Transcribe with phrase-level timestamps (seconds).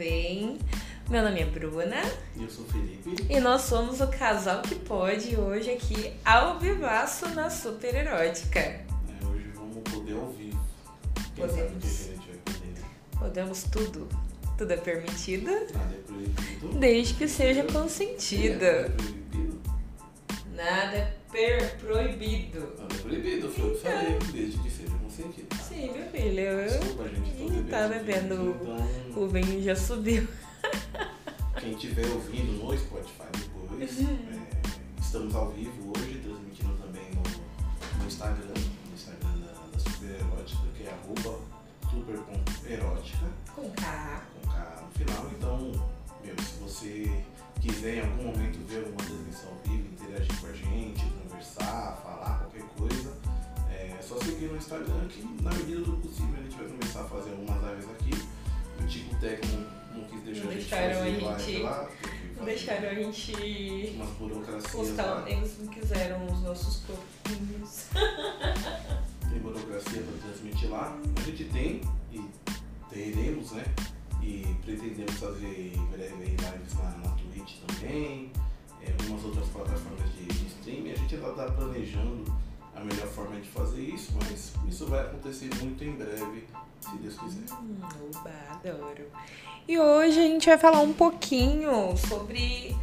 [0.00, 0.56] bem?
[1.10, 2.00] Meu nome é Bruna.
[2.34, 3.26] E eu sou o Felipe.
[3.28, 8.60] E nós somos o casal que pode hoje aqui ao vivaço na Super Erótica.
[8.60, 8.86] É,
[9.30, 10.58] hoje vamos poder vivo.
[11.36, 11.54] Quem Podemos.
[11.54, 13.18] sabe o que a gente vai poder?
[13.18, 14.08] Podemos tudo.
[14.56, 16.78] Tudo é permitido, Nada é proibido.
[16.78, 18.64] desde que seja Nada consentido.
[18.64, 19.60] é proibido.
[20.54, 22.60] Nada é per proibido.
[22.78, 25.46] Nada é proibido, foi o que falei, desde que seja consentido.
[25.62, 26.40] Sim, meu filho.
[26.40, 28.56] Eu Desculpa, gente, tá bebendo.
[28.62, 28.76] Então,
[29.18, 30.28] o vinho já subiu.
[31.58, 32.66] quem estiver ouvindo no
[63.10, 64.98] gente umas burocracias.
[65.26, 67.86] Eles não quiseram os nossos corpinhos.
[69.28, 70.96] tem burocracia para transmitir lá.
[71.16, 71.80] A gente tem
[72.12, 72.24] e
[72.88, 73.64] teremos, né?
[74.22, 78.30] E pretendemos fazer em breve lives na, na Twitch também,
[78.82, 80.92] é, algumas outras plataformas de, de streaming.
[80.92, 82.24] A gente ainda está planejando
[82.74, 86.46] a melhor forma de fazer isso, mas isso vai acontecer muito em breve,
[86.80, 87.54] se Deus quiser.
[87.54, 87.76] Hum,
[88.14, 89.06] oba, adoro.
[89.66, 92.76] E hoje a gente vai falar um pouquinho sobre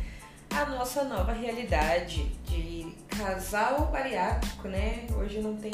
[0.51, 5.07] a nossa nova realidade de casal bariátrico, né?
[5.15, 5.71] Hoje não tem.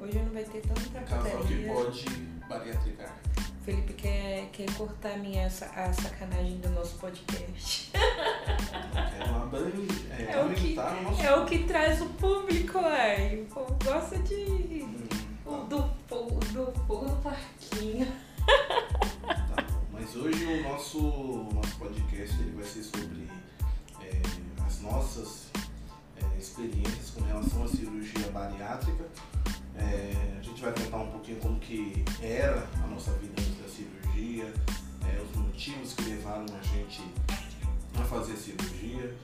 [0.00, 2.04] Hoje não vai ter tanta Casal que pode
[2.48, 3.14] bariatricar.
[3.64, 7.90] Felipe quer, quer cortar a minha a sacanagem do nosso podcast.
[7.94, 11.22] É uma abrange- é, É o que- nosso.
[11.22, 13.42] É o que traz o público, ai.
[13.42, 14.82] O povo gosta de.
[14.82, 15.08] Hum,
[15.44, 16.72] o Do fogo, do
[17.06, 18.06] no parquinho.
[18.46, 19.80] Tá bom.
[19.92, 20.98] Mas hoje o nosso,
[21.52, 23.39] nosso podcast ele vai ser sobre é,
[24.70, 25.46] as nossas
[26.16, 29.04] é, experiências com relação à cirurgia bariátrica.
[29.76, 33.68] É, a gente vai contar um pouquinho como que era a nossa vida antes da
[33.68, 34.52] cirurgia,
[35.08, 37.02] é, os motivos que levaram a gente
[37.98, 39.16] a fazer a cirurgia.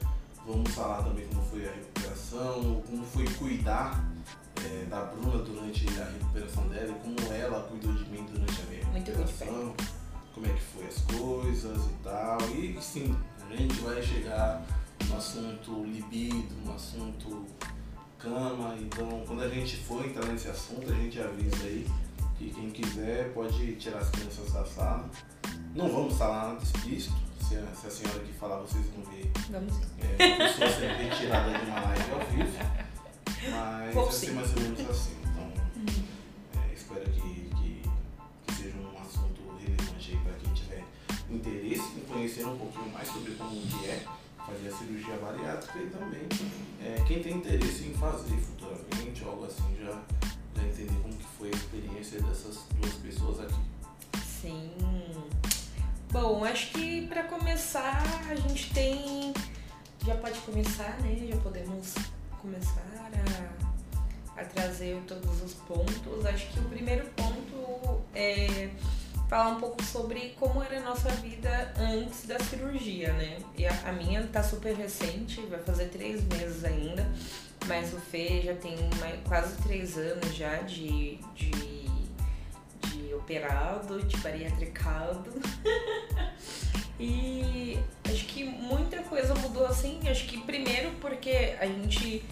[0.44, 4.04] Vamos falar também como foi a recuperação, como foi cuidar
[4.64, 8.64] é, da Bruna durante a recuperação dela e como ela cuidou de mim durante a
[8.64, 9.74] minha Muito recuperação,
[10.34, 12.38] como é que foi as coisas e tal.
[12.50, 13.16] E sim,
[13.48, 14.64] a gente vai chegar
[15.04, 17.46] no assunto libido, no assunto
[18.18, 18.76] cama.
[18.80, 21.86] Então, quando a gente for entrar nesse assunto, a gente avisa aí
[22.38, 25.08] que quem quiser pode tirar as crianças da sala.
[25.74, 27.14] Não vamos falar nada explícito.
[27.40, 29.74] Se a, se a senhora que falar, vocês vão ver Vamos
[30.18, 32.58] é, a pessoa sendo retirada de uma live ao vivo.
[33.50, 34.26] Mas vai sim.
[34.26, 35.16] ser mais ou menos assim.
[35.22, 35.52] Então,
[36.60, 37.82] é, espero que, que,
[38.46, 40.84] que seja um assunto relevante aí para quem tiver
[41.30, 44.04] interesse em conhecer um pouquinho mais sobre como que é
[44.46, 46.28] fazer a cirurgia bariátrica e também
[46.80, 50.02] é, quem tem interesse em fazer futuramente algo assim já,
[50.54, 53.60] já entender como que foi a experiência dessas duas pessoas aqui.
[54.24, 54.70] Sim.
[56.12, 59.34] Bom, acho que pra começar a gente tem.
[60.04, 61.26] Já pode começar, né?
[61.28, 61.94] Já podemos
[62.40, 63.10] começar
[64.36, 66.24] a, a trazer todos os pontos.
[66.24, 68.70] Acho que o primeiro ponto é
[69.28, 73.38] falar um pouco sobre como era a nossa vida antes da cirurgia, né?
[73.56, 77.06] E a, a minha tá super recente, vai fazer três meses ainda,
[77.66, 84.16] mas o Fê já tem mais, quase três anos já de, de, de operado, de
[84.18, 85.32] bariatricado.
[87.00, 90.00] e acho que muita coisa mudou assim.
[90.08, 92.24] Acho que primeiro porque a gente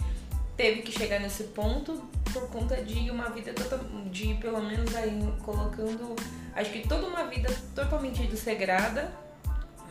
[0.55, 2.01] teve que chegar nesse ponto
[2.31, 3.79] por conta de uma vida total,
[4.11, 6.15] de pelo menos aí colocando,
[6.53, 9.11] acho que toda uma vida totalmente desregrada,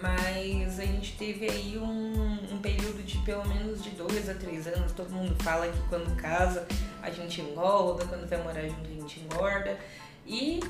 [0.00, 4.66] mas a gente teve aí um, um período de pelo menos de dois a três
[4.66, 4.92] anos.
[4.92, 6.66] Todo mundo fala que quando casa
[7.02, 9.78] a gente engorda, quando vai morar junto a gente engorda.
[10.26, 10.60] E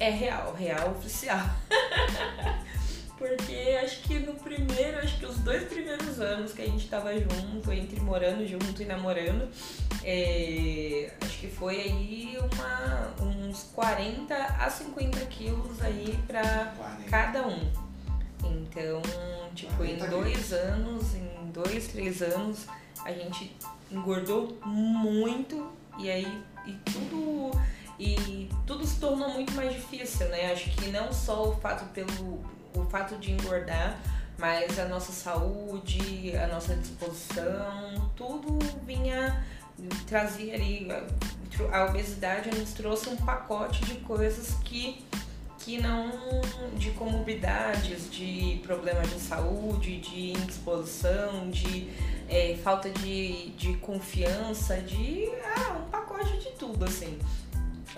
[0.00, 1.46] é real, real oficial.
[3.20, 7.12] Porque acho que no primeiro, acho que os dois primeiros anos que a gente tava
[7.12, 9.46] junto, entre morando junto e namorando,
[10.02, 17.10] é, acho que foi aí uma, uns 40 a 50 quilos aí pra 40.
[17.10, 17.70] cada um.
[18.42, 19.02] Então,
[19.54, 22.64] tipo, em 40 dois anos, em dois, três anos,
[23.04, 23.54] a gente
[23.92, 27.50] engordou muito e aí e tudo
[27.98, 30.50] e tudo se tornou muito mais difícil, né?
[30.50, 32.42] Acho que não só o fato pelo
[32.74, 33.98] o fato de engordar,
[34.38, 39.44] mas a nossa saúde, a nossa disposição, tudo vinha
[40.06, 45.04] trazia ali a- obesidade nos trouxe um pacote de coisas que
[45.58, 46.10] que não
[46.78, 51.90] de comorbidades, de problemas de saúde, de indisposição, de
[52.30, 57.18] é, falta de, de confiança, de ah, um pacote de tudo, assim.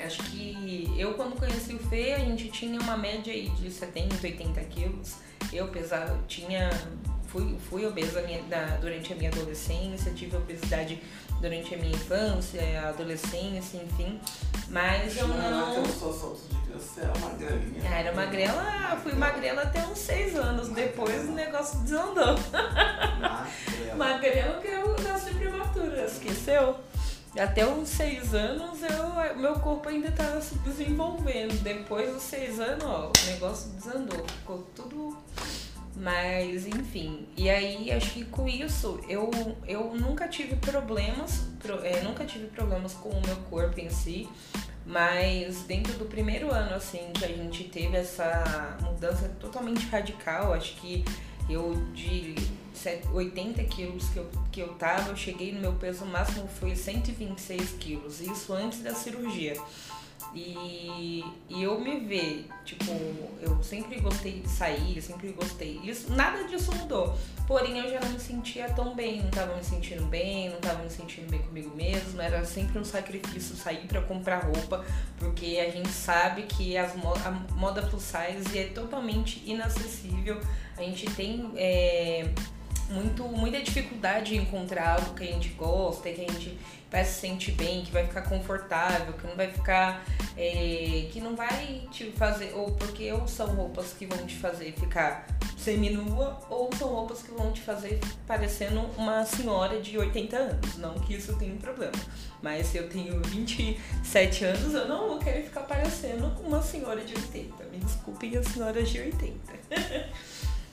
[0.04, 4.26] Acho que eu quando conheci o Fê, a gente tinha uma média aí de 70,
[4.26, 5.16] 80 quilos.
[5.52, 6.70] Eu pesava, tinha.
[7.28, 11.02] Fui, fui obesa minha, da, durante a minha adolescência, tive obesidade
[11.40, 14.20] durante a minha infância, adolescência, enfim.
[14.68, 15.82] Mas eu não.
[15.82, 17.82] Você era magrelinha.
[17.84, 20.68] Ah, era magrela, fui magrela até uns seis anos.
[20.68, 22.36] Depois o negócio desandou.
[23.96, 26.76] magrela que eu nasci prematura, esqueceu?
[27.38, 31.62] Até uns seis anos eu, meu corpo ainda estava se desenvolvendo.
[31.62, 34.24] Depois dos seis anos, ó, o negócio desandou.
[34.26, 35.16] Ficou tudo.
[35.96, 37.26] Mas, enfim.
[37.36, 39.30] E aí, acho que com isso, eu,
[39.66, 41.44] eu nunca tive problemas.
[41.58, 44.28] Pro, é, nunca tive problemas com o meu corpo em si.
[44.84, 50.74] Mas dentro do primeiro ano, assim, que a gente teve essa mudança totalmente radical, acho
[50.76, 51.04] que
[51.48, 52.34] eu de
[53.12, 57.72] 80 quilos que eu, que eu tava, eu cheguei no meu peso máximo foi 126
[57.78, 59.54] quilos, isso antes da cirurgia.
[60.34, 62.90] E, e eu me ver, tipo,
[63.40, 65.78] eu sempre gostei de sair, sempre gostei.
[65.84, 67.18] Isso, nada disso mudou.
[67.46, 70.82] Porém, eu já não me sentia tão bem, não tava me sentindo bem, não tava
[70.82, 72.20] me sentindo bem comigo mesmo.
[72.20, 74.84] Era sempre um sacrifício sair para comprar roupa,
[75.18, 76.92] porque a gente sabe que as,
[77.26, 80.40] a moda plus size é totalmente inacessível.
[80.78, 81.52] A gente tem.
[81.56, 82.30] É,
[82.92, 86.58] muito, muita dificuldade em encontrar algo que a gente gosta, que a gente
[86.90, 90.04] vai se sentir bem, que vai ficar confortável, que não vai ficar.
[90.36, 92.52] É, que não vai te fazer.
[92.54, 97.30] Ou porque ou são roupas que vão te fazer ficar seminua, ou são roupas que
[97.30, 100.76] vão te fazer parecendo uma senhora de 80 anos.
[100.76, 101.92] Não que isso tenha um problema.
[102.42, 107.14] Mas se eu tenho 27 anos, eu não vou querer ficar parecendo uma senhora de
[107.14, 107.64] 80.
[107.64, 109.32] Me desculpem as senhoras de 80.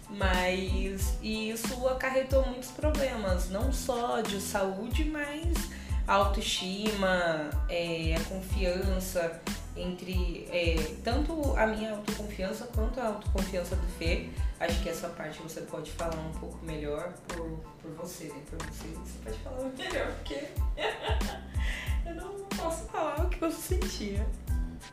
[0.09, 5.69] Mas isso acarretou muitos problemas, não só de saúde, mas
[6.07, 9.39] autoestima, é, a confiança
[9.75, 14.29] entre é, tanto a minha autoconfiança quanto a autoconfiança do Fê.
[14.59, 18.41] Acho que essa parte você pode falar um pouco melhor por, por você, né?
[18.50, 20.47] Por você, você pode falar melhor, porque
[22.05, 24.27] eu não posso falar o que você sentia.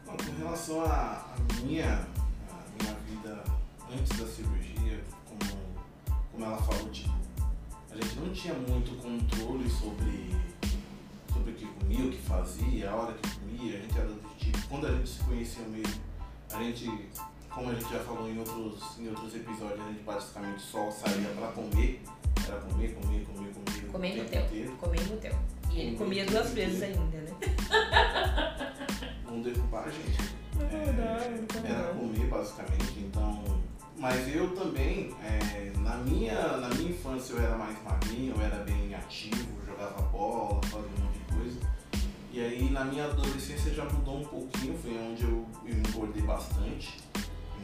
[0.04, 2.06] Bom, com relação à minha,
[2.50, 3.42] a minha vida
[3.90, 4.65] antes da cirurgia,
[6.36, 7.14] como ela falou, tipo,
[7.90, 10.36] a gente não tinha muito controle sobre
[11.32, 14.36] sobre o que comia, o que fazia, a hora que comia, a gente era do
[14.38, 15.94] tipo, quando a gente se conhecia mesmo,
[16.52, 17.08] a gente,
[17.50, 21.28] como a gente já falou em outros, em outros episódios, a gente basicamente só saía
[21.30, 22.02] pra comer,
[22.46, 23.92] era comer, comer, comer, comer.
[23.92, 25.34] Comer no teu, comer no teu.
[25.72, 27.32] E ele comia duas vezes ainda, né?
[29.24, 30.36] Vão derrubar a gente.
[30.58, 33.65] É, era comer basicamente, então.
[33.98, 38.56] Mas eu também, é, na, minha, na minha infância eu era mais magrinho, eu era
[38.62, 41.60] bem ativo, jogava bola, fazia um monte de coisa.
[42.31, 46.98] E aí na minha adolescência já mudou um pouquinho, foi onde eu, eu engordei bastante.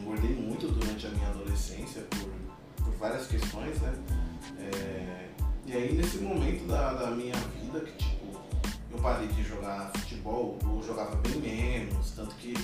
[0.01, 3.95] Engordei muito durante a minha adolescência por, por várias questões, né?
[4.59, 5.29] É,
[5.67, 8.41] e aí nesse momento da, da minha vida que tipo,
[8.91, 12.55] eu parei de jogar futebol, eu jogava bem menos, tanto que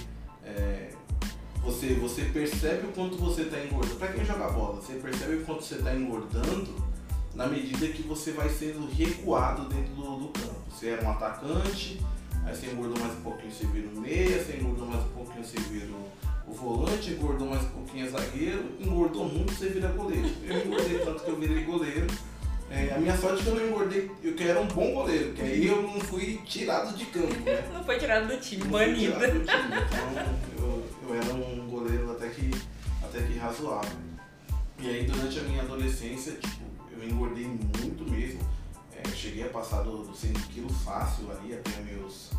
[0.43, 0.91] é,
[1.69, 3.97] você, você percebe o quanto você está engordando.
[3.97, 6.75] Para quem joga bola, você percebe o quanto você está engordando
[7.35, 10.57] na medida que você vai sendo recuado dentro do, do campo.
[10.71, 12.01] Você era um atacante,
[12.45, 15.45] aí você engordou mais um pouquinho, você vira o meia, você engordou mais um pouquinho,
[15.45, 19.89] você vira o, o volante, engordou mais um pouquinho, é zagueiro, engordou muito, você vira
[19.89, 20.29] goleiro.
[20.45, 22.07] Eu engordei tanto que eu virei goleiro.
[22.71, 25.33] É, a minha sorte é que eu não engordei, eu que era um bom goleiro,
[25.33, 27.35] que aí eu não fui tirado de campo.
[27.41, 27.67] Né?
[27.73, 29.15] Não foi tirado do time, banido.
[29.15, 32.51] Então eu, eu era um goleiro até que,
[33.03, 33.91] até que razoável.
[34.79, 38.41] E aí durante a minha adolescência, tipo, eu engordei muito mesmo.
[38.95, 42.31] É, cheguei a passar dos do 100 quilos fácil ali até meus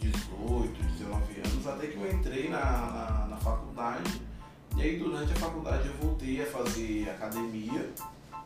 [0.00, 4.20] 18, 19 anos, até que eu entrei na, na, na faculdade.
[4.76, 7.88] E aí durante a faculdade eu voltei a fazer academia,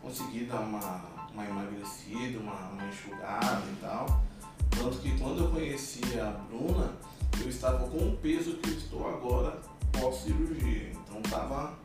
[0.00, 4.22] consegui dar uma, uma emagrecida, uma, uma enxugada e tal.
[4.70, 6.92] Tanto que quando eu conheci a Bruna,
[7.40, 9.58] eu estava com o peso que eu estou agora
[9.92, 10.92] pós cirurgia.
[10.92, 11.78] Então tava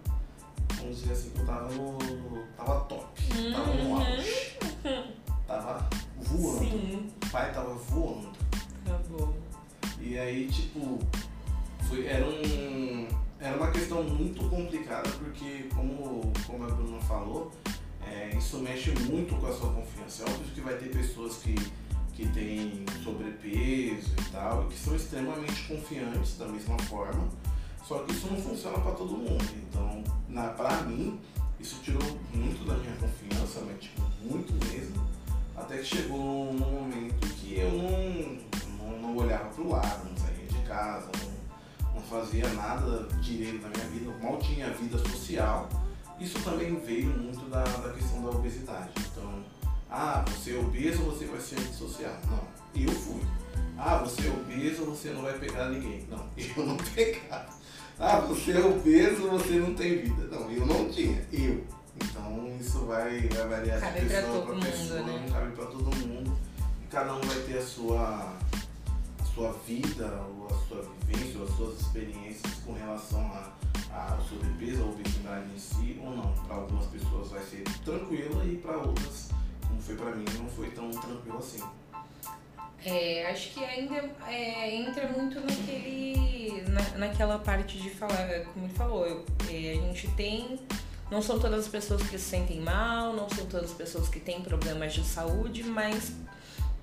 [0.86, 1.98] vamos dizer assim, que eu tava no.
[2.56, 3.06] tava top.
[3.36, 3.52] Uhum.
[3.52, 3.96] Tava no uhum.
[3.98, 4.58] auge.
[5.48, 6.60] Tava voando.
[6.60, 7.12] Sim.
[7.24, 8.30] O pai tava voando.
[9.10, 9.34] Bom.
[10.00, 11.00] E aí, tipo,
[11.88, 13.08] foi, era um.
[13.40, 17.52] Era uma questão muito complicada porque como, como a Bruna falou,
[18.08, 20.24] é, isso mexe muito com a sua confiança.
[20.24, 21.56] É óbvio que vai ter pessoas que,
[22.14, 27.28] que têm sobrepeso e tal, e que são extremamente confiantes da mesma forma
[27.84, 29.46] Só que isso não funciona para todo mundo.
[29.70, 31.20] Então, na, pra mim,
[31.60, 32.02] isso tirou
[32.34, 35.04] muito da minha confiança, mas tipo, muito mesmo.
[35.56, 38.38] Até que chegou num momento que eu não,
[38.78, 43.70] não, não olhava pro lado, não saía de casa, não, não fazia nada direito na
[43.70, 45.70] minha vida, mal tinha vida social.
[46.20, 48.90] Isso também veio muito da, da questão da obesidade.
[49.12, 49.44] Então,
[49.90, 52.18] ah, você é obeso, você vai ser antissocial.
[52.30, 53.22] Não, eu fui.
[53.78, 56.08] Ah, você é obeso, você não vai pegar ninguém.
[56.10, 57.50] Não, eu não pegava.
[58.00, 60.28] Ah, você é obeso, você não tem vida.
[60.28, 61.64] Não, eu não tinha, eu.
[62.02, 65.26] Então isso vai, vai variar Cabe de pessoa para pessoa, mundo, né?
[65.26, 66.38] não cabe para todo mundo.
[66.84, 68.34] E cada um vai ter a sua,
[69.20, 73.54] a sua vida, ou a sua vivência, ou as suas experiências com relação a,
[73.96, 76.34] a ao sobrepeso, a obesidade em si, ou não.
[76.34, 79.30] Para algumas pessoas vai ser tranquilo e para outras,
[79.68, 81.64] como foi para mim, não foi tão tranquilo assim.
[82.86, 83.96] É, acho que ainda
[84.28, 89.82] é, entra muito naquele, na, naquela parte de falar, como ele falou, eu, é, a
[89.88, 90.60] gente tem.
[91.10, 94.20] Não são todas as pessoas que se sentem mal, não são todas as pessoas que
[94.20, 96.14] têm problemas de saúde, mas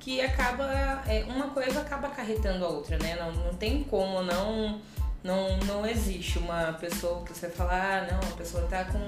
[0.01, 0.65] que acaba.
[1.07, 3.17] É, uma coisa acaba acarretando a outra, né?
[3.17, 4.81] Não, não tem como não.
[5.23, 8.99] Não, não existe uma pessoa que você fala, ah, não, a pessoa tá com,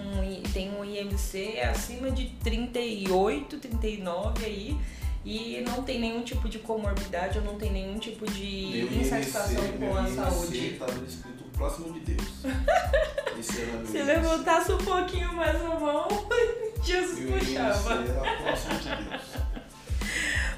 [0.53, 4.77] tem um IMC acima de 38, 39 aí,
[5.25, 9.65] e não tem nenhum tipo de comorbidade ou não tem nenhum tipo de Meu insatisfação
[9.65, 10.67] IMC, com a IMC saúde.
[10.69, 12.29] Estava escrito próximo de Deus.
[13.41, 14.03] Esse era meu Se IMC.
[14.05, 16.07] levantasse um pouquinho mais a mão,
[16.85, 17.95] Jesus Meu puxava.
[17.97, 19.23] IMC era próximo de Deus.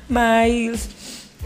[0.09, 0.89] Mas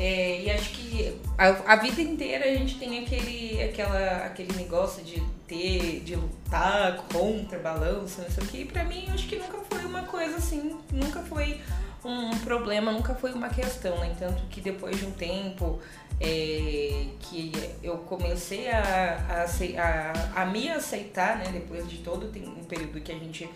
[0.02, 5.04] é, e acho que a, a vida inteira a gente tem aquele, aquela, aquele negócio
[5.04, 8.56] de ter, de lutar contra balanço, não sei o que.
[8.62, 11.60] E pra mim acho que nunca foi uma coisa assim, nunca foi
[12.02, 14.16] um problema, nunca foi uma questão, né?
[14.18, 15.78] Tanto que depois de um tempo
[16.18, 17.52] é, que
[17.82, 21.44] eu comecei a, a, a, a me aceitar, né?
[21.52, 23.46] Depois de todo tem- um período que a gente,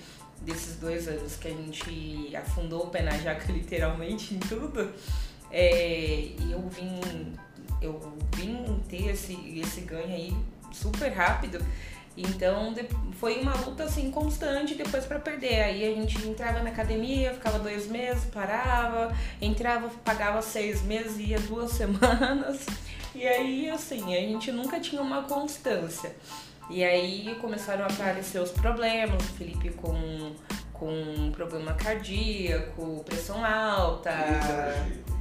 [0.42, 4.92] desses dois anos que a gente afundou o pé na jaca literalmente em tudo,
[5.56, 7.32] é, eu vim,
[7.80, 8.00] eu
[8.34, 10.37] vim ter esse, esse ganho aí
[10.73, 11.64] super rápido.
[12.16, 12.75] Então
[13.18, 15.62] foi uma luta assim constante depois pra perder.
[15.62, 21.38] Aí a gente entrava na academia, ficava dois meses, parava, entrava, pagava seis meses, ia
[21.38, 22.66] duas semanas.
[23.14, 26.14] E aí assim, a gente nunca tinha uma constância.
[26.68, 30.32] E aí começaram a aparecer os problemas, o Felipe com,
[30.75, 34.11] com problema cardíaco, pressão alta.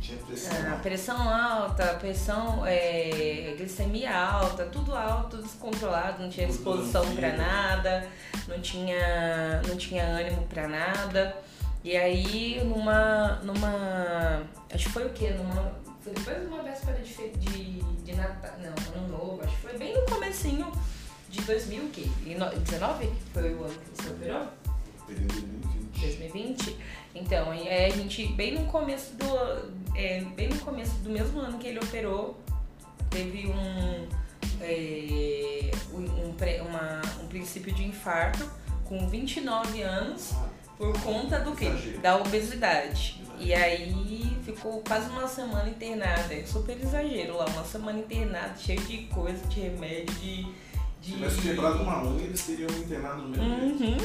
[0.02, 0.52] Tinha pressão.
[0.58, 0.82] Ah, alta.
[0.82, 8.06] pressão alta, pressão, é, glicemia alta, tudo alto, descontrolado, não tinha disposição pra nada,
[8.48, 11.38] não tinha, não tinha ânimo pra nada.
[11.84, 13.40] E aí numa.
[13.44, 14.44] numa.
[14.74, 15.30] Acho que foi o quê?
[15.32, 15.72] Numa.
[16.02, 18.52] Foi depois de uma véspera de, de, de Natal.
[18.60, 20.70] Não, ano novo, acho que foi bem no comecinho
[21.30, 22.08] de 2000, o quê?
[22.26, 23.10] E no- 19?
[23.34, 24.48] Foi o ano que você operou?
[25.13, 26.00] Período de 2020.
[26.01, 26.77] 2020.
[27.15, 29.25] Então, e aí a gente, bem no começo do.
[29.96, 32.39] é, bem no começo do mesmo ano que ele operou,
[33.10, 34.08] teve um.
[34.62, 38.50] é, um, um pré- uma- um princípio de infarto
[38.86, 41.70] com 29 anos Ah, por conta do quê?
[42.01, 43.22] Da obesidade.
[43.39, 46.34] E aí ficou quase uma semana internada.
[46.34, 50.43] É super exagero lá, uma semana internada, cheio de coisa, de remédio, de.
[51.01, 51.13] Se de...
[51.13, 53.86] tivesse quebrado uma unha, eles teriam internado no mesmo.
[53.86, 53.98] Uhum.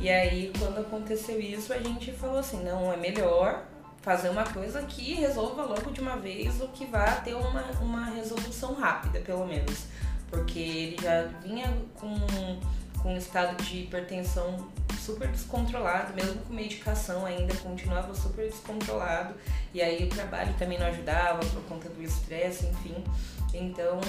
[0.00, 3.64] E aí, quando aconteceu isso, a gente falou assim: não, é melhor
[4.00, 8.04] fazer uma coisa que resolva logo de uma vez ou que vá ter uma, uma
[8.06, 9.86] resolução rápida, pelo menos.
[10.30, 12.16] Porque ele já vinha com,
[13.02, 19.34] com um estado de hipertensão super descontrolado, mesmo com medicação ainda, continuava super descontrolado.
[19.74, 23.02] E aí o trabalho também não ajudava por conta do estresse, enfim.
[23.52, 24.00] Então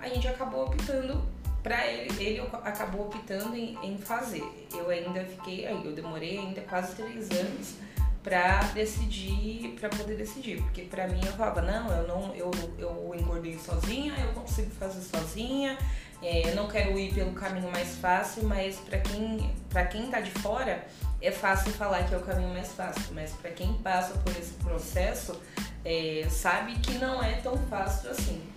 [0.00, 1.22] a gente acabou optando
[1.64, 4.44] pra ele, ele acabou optando em, em fazer.
[4.70, 7.76] Eu ainda fiquei, aí eu demorei ainda quase três anos
[8.22, 13.14] pra decidir, pra poder decidir, porque pra mim eu falava, não, eu não, eu, eu
[13.18, 15.76] engordei sozinha, eu consigo fazer sozinha,
[16.22, 20.20] é, eu não quero ir pelo caminho mais fácil, mas pra quem, pra quem tá
[20.20, 20.86] de fora,
[21.20, 24.52] é fácil falar que é o caminho mais fácil, mas pra quem passa por esse
[24.54, 25.38] processo,
[25.84, 28.53] é, sabe que não é tão fácil assim.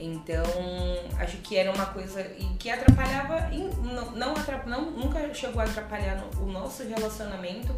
[0.00, 0.42] Então,
[1.18, 2.22] acho que era uma coisa
[2.58, 7.76] que atrapalhava, não, não, atrap- não- nunca chegou a atrapalhar no- o nosso relacionamento,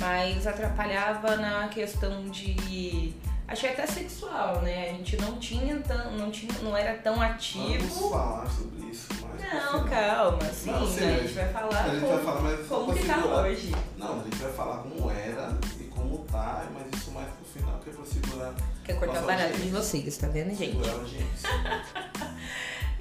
[0.00, 3.14] mas atrapalhava na questão de,
[3.46, 4.90] acho que até sexual, né?
[4.90, 8.10] A gente não tinha tão, não tinha, não era tão Vamos ativo.
[8.10, 11.06] falar sobre isso pro Não, calma, sim, Não, sim, né?
[11.06, 13.24] a mas gente vai falar A gente como, vai falar mais só como que tá
[13.26, 13.74] hoje.
[13.96, 17.78] Não, a gente vai falar como era e como tá, mas isso mais pro final,
[17.78, 18.54] que é pra segurar,
[18.90, 20.76] Quer cortar Nossa, barato de vocês, tá vendo, gente?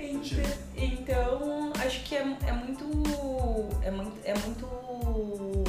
[0.01, 0.39] Então,
[0.77, 2.85] então, acho que é, é muito.
[3.81, 4.17] É muito.
[4.23, 5.63] É muito.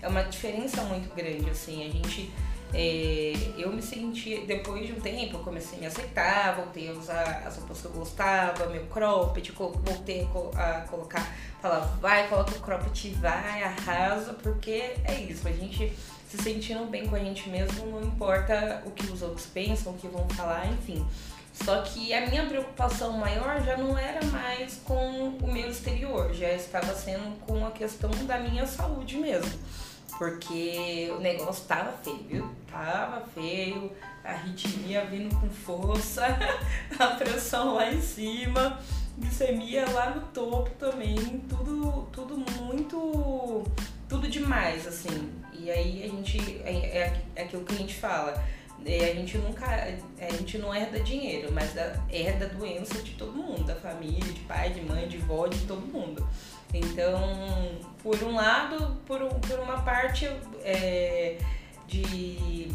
[0.00, 1.84] É uma diferença muito grande, assim.
[1.84, 2.32] A gente.
[2.72, 6.92] É, eu me senti, depois de um tempo, eu comecei a me aceitar, voltei a
[6.92, 12.60] usar as roupas que eu gostava, meu cropped, voltei a colocar, falar, vai, coloca o
[12.60, 15.92] cropped, vai, arrasa, porque é isso, a gente
[16.36, 19.96] se sentindo bem com a gente mesmo, não importa o que os outros pensam, o
[19.96, 21.06] que vão falar, enfim.
[21.64, 26.52] Só que a minha preocupação maior já não era mais com o meu exterior, já
[26.52, 29.58] estava sendo com a questão da minha saúde mesmo.
[30.18, 32.50] Porque o negócio tava feio, viu?
[32.70, 33.90] Tava feio,
[34.24, 36.26] a arritmia vindo com força,
[36.98, 38.78] a pressão lá em cima,
[39.18, 43.64] glicemia lá no topo também, tudo, tudo muito.
[44.08, 45.32] tudo demais, assim.
[45.60, 46.60] E aí a gente.
[46.64, 48.42] É, é, é que a gente fala
[48.86, 49.66] a gente nunca.
[49.66, 51.74] A gente não herda dinheiro, mas
[52.10, 55.80] herda doença de todo mundo, da família, de pai, de mãe, de vó, de todo
[55.80, 56.26] mundo.
[56.72, 60.26] Então, por um lado, por, por uma parte
[60.62, 61.38] é,
[61.86, 62.68] de.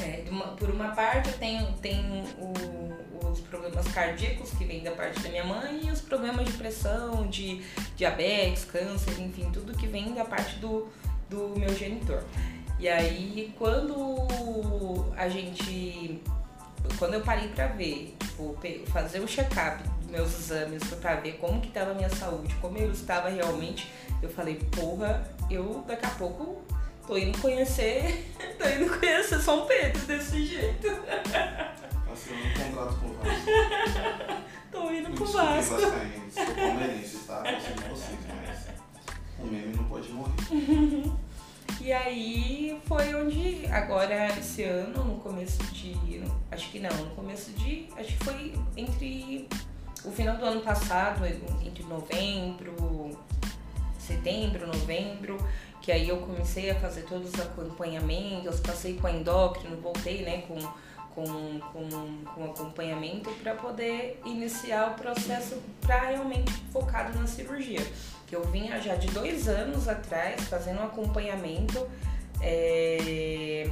[0.00, 4.90] É, uma, por uma parte eu tenho, tenho o, os problemas cardíacos que vêm da
[4.90, 7.62] parte da minha mãe e os problemas de pressão, de
[7.96, 10.86] diabetes, câncer, enfim, tudo que vem da parte do,
[11.28, 12.22] do meu genitor.
[12.78, 14.26] E aí, quando
[15.16, 16.22] a gente.
[16.98, 18.56] Quando eu parei pra ver, tipo,
[18.92, 22.78] fazer o check-up dos meus exames pra ver como que tava a minha saúde, como
[22.78, 23.90] eu estava realmente,
[24.22, 26.62] eu falei, porra, eu daqui a pouco
[27.06, 28.30] tô indo conhecer.
[28.58, 30.86] tô indo conhecer São Pedro desse jeito.
[32.12, 34.42] Assinando um contrato com o Vasco.
[34.70, 35.80] tô indo com o Vasco.
[35.80, 35.90] Sou
[36.54, 37.42] palmeirense, tá?
[37.46, 38.45] Eu sei vocês, mas
[39.46, 40.32] o meme não pode morrer.
[41.80, 46.22] E aí foi onde, agora esse ano, no começo de.
[46.50, 47.88] Acho que não, no começo de.
[47.96, 49.48] Acho que foi entre
[50.04, 53.16] o final do ano passado, entre novembro,
[53.98, 55.36] setembro, novembro,
[55.80, 60.42] que aí eu comecei a fazer todos os acompanhamentos, passei com a endócrino, voltei né,
[60.42, 60.58] com,
[61.14, 67.84] com, com, com acompanhamento para poder iniciar o processo para realmente focado na cirurgia
[68.26, 71.86] que eu vinha já de dois anos atrás fazendo um acompanhamento
[72.40, 73.70] é,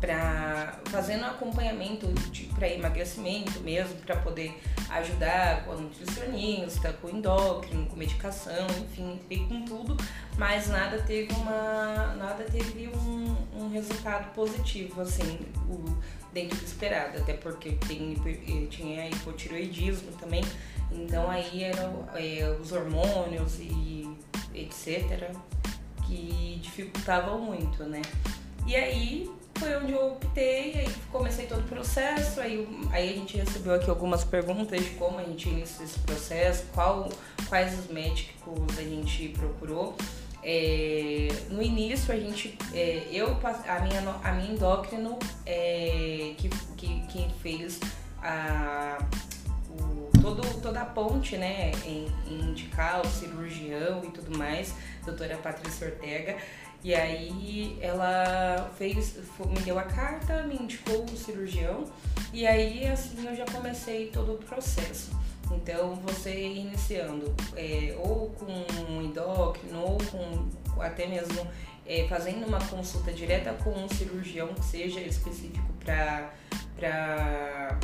[0.00, 2.08] para fazendo um acompanhamento
[2.56, 4.60] para emagrecimento mesmo, para poder
[4.90, 9.96] ajudar com a nutricionista, com endócrino, com medicação, enfim, com tudo,
[10.36, 15.38] mas nada teve uma nada teve um, um resultado positivo assim,
[15.68, 15.96] o,
[16.32, 18.14] dentro do esperado, até porque tem,
[18.70, 20.42] tinha hipotiroidismo também,
[20.90, 24.08] então aí eram é, os hormônios e
[24.54, 25.30] etc.
[26.06, 28.02] que dificultavam muito, né?
[28.66, 33.36] E aí foi onde eu optei, aí comecei todo o processo, aí, aí a gente
[33.36, 37.08] recebeu aqui algumas perguntas de como a gente inicia esse processo, qual,
[37.48, 39.96] quais os médicos a gente procurou.
[40.44, 47.00] É, no início a gente, é, eu, a minha, a minha endócrino é, que, que,
[47.06, 47.78] que fez
[48.20, 48.98] a,
[50.20, 54.74] todo, toda a ponte, né, em, em indicar o cirurgião e tudo mais,
[55.04, 56.36] doutora Patrícia Ortega.
[56.84, 59.16] E aí ela fez,
[59.48, 61.84] me deu a carta, me indicou o cirurgião
[62.32, 65.12] e aí assim eu já comecei todo o processo.
[65.56, 68.52] Então você iniciando é, ou com
[68.90, 70.48] um endócrino ou com
[70.80, 71.46] até mesmo
[71.86, 76.30] é, fazendo uma consulta direta com um cirurgião que seja específico para
[76.76, 77.78] para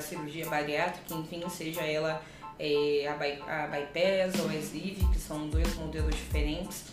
[0.00, 2.22] cirurgia bariátrica, enfim, seja ela
[2.58, 6.84] é, a, by, a bypass ou a SIV, que são dois modelos diferentes,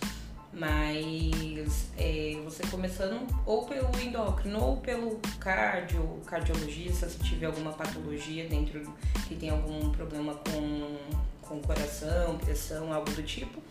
[0.52, 8.48] mas é, você começando ou pelo endócrino ou pelo cardio, cardiologista, se tiver alguma patologia
[8.48, 8.82] dentro,
[9.28, 10.98] que tem algum problema com,
[11.42, 13.62] com coração, pressão, algo do tipo,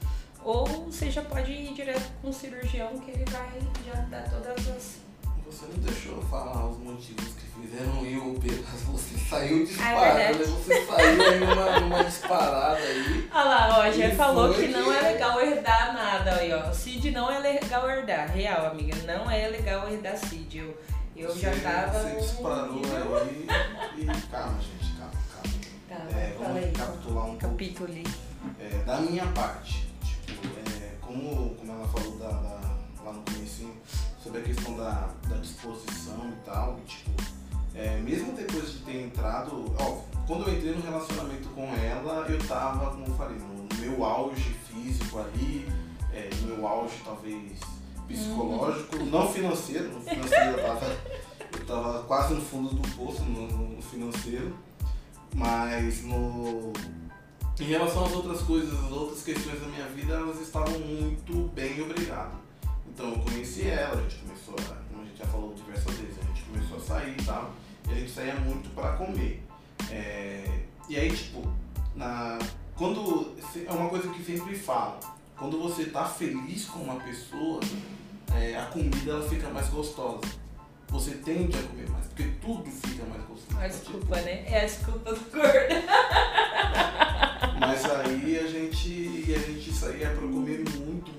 [0.45, 4.69] ou você já pode ir direto com o cirurgião que ele vai já dar todas
[4.69, 5.08] as
[5.59, 8.59] você não deixou eu falar os motivos que fizeram eu operar.
[8.93, 13.29] Você saiu disparado, é você saiu aí numa, numa disparada aí.
[13.33, 16.73] Olha lá, ó, já falou que não é legal herdar nada aí, ó.
[16.73, 18.31] Cid não é legal herdar.
[18.31, 20.59] Real, amiga, não é legal herdar Cid.
[20.59, 20.79] Eu,
[21.17, 21.99] eu você, já tava.
[21.99, 23.47] Você disparou aí
[23.99, 24.07] e.
[24.31, 25.59] Calma, gente, calma, calma.
[25.89, 27.89] Tá, é, vamos recapitular um Capítulo.
[27.93, 28.11] pouco.
[28.61, 29.89] É, da minha parte.
[30.25, 30.49] Tipo,
[30.83, 32.61] é, como, como ela falou da, da,
[33.05, 33.71] lá no começo
[34.29, 36.79] sobre a questão da, da disposição e tal.
[36.79, 37.11] E, tipo,
[37.75, 42.39] é, mesmo depois de ter entrado, ó, quando eu entrei no relacionamento com ela, eu
[42.47, 45.67] tava, como eu falei, no meu auge físico ali,
[46.13, 47.59] é, no meu auge talvez
[48.07, 49.07] psicológico, uhum.
[49.07, 50.97] não financeiro, no financeiro eu tava,
[51.53, 54.55] eu tava quase no fundo do poço, no, no financeiro.
[55.35, 56.73] Mas no.
[57.61, 61.83] Em relação às outras coisas, as outras questões da minha vida, elas estavam muito bem,
[61.83, 62.48] obrigado.
[62.99, 66.19] Então eu conheci ela, a gente começou a, como a gente já falou diversas vezes,
[66.21, 67.53] a gente começou a sair e tal,
[67.89, 69.41] e a gente saía muito para comer.
[69.89, 71.49] É, e aí, tipo,
[71.95, 72.41] na,
[72.75, 73.37] quando.
[73.55, 74.99] É uma coisa que sempre falo,
[75.37, 77.61] quando você tá feliz com uma pessoa,
[78.35, 80.23] é, a comida ela fica mais gostosa.
[80.89, 83.61] Você tende a comer mais, porque tudo fica mais gostoso.
[83.61, 84.45] A desculpa, tipo, né?
[84.45, 85.75] É a desculpa do gordo.
[87.61, 91.13] Mas aí a gente, a gente saía pra comer muito,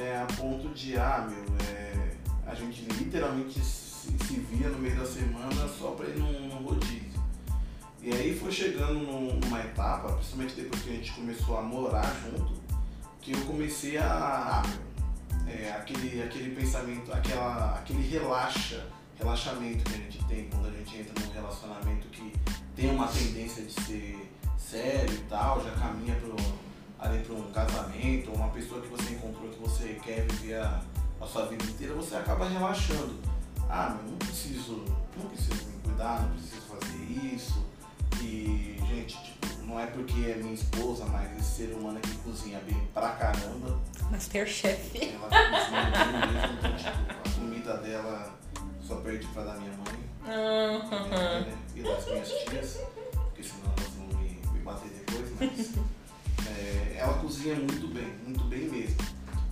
[0.00, 4.96] é, a ponto de, ah, meu, é, a gente literalmente se, se, via no meio
[4.96, 7.20] da semana só pra ir num, num rodízio.
[8.02, 12.52] E aí foi chegando numa etapa, principalmente depois que a gente começou a morar junto,
[13.20, 14.62] que eu comecei a, ah,
[15.44, 18.86] meu, é, aquele, aquele pensamento, aquela, aquele relaxa,
[19.18, 22.32] relaxamento que a gente tem quando a gente entra num relacionamento que
[22.74, 26.36] tem uma tendência de ser sério e tal, já caminha pro,
[27.00, 30.82] ali para um casamento, ou uma pessoa que você encontrou que você quer viver a,
[31.20, 33.14] a sua vida inteira, você acaba relaxando.
[33.68, 34.84] Ah, meu, não preciso,
[35.16, 37.64] não preciso me cuidar, não preciso fazer isso.
[38.20, 42.60] E, gente, tipo, não é porque é minha esposa, mas esse ser humano que cozinha
[42.60, 43.78] bem pra caramba.
[44.10, 44.98] Masterchef.
[45.00, 48.34] Ela cozinha bem mesmo, então, tipo, a comida dela
[48.82, 50.00] só perde pra da minha mãe.
[50.22, 51.08] Uhum.
[51.08, 51.58] Né?
[51.76, 52.80] E das minhas tias,
[53.14, 53.69] porque senão
[57.40, 58.96] cozinha muito bem, muito bem mesmo.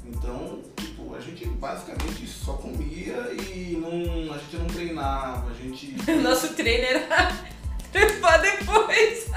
[0.04, 5.96] Então, tipo, a gente basicamente só comia e não, a gente não treinava, a gente.
[6.22, 7.32] Nosso treino era
[7.90, 9.18] trepar depois.
[9.18, 9.30] Isso.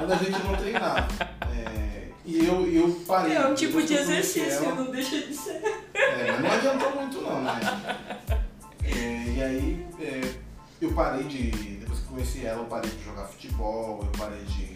[0.00, 1.08] Mas a gente não treinava.
[1.52, 3.36] É, e eu, eu parei.
[3.36, 5.62] É um tipo de exercício, não deixa de ser.
[5.94, 7.60] É, mas não adiantou muito não, né?
[8.84, 10.34] É, e aí é,
[10.80, 11.76] eu parei de
[12.16, 14.75] conheci ela, eu parei de jogar futebol, eu parei de,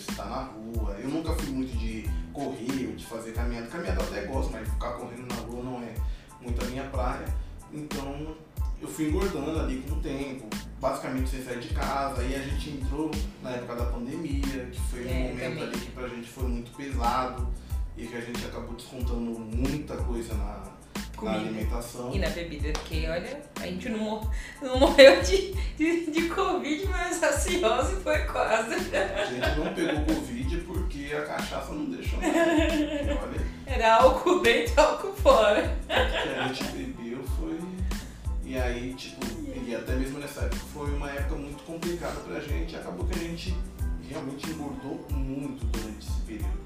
[0.00, 0.96] de exercitar na rua.
[0.98, 3.66] Eu nunca fui muito de correr ou de fazer caminhada.
[3.66, 5.94] Caminhada eu até gosto, mas ficar correndo na rua não é
[6.40, 7.26] muito a minha praia.
[7.72, 8.36] Então
[8.80, 10.48] eu fui engordando ali com o tempo,
[10.80, 12.22] basicamente sem sair de casa.
[12.22, 13.10] Aí a gente entrou
[13.42, 15.62] na época da pandemia, que foi um é, momento também.
[15.62, 17.48] ali que pra gente foi muito pesado
[17.96, 20.79] e que a gente acabou descontando muita coisa na,
[21.20, 21.38] comida.
[21.38, 22.14] Na alimentação.
[22.14, 24.30] E na bebida, porque olha, a gente não, mor
[24.62, 28.74] não morreu de, de, de Covid, mas a cirrose foi quase.
[28.74, 32.32] A gente não pegou Covid porque a cachaça não deixou nada.
[33.22, 33.46] Olha.
[33.66, 35.76] Era álcool dentro álcool fora.
[35.84, 37.58] O que a gente bebeu foi.
[38.44, 39.24] E aí, tipo,
[39.66, 42.74] e até mesmo nessa época foi uma época muito complicada pra gente.
[42.74, 43.56] Acabou que a gente
[44.08, 46.59] realmente engordou muito durante esse período.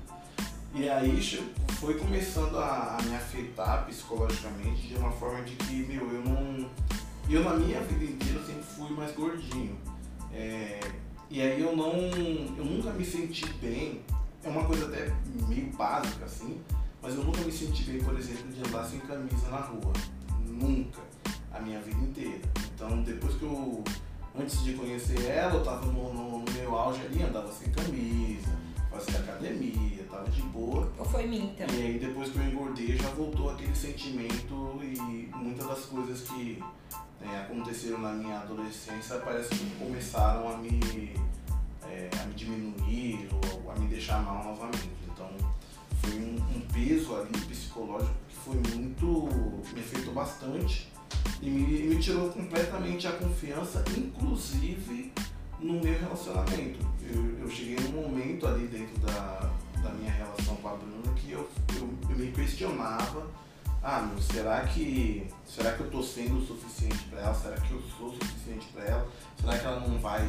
[0.77, 1.23] E aí
[1.79, 6.69] foi começando a, a, me afetar psicologicamente de uma forma de que, meu, eu não.
[7.31, 9.79] Eu na minha vida inteira sempre fui mais gordinho.
[10.33, 10.81] É,
[11.31, 11.93] e aí eu não.
[12.59, 14.03] Eu nunca me senti bem.
[14.43, 15.15] É uma coisa até
[15.47, 16.61] meio básica assim,
[17.01, 19.93] mas eu nunca me senti bem, por exemplo, de andar sem camisa na rua.
[20.45, 21.01] Nunca.
[21.53, 22.41] A minha vida inteira.
[22.75, 23.85] Então depois que eu.
[24.37, 28.64] Antes de conhecer ela, eu tava no, no, meu auge ali, andava sem camisa
[28.95, 30.91] fazia academia, tava de boa.
[30.99, 31.81] Ou foi mim também?
[31.81, 36.63] E aí depois que eu engordei já voltou aquele sentimento e muitas das coisas que
[37.21, 40.81] né, aconteceram na minha adolescência parece que começaram a me,
[41.89, 44.91] é, a me diminuir ou a me deixar mal novamente.
[45.13, 45.29] Então
[46.03, 49.29] foi um, um peso ali psicológico que foi muito.
[49.75, 50.93] me afetou bastante
[51.43, 55.13] e me, me tirou completamente a confiança, inclusive
[55.61, 56.94] no meu relacionamento.
[57.15, 59.51] Eu, eu cheguei num momento ali dentro da,
[59.83, 63.31] da minha relação com a Bruna que eu, eu, eu me questionava,
[63.83, 67.35] ah, meu, será que será que eu tô sendo o suficiente para ela?
[67.35, 69.09] Será que eu sou o suficiente para ela?
[69.41, 70.23] Será que ela não vai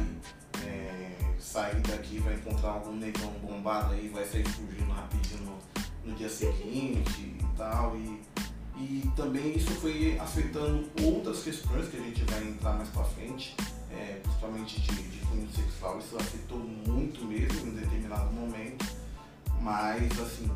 [0.64, 6.16] é, sair daqui, vai encontrar algum negão bombado aí, vai sair fugindo rapidinho no, no
[6.16, 7.96] dia seguinte e tal?
[7.96, 8.20] E,
[8.76, 13.54] e também isso foi afetando outras questões que a gente vai entrar mais para frente
[13.96, 18.84] é, principalmente de, de cunho sexual, isso afetou muito mesmo em determinado momento.
[19.60, 20.50] Mas assim,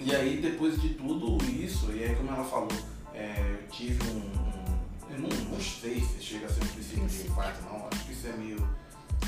[0.00, 2.68] e aí depois de tudo isso, e aí como ela falou,
[3.12, 5.12] é, eu tive um, um.
[5.12, 8.12] eu não, não, sei se chega a ser um princípio de infarto, não, acho que
[8.12, 8.68] isso é meio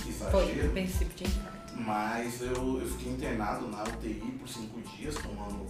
[0.08, 0.30] exagero.
[0.30, 1.56] Foi um princípio de infarto.
[1.78, 5.66] Mas eu, eu fiquei internado na UTI por cinco dias tomando,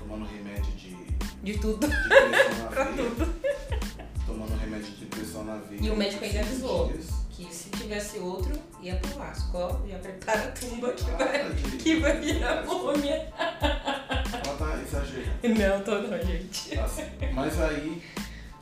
[0.00, 0.96] tomando remédio de.
[1.42, 1.86] De tudo.
[1.86, 3.10] De pressão na veia.
[3.10, 3.40] tudo
[4.30, 5.80] tomando remédio de pressão na veia.
[5.82, 6.92] E o médico ainda avisou
[7.30, 9.56] que se tivesse outro, ia pro Vasco.
[9.56, 13.32] Ó, já prepara a tumba que, ah, vai, que vai virar múmia.
[13.38, 15.30] Ela tá exagerando.
[15.42, 16.78] Não, tô não, gente.
[16.78, 17.02] Assim,
[17.34, 18.02] mas aí,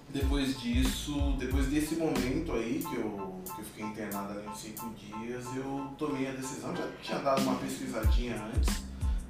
[0.08, 4.90] depois disso, depois desse momento aí que eu, que eu fiquei internado ali uns cinco
[4.94, 8.87] dias, eu tomei a decisão, já tinha dado uma pesquisadinha antes.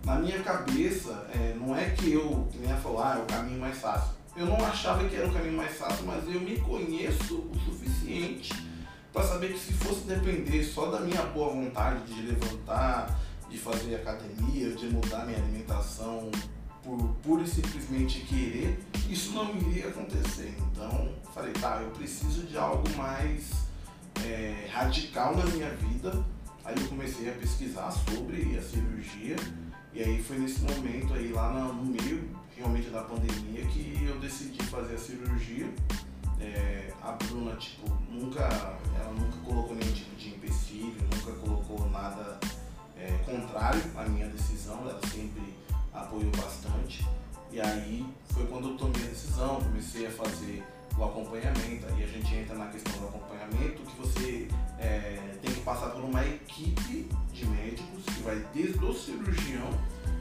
[0.09, 3.61] Na minha cabeça, é, não é que eu, que ela falou, ah, é o caminho
[3.61, 4.14] mais fácil.
[4.35, 8.55] Eu não achava que era o caminho mais fácil, mas eu me conheço o suficiente
[9.12, 13.97] para saber que se fosse depender só da minha boa vontade de levantar, de fazer
[13.97, 16.31] academia, de mudar minha alimentação
[16.83, 20.55] por pura e simplesmente querer, isso não iria acontecer.
[20.73, 23.51] Então, falei, tá, eu preciso de algo mais
[24.25, 26.25] é, radical na minha vida.
[26.64, 29.37] Aí eu comecei a pesquisar sobre a cirurgia
[29.94, 34.62] e aí foi nesse momento aí lá no meio realmente da pandemia que eu decidi
[34.66, 35.72] fazer a cirurgia.
[36.40, 38.42] É, a Bruna, tipo, nunca,
[38.94, 42.38] ela nunca colocou nenhum tipo de empecilho, nunca colocou nada
[42.96, 45.55] é, contrário à minha decisão, ela sempre
[45.92, 47.07] apoiou bastante.
[47.51, 50.62] E aí foi quando eu tomei a decisão, comecei a fazer
[50.98, 51.87] o acompanhamento.
[51.87, 56.02] Aí a gente entra na questão do acompanhamento, que você é, tem que passar por
[56.02, 59.70] uma equipe de médicos que vai desde o cirurgião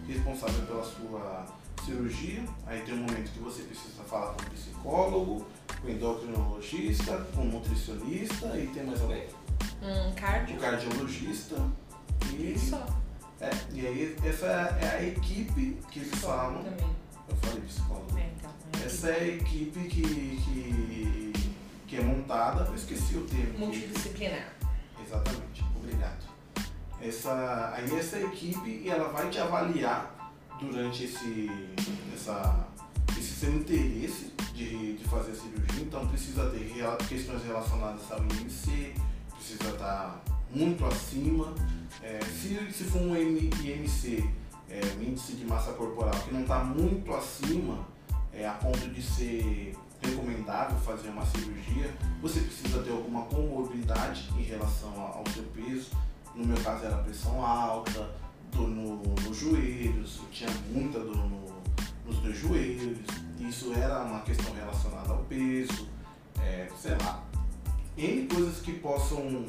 [0.08, 1.46] responsável pela sua
[1.84, 2.44] cirurgia.
[2.66, 5.48] Aí tem um momento que você precisa falar com o psicólogo,
[5.82, 9.28] com o endocrinologista, com o nutricionista e tem mais alguém?
[9.82, 10.56] Um cardio.
[10.56, 11.56] O cardiologista.
[12.34, 12.86] E só.
[13.40, 14.46] É, e aí essa
[14.82, 16.64] é a equipe que eles falam.
[16.64, 16.96] Também.
[17.30, 18.18] Eu falei psicólogo.
[18.18, 18.52] É, então,
[18.86, 21.34] Essa é a equipe que, que,
[21.88, 23.60] que é montada, eu esqueci o termo.
[23.60, 24.54] Multidisciplinar.
[25.06, 26.26] Exatamente, obrigado.
[27.02, 31.50] Essa, aí essa equipe ela vai te avaliar durante esse,
[32.14, 32.68] essa,
[33.12, 36.74] esse seu interesse de, de fazer a cirurgia, então precisa ter
[37.08, 38.94] questões relacionadas ao IMC,
[39.36, 41.54] precisa estar muito acima.
[42.02, 44.28] É, se, se for um IMC,
[44.70, 47.86] é, um índice de massa corporal que não está muito acima,
[48.38, 54.44] é, a ponto de ser recomendável fazer uma cirurgia, você precisa ter alguma comorbidade em
[54.44, 55.90] relação ao seu peso.
[56.36, 58.10] No meu caso era pressão alta,
[58.52, 61.48] dor no, nos joelhos, eu tinha muita dor no,
[62.06, 63.00] nos dois joelhos.
[63.40, 65.88] Isso era uma questão relacionada ao peso,
[66.40, 67.24] é, sei lá.
[67.98, 69.46] N coisas que possam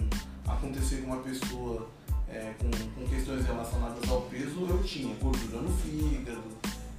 [0.47, 1.89] acontecer com uma pessoa
[2.27, 6.43] é, com, com questões relacionadas ao peso eu tinha, gordura no fígado.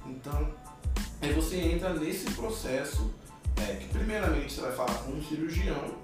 [0.06, 0.48] Então,
[1.20, 3.10] aí você entra nesse processo
[3.56, 5.94] é, que primeiramente você vai falar com um cirurgião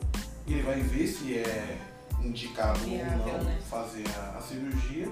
[0.47, 1.79] e ele vai ver se é
[2.23, 3.59] indicado Viável, ou não né?
[3.69, 5.09] fazer a, a cirurgia.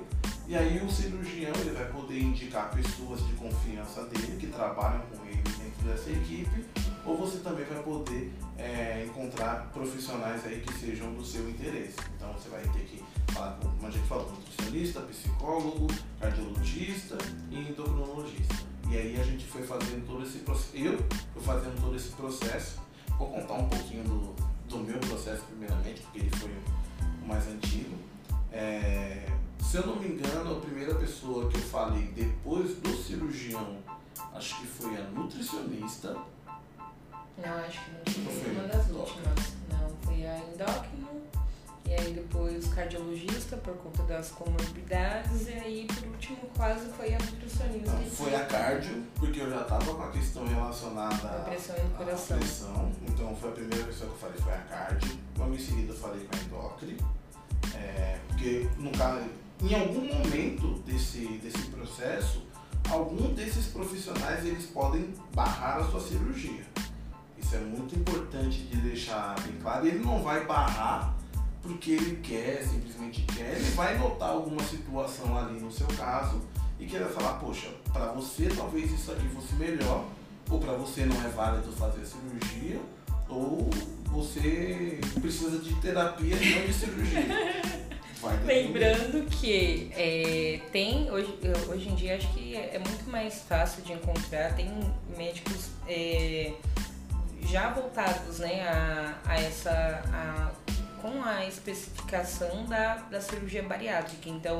[0.46, 5.24] E aí o cirurgião ele vai poder indicar pessoas de confiança dele que trabalham com
[5.24, 6.64] ele dentro dessa equipe,
[7.04, 11.96] ou você também vai poder é, encontrar profissionais aí que sejam do seu interesse.
[12.16, 15.86] Então você vai ter que falar com, como a gente falou, nutricionista, psicólogo,
[16.20, 17.16] cardiologista
[17.50, 18.73] e endocrinologista.
[18.90, 20.76] E aí a gente foi fazendo todo esse processo.
[20.76, 20.98] Eu
[21.32, 22.80] fui fazendo todo esse processo.
[23.18, 24.34] Vou contar um pouquinho do,
[24.68, 26.50] do meu processo primeiramente, porque ele foi
[27.22, 27.96] o mais antigo.
[28.52, 29.26] É,
[29.60, 33.78] se eu não me engano, a primeira pessoa que eu falei depois do cirurgião,
[34.34, 36.16] acho que foi a nutricionista.
[37.36, 39.52] Não, acho que não Não foi uma das últimas.
[39.72, 41.08] Não, foi a endócrino.
[41.86, 45.48] E aí depois cardiologista por conta das comorbidades.
[45.48, 47.92] E aí por último quase foi a nutricionista.
[47.92, 51.94] Não, foi a cardio, porque eu já estava com a questão relacionada A pressão do
[51.94, 52.38] à coração.
[52.38, 52.92] pressão.
[53.06, 55.18] Então foi a primeira pessoa que eu falei, foi a cardio.
[55.38, 57.14] Logo em seguida eu falei com a endócrino.
[57.74, 59.24] É, porque no caso,
[59.62, 62.46] em algum momento desse, desse processo,
[62.90, 66.62] algum desses profissionais eles podem barrar a sua cirurgia.
[67.38, 69.86] Isso é muito importante de deixar bem claro.
[69.86, 71.14] Ele não vai barrar
[71.64, 73.54] porque ele quer, simplesmente quer.
[73.56, 76.42] Ele vai notar alguma situação ali no seu caso
[76.78, 80.04] e querer falar, poxa, para você talvez isso aqui fosse melhor,
[80.50, 82.78] ou para você não é válido fazer a cirurgia,
[83.30, 83.70] ou
[84.08, 87.24] você precisa de terapia e não de cirurgia.
[88.20, 88.42] Vai.
[88.44, 93.82] Lembrando que é, tem, hoje, hoje em dia acho que é, é muito mais fácil
[93.82, 94.70] de encontrar, tem
[95.16, 96.52] médicos é,
[97.46, 99.70] já voltados né, a, a essa.
[100.12, 100.73] a-
[101.04, 104.26] com a especificação da, da cirurgia bariátrica.
[104.30, 104.56] Então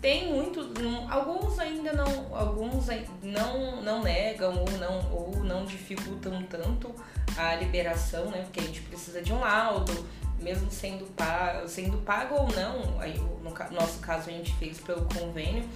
[0.00, 0.62] tem muito.
[0.80, 2.36] não- alguns ainda não.
[2.36, 2.86] Alguns
[3.20, 6.94] não, não negam ou não, ou não dificultam tanto
[7.36, 8.42] a liberação, né?
[8.44, 10.06] Porque a gente precisa de um laudo,
[10.38, 15.06] mesmo sendo pago, sendo pago ou não, aí, no nosso caso a gente fez pelo
[15.06, 15.68] convênio,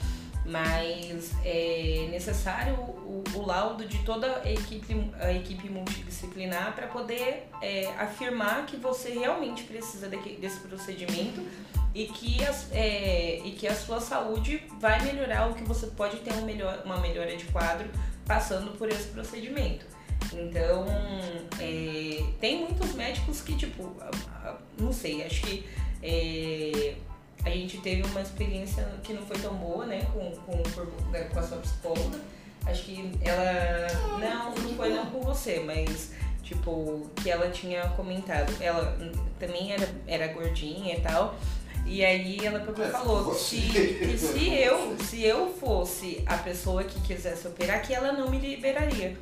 [0.45, 7.49] mas é necessário o, o laudo de toda a equipe, a equipe multidisciplinar para poder
[7.63, 11.43] é, afirmar que você realmente precisa daque- desse procedimento
[11.95, 16.19] e que, as, é, e que a sua saúde vai melhorar ou que você pode
[16.19, 17.89] ter um melhor, uma melhora de quadro
[18.27, 19.87] passando por esse procedimento.
[20.33, 20.87] Então,
[21.61, 23.95] é, tem muitos médicos que, tipo,
[24.79, 25.65] não sei, acho que
[26.03, 26.97] é,
[27.45, 31.43] a gente teve uma experiência que não foi tão boa, né, com, com, com a
[31.43, 32.21] sua psicóloga.
[32.67, 34.19] Acho que ela.
[34.19, 38.53] Não, não foi não com você, mas tipo, que ela tinha comentado.
[38.61, 38.97] Ela
[39.39, 41.37] também era, era gordinha e tal.
[41.87, 46.39] E aí ela pegou e é, falou se, que se eu, se eu fosse a
[46.39, 49.17] pessoa que quisesse operar, que ela não me liberaria.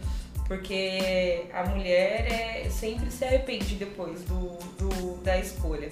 [0.46, 5.90] Porque a mulher é, sempre se arrepende depois do, do, da escolha.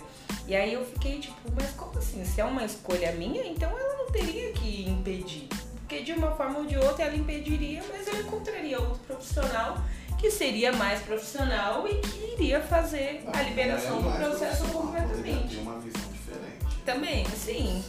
[0.50, 2.24] E aí eu fiquei tipo, mas como assim?
[2.24, 5.46] Se é uma escolha minha, então ela não teria que impedir.
[5.78, 9.78] Porque de uma forma ou de outra ela impediria, mas eu encontraria outro profissional
[10.18, 15.58] que seria mais profissional e que iria fazer a liberação é do processo completamente.
[15.58, 16.82] Uma visão diferente.
[16.84, 17.84] Também, sim.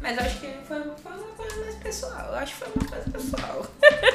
[0.00, 2.28] Mas acho que foi, foi uma coisa mais pessoal.
[2.28, 3.66] Eu acho que foi uma coisa pessoal.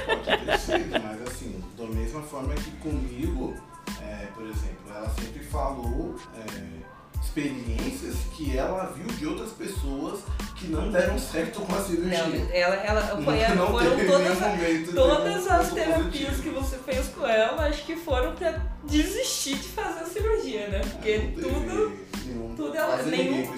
[0.06, 3.58] Pode ter sido, mas assim, da mesma forma que comigo,
[4.02, 6.16] é, por exemplo, ela sempre falou.
[6.38, 6.89] É,
[7.22, 10.22] experiências que ela viu de outras pessoas
[10.56, 12.26] que não deram certo com a cirurgia.
[12.26, 16.42] Não, ela, ela foi, não, não foram todas, a, todas as terapias positivo.
[16.44, 20.80] que você fez com ela, acho que foram pra desistir de fazer a cirurgia, né?
[20.80, 23.54] Porque tudo, nenhum, tudo ela, nenhum,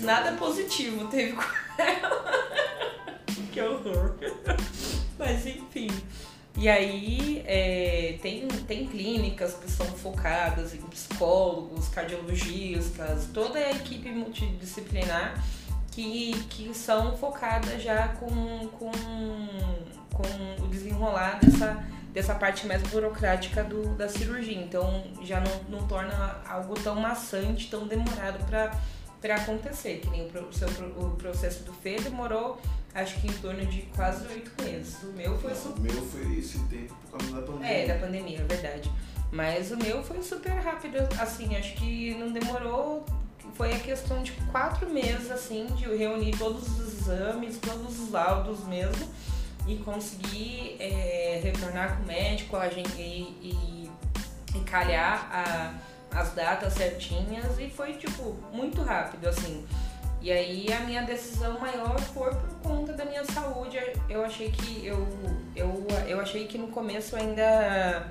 [0.00, 1.42] nada positivo teve com
[1.80, 2.24] ela.
[3.52, 4.14] que horror.
[5.18, 5.88] Mas enfim.
[6.56, 14.10] E aí é, tem, tem clínicas que são focadas em psicólogos, cardiologistas, toda a equipe
[14.10, 15.42] multidisciplinar
[15.92, 18.90] que, que são focadas já com, com,
[20.12, 24.58] com o desenrolar dessa, dessa parte mais burocrática do, da cirurgia.
[24.58, 30.00] Então já não, não torna algo tão maçante, tão demorado para acontecer.
[30.00, 32.60] Que nem o, seu, o processo do Fê demorou
[32.94, 35.02] acho que em torno de quase oito meses.
[35.02, 35.78] O meu foi super.
[35.78, 37.68] O meu foi esse tempo por causa da pandemia.
[37.68, 38.92] É, da pandemia, é verdade.
[39.30, 43.06] Mas o meu foi super rápido, assim, acho que não demorou.
[43.54, 48.64] Foi a questão de quatro meses, assim, de reunir todos os exames, todos os laudos
[48.66, 49.08] mesmo,
[49.66, 53.90] e conseguir é, retornar com o médico a gente, e, e,
[54.54, 55.74] e calhar a,
[56.18, 59.66] as datas certinhas, e foi, tipo, muito rápido, assim.
[60.22, 63.76] E aí a minha decisão maior foi por conta da minha saúde.
[64.08, 65.08] Eu achei que eu,
[65.56, 68.08] eu, eu achei que no começo ainda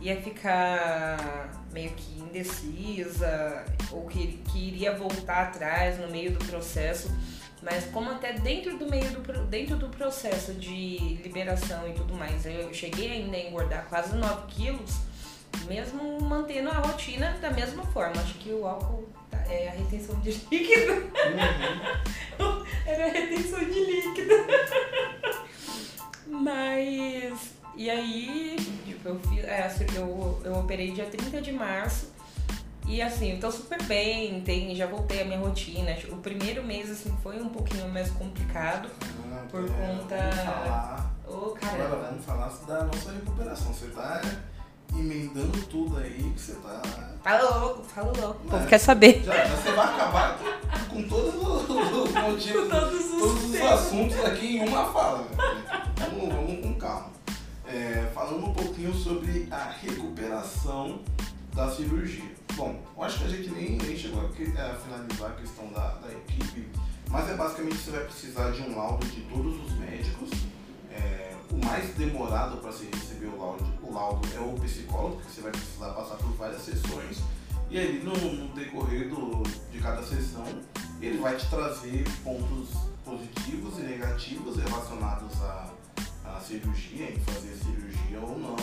[0.00, 7.14] ia ficar meio que indecisa ou que, que iria voltar atrás no meio do processo.
[7.62, 12.46] Mas como até dentro do meio do, dentro do processo de liberação e tudo mais,
[12.46, 14.96] eu cheguei ainda a engordar quase 9 quilos,
[15.66, 18.18] mesmo mantendo a rotina da mesma forma.
[18.18, 19.06] Acho que o álcool
[19.48, 20.92] é a retenção de líquido.
[20.92, 22.64] Uhum.
[22.86, 24.34] Era a retenção de líquido.
[26.26, 27.54] Mas.
[27.76, 32.10] E aí, tipo, eu, fiz, é, assim, eu, eu operei dia 30 de março.
[32.86, 35.96] E assim, eu tô super bem, tem, já voltei à minha rotina.
[36.08, 38.90] O primeiro mês, assim, foi um pouquinho mais complicado.
[39.32, 40.16] Ah, por é, conta.
[40.16, 41.14] Vamos falar.
[41.28, 43.72] Oh, Agora vamos falar da nossa recuperação.
[43.72, 44.20] Você tá
[44.94, 46.82] emendando tudo aí que você tá.
[47.22, 48.46] Fala louco, fala louco.
[48.46, 49.22] O povo quer saber.
[49.24, 50.38] Já, já você vai acabar
[50.88, 55.18] com todos os motivos, todos, os, todos os assuntos aqui em uma fala.
[55.18, 55.84] Né?
[55.98, 57.10] Vamos, vamos com calma.
[57.66, 61.00] É, falando um pouquinho sobre a recuperação
[61.54, 62.30] da cirurgia.
[62.54, 65.94] Bom, eu acho que a gente nem, nem chegou a, a finalizar a questão da,
[65.94, 66.68] da equipe,
[67.08, 70.30] mas é basicamente você vai precisar de um laudo de todos os médicos.
[70.90, 75.32] É, o mais demorado para se receber o laudo, o laudo é o psicólogo, porque
[75.32, 77.18] você vai precisar passar por várias sessões.
[77.68, 80.44] E aí, no, no decorrer do, de cada sessão,
[81.00, 82.68] ele vai te trazer pontos
[83.04, 85.70] positivos e negativos relacionados à,
[86.24, 88.56] à cirurgia, em fazer cirurgia ou não,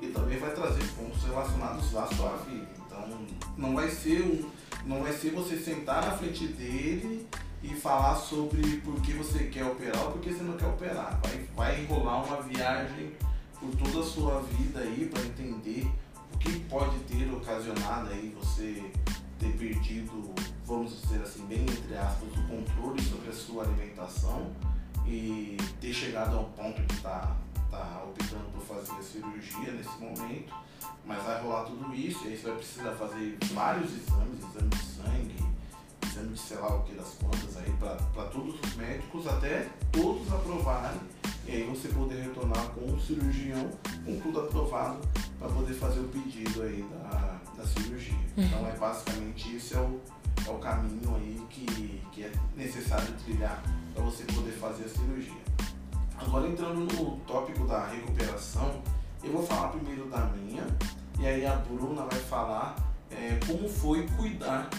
[0.00, 2.68] e também vai trazer pontos relacionados à sua vida.
[2.86, 3.08] Então,
[3.56, 4.50] não vai ser um,
[4.84, 7.26] não vai ser você sentar na frente dele
[7.62, 11.20] e falar sobre por que você quer operar ou por que você não quer operar.
[11.22, 13.12] Vai, vai enrolar uma viagem
[13.58, 15.88] por toda a sua vida aí para entender
[16.34, 18.90] o que pode ter ocasionado aí você
[19.38, 20.34] ter perdido,
[20.66, 24.50] vamos dizer assim, bem entre aspas, o controle sobre a sua alimentação
[25.06, 27.36] e ter chegado ao ponto de estar
[27.70, 30.54] tá, tá optando por fazer a cirurgia nesse momento.
[31.04, 34.78] Mas vai rolar tudo isso e aí você vai precisar fazer vários exames, exame de
[34.78, 35.51] sangue,
[36.06, 40.32] exame de sei lá o que das contas aí para todos os médicos até todos
[40.32, 41.00] aprovarem
[41.46, 43.70] e aí você poder retornar com o cirurgião
[44.04, 44.98] com tudo aprovado
[45.38, 48.14] para poder fazer o pedido aí da, da cirurgia.
[48.36, 48.44] Uhum.
[48.44, 50.00] Então é basicamente isso é o,
[50.46, 53.62] é o caminho aí que, que é necessário trilhar
[53.94, 55.42] para você poder fazer a cirurgia.
[56.18, 58.80] Agora entrando no tópico da recuperação,
[59.24, 60.64] eu vou falar primeiro da minha,
[61.18, 62.76] E aí a Bruna vai falar
[63.10, 64.70] é, como foi cuidar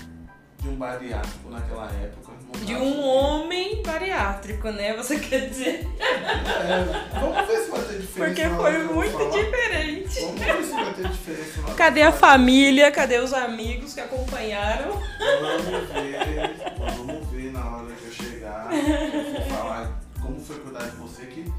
[0.63, 2.31] de um bariátrico naquela época.
[2.63, 4.95] De um homem bariátrico, né?
[4.95, 5.85] Você quer dizer?
[5.99, 8.33] É, vamos ver se vai ter diferença.
[8.33, 10.19] Porque foi muito diferente.
[10.21, 11.73] Vamos ver se vai ter diferença.
[11.75, 12.91] Cadê a família?
[12.91, 14.91] Cadê os amigos que acompanharam?
[14.91, 16.55] Vamos ver,
[16.95, 18.69] vamos ver na hora que eu chegar.
[18.71, 21.51] Eu vou falar como foi cuidar de você que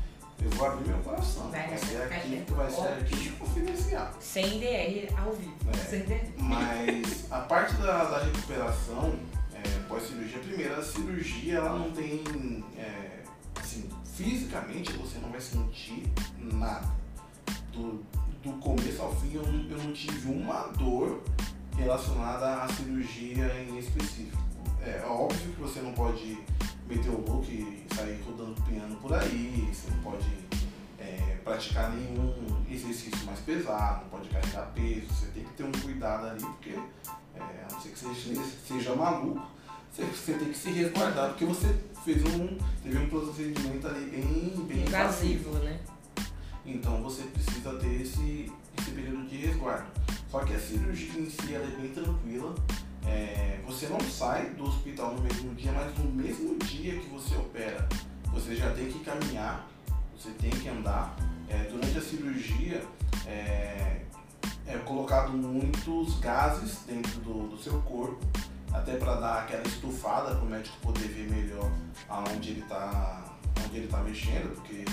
[0.44, 1.50] eu vou abrir meu coração.
[1.50, 2.66] Vai, vai ser aqui, vai.
[2.66, 4.12] vai ser aqui confidencial.
[4.20, 5.54] Sem DR ao vivo.
[5.72, 5.76] É.
[5.76, 6.20] Sem DR.
[6.38, 9.18] Mas a parte da, da recuperação
[9.54, 12.22] é, pós-cirurgia, primeiro, a cirurgia ela não tem.
[12.76, 13.22] é,
[13.56, 16.04] assim, fisicamente você não vai sentir
[16.38, 16.92] nada.
[17.72, 18.04] Do,
[18.42, 21.22] do começo ao fim eu, eu não tive uma dor
[21.76, 24.42] relacionada à cirurgia em específico.
[24.80, 26.38] É óbvio que você não pode
[26.88, 30.26] meter o look e sair rodando piano por aí, você não pode
[30.98, 32.34] é, praticar nenhum
[32.70, 36.70] exercício mais pesado, não pode carregar peso, você tem que ter um cuidado ali, porque
[36.70, 39.42] é, a não ser que você seja, seja maluco,
[39.90, 41.74] você, você tem que se resguardar, porque você
[42.04, 45.80] fez um, teve um procedimento ali bem, bem Invasivo, né?
[46.66, 49.86] então você precisa ter esse, esse período de resguardo.
[50.30, 52.54] Só que a cirurgia em si ela é bem tranquila.
[53.06, 57.36] É, você não sai do hospital no mesmo dia, mas no mesmo dia que você
[57.36, 57.88] opera,
[58.32, 59.68] você já tem que caminhar,
[60.16, 61.16] você tem que andar.
[61.48, 62.82] É, durante a cirurgia
[63.26, 64.00] é,
[64.66, 68.24] é colocado muitos gases dentro do, do seu corpo,
[68.72, 71.70] até para dar aquela estufada para o médico poder ver melhor
[72.08, 73.36] aonde ele está
[73.66, 74.84] onde ele tá mexendo, porque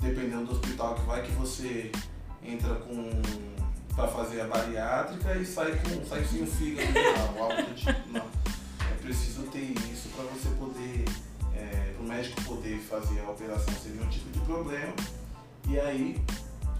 [0.00, 1.92] dependendo do hospital que vai que você
[2.42, 3.10] entra com
[3.94, 6.88] para fazer a bariátrica e sai com sai sem o fígado
[7.36, 8.08] ou algo do tipo.
[8.12, 8.26] Não.
[8.90, 11.04] É preciso ter isso para você poder,
[11.54, 14.92] é, para o médico poder fazer a operação sem nenhum tipo de problema.
[15.68, 16.20] E aí,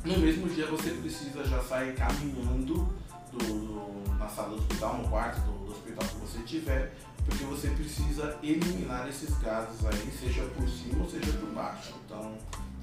[0.05, 2.89] no mesmo dia você precisa já sair caminhando
[3.33, 6.93] do, do- na sala do hospital, no quarto do, do hospital que você tiver,
[7.25, 11.95] porque você precisa eliminar esses gases aí, seja por cima ou seja por baixo.
[12.05, 12.37] Então,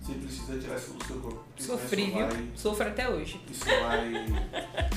[0.07, 1.43] você precisa tirar isso do seu corpo.
[1.57, 2.27] Sofri, viu?
[2.27, 3.41] vai- Sofro até hoje.
[3.51, 4.13] Isso vai.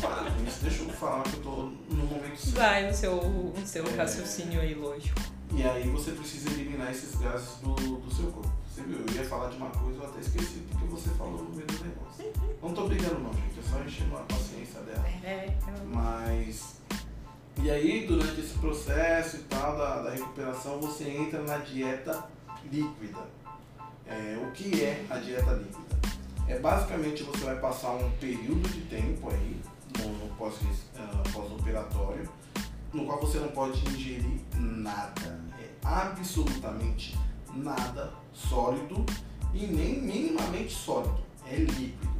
[0.01, 1.51] Para com isso, deixa eu falar que eu tô
[1.91, 2.57] no momento certo.
[2.57, 3.91] Vai no seu, no seu É.
[3.97, 5.21] raciocínio aí, lógico.
[5.55, 8.53] E aí você precisa eliminar esses gases do, do seu corpo.
[8.73, 8.99] Você viu?
[9.05, 11.85] Eu ia falar de uma coisa, eu até esqueci porque você falou no meio do
[11.85, 12.33] negócio.
[12.63, 13.59] Não tô brigando não, gente.
[13.59, 15.05] É só enchendo a paciência dela.
[15.25, 15.53] É,
[15.87, 16.79] Mas.
[17.63, 22.25] E aí, durante esse processo e tal da, da recuperação, você entra na dieta
[22.73, 23.19] líquida.
[24.11, 26.01] É, o que é a dieta líquida?
[26.49, 29.61] É basicamente você vai passar um período de tempo aí
[29.99, 30.57] no, pós,
[30.97, 32.29] ah, pós-operatório,
[32.93, 35.41] no qual você não pode ingerir nada.
[35.61, 37.17] É absolutamente
[37.55, 39.07] nada sólido
[39.55, 41.21] e nem minimamente sólido.
[41.47, 42.11] É líquido.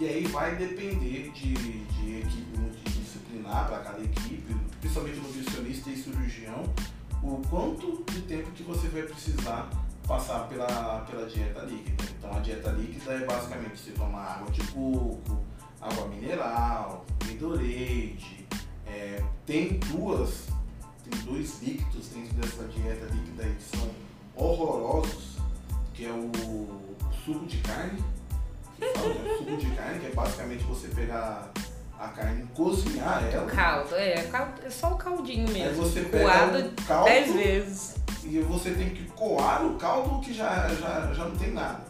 [0.00, 6.62] E aí vai depender de, de equipe multidisciplinar para cada equipe, principalmente nutricionista e cirurgião,
[7.22, 9.70] o quanto de tempo que você vai precisar
[10.06, 12.04] passar pela, pela dieta líquida.
[12.18, 15.44] Então a dieta líquida é basicamente você tomar água de coco,
[15.80, 18.46] água mineral, Gatorade,
[18.86, 20.46] é, tem duas,
[21.08, 23.90] tem dois líquidos dentro dessa dieta líquida aí que são
[24.34, 25.36] horrorosos,
[25.94, 28.02] que é o, o suco de carne,
[28.76, 29.32] que fala, né?
[29.32, 31.50] o suco de carne, que é basicamente você pegar
[31.98, 33.46] a carne e cozinhar O ela.
[33.50, 35.82] caldo, é, caldo- é só o caldinho Aí mesmo.
[35.82, 37.94] você pega Coado o caldo dez vezes.
[38.28, 41.84] E você tem que coar o caldo que já, já, já não tem nada.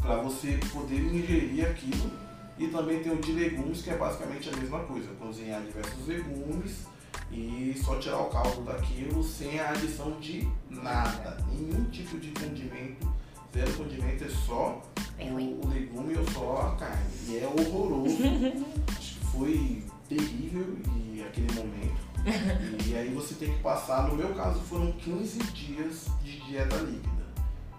[0.00, 2.10] Para você poder ingerir aquilo.
[2.58, 5.08] E também tem o de legumes, que é basicamente a mesma coisa.
[5.20, 6.86] Cozinhar diversos legumes
[7.30, 11.36] e só tirar o caldo daquilo sem a adição de nada.
[11.52, 13.06] Nenhum tipo de condimento.
[13.54, 14.82] Zero condimento, é só
[15.18, 15.58] É o, ruim.
[15.62, 17.06] o legume ou só a carne.
[17.28, 18.16] E é horroroso.
[18.96, 20.76] Acho que foi terrível
[21.14, 22.07] e aquele momento.
[22.86, 27.26] E aí você tem que passar, no meu caso foram 15 dias de dieta líquida.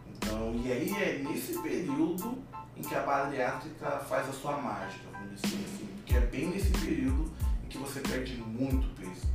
[0.08, 2.38] Então, e aí é nesse período
[2.76, 5.88] em que a bariátrica faz a sua mágica, vamos dizer assim.
[5.98, 7.32] Porque é bem nesse período
[7.64, 9.28] em que você perde muito peso.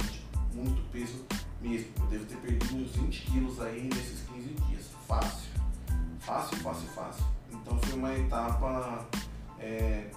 [0.53, 1.25] Muito peso
[1.61, 1.89] mesmo.
[2.01, 4.91] Eu devo ter perdido uns 20 quilos aí nesses 15 dias.
[5.07, 5.51] Fácil.
[6.21, 7.25] Fácil, fácil, fácil.
[7.51, 9.07] Então foi uma etapa.
[9.59, 10.11] É,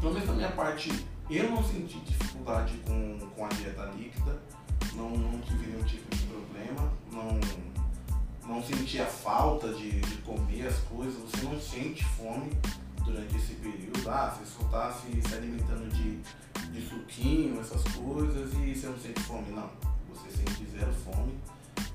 [0.00, 1.06] pelo menos da minha parte,
[1.36, 4.38] eu não senti dificuldade com, com a dieta líquida,
[4.94, 7.40] não, não tive nenhum tipo de problema, não,
[8.48, 12.50] não senti a falta de, de comer as coisas, você não sente fome
[13.04, 14.08] durante esse período.
[14.08, 16.18] Ah, você só está se, se alimentando de,
[16.72, 19.50] de suquinho, essas coisas, e você não sente fome.
[19.52, 19.70] Não,
[20.08, 21.34] você sente zero fome.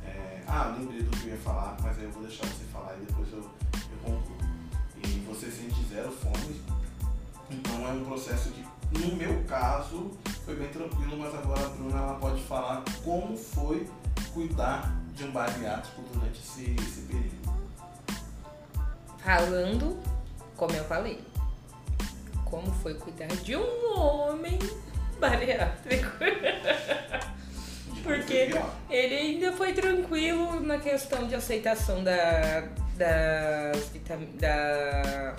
[0.06, 2.96] É, ah, lembrei do que eu ia falar, mas aí eu vou deixar você falar
[2.96, 4.38] e depois eu, eu concluo.
[5.04, 6.62] E você sente zero fome,
[7.50, 8.64] então é um processo que
[9.00, 10.12] No meu caso,
[10.46, 13.90] foi bem tranquilo, mas agora a Bruna ela pode falar como foi
[14.34, 17.56] cuidar de um bariátrico durante esse, esse período.
[19.18, 20.00] Falando,
[20.56, 21.22] como eu falei,
[22.46, 24.60] como foi cuidar de um homem
[25.20, 26.12] bariátrico.
[28.04, 28.52] Porque
[28.90, 32.62] ele ainda foi tranquilo na questão de aceitação da,
[32.96, 33.92] das,
[34.40, 35.36] da,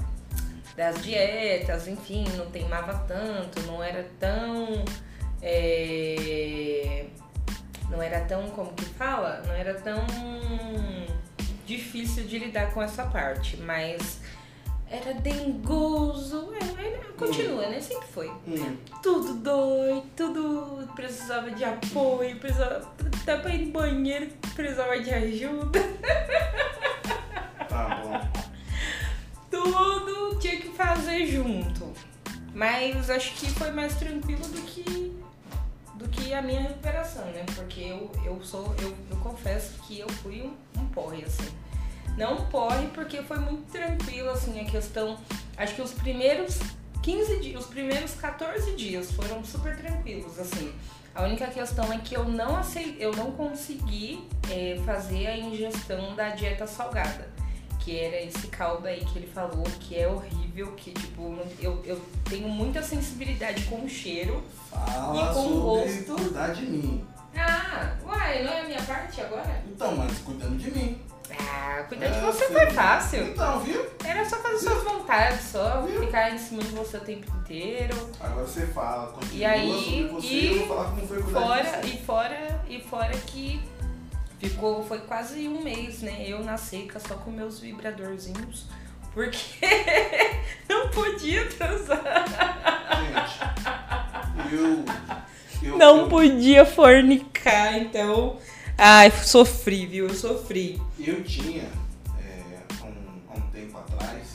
[0.77, 4.85] das dietas, enfim, não teimava tanto, não era tão.
[5.41, 7.07] É,
[7.91, 9.43] não era tão, como que fala?
[9.47, 10.05] Não era tão
[11.64, 14.20] difícil de lidar com essa parte, mas
[14.91, 17.81] era dengoso, é, é, continua, né?
[17.81, 18.29] Sempre foi.
[18.47, 18.77] Hum.
[19.03, 22.89] Tudo doido, tudo precisava de apoio, precisava
[23.22, 25.81] até pra ir no banheiro, precisava de ajuda.
[27.68, 28.36] Tá bom.
[29.72, 31.92] Tudo tinha que fazer junto.
[32.54, 35.14] Mas acho que foi mais tranquilo do que
[35.96, 37.44] do que a minha recuperação, né?
[37.54, 41.48] Porque eu, eu sou, eu, eu confesso que eu fui um, um porre, assim.
[42.16, 45.18] Não porre porque foi muito tranquilo, assim, a questão.
[45.56, 46.58] Acho que os primeiros
[47.02, 50.72] 15 dias, os primeiros 14 dias foram super tranquilos, assim.
[51.14, 56.14] A única questão é que eu não acei, eu não consegui é, fazer a ingestão
[56.14, 57.30] da dieta salgada.
[57.87, 62.01] Que era esse caldo aí que ele falou, que é horrível, que tipo, eu, eu
[62.28, 64.43] tenho muita sensibilidade com o cheiro.
[64.68, 66.14] Fala E com sobre gosto.
[66.16, 67.07] cuidar de mim.
[67.37, 69.62] Ah, uai, não é a minha parte agora?
[69.68, 71.01] Então, mas cuidando de mim.
[71.39, 72.59] Ah, cuidar de É, você filho.
[72.59, 73.22] foi fácil.
[73.28, 73.87] Então, viu?
[74.05, 76.01] Era só fazer suas vontades, só Viu?
[76.07, 78.11] ficar em cima de você o tempo inteiro.
[78.18, 81.41] Agora você fala, continua E aí, sobre você, e eu vou falar como foi cuidar
[81.41, 81.87] de Fora, você.
[81.89, 83.61] e fora, e fora que
[84.39, 86.24] ficou, foi quase um mês, né?
[86.26, 88.66] Eu na seca só com meus vibradorzinhos,
[89.12, 89.39] porque
[90.68, 92.03] não podia transar.
[92.99, 94.84] Gente, eu...
[95.62, 98.39] eu Não eu, podia fornicar, então.
[98.78, 100.09] Ai, sofri, viu?
[100.09, 100.80] Eu sofri.
[100.99, 101.62] eu tinha,
[102.20, 102.43] é,
[102.80, 104.34] há, um, há um tempo atrás,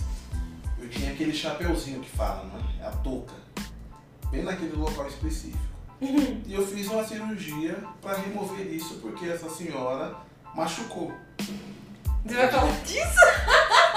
[0.80, 2.60] eu tinha aquele chapeuzinho que fala, né?
[2.82, 3.36] É a touca.
[4.32, 5.71] Bem naquele local específico.
[6.48, 10.16] E eu fiz uma cirurgia para remover isso porque essa senhora
[10.56, 11.12] machucou.
[12.26, 13.20] Você vai falar disso?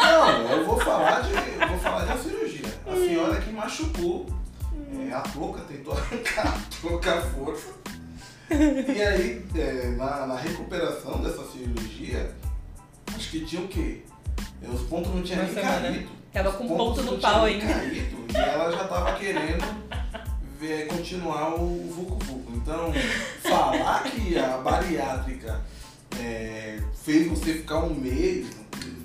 [0.03, 2.67] Não, eu vou falar de, eu vou falar de uma cirurgia.
[2.87, 4.27] A senhora que machucou
[5.09, 7.73] é, a touca, tentou arrancar a touca à força.
[8.51, 12.35] E aí, é, na, na recuperação dessa cirurgia,
[13.15, 14.03] acho que tinha o quê?
[14.63, 15.81] É, Os pontos não tinham nem semana.
[15.81, 16.09] caído.
[16.33, 17.67] Tava com ponto no pau ainda.
[17.67, 19.65] Caído, e ela já tava querendo
[20.65, 22.53] ver, continuar o Vucu Vucu.
[22.55, 22.93] Então,
[23.43, 25.61] falar que a bariátrica
[26.19, 28.47] é, fez você ficar um mês.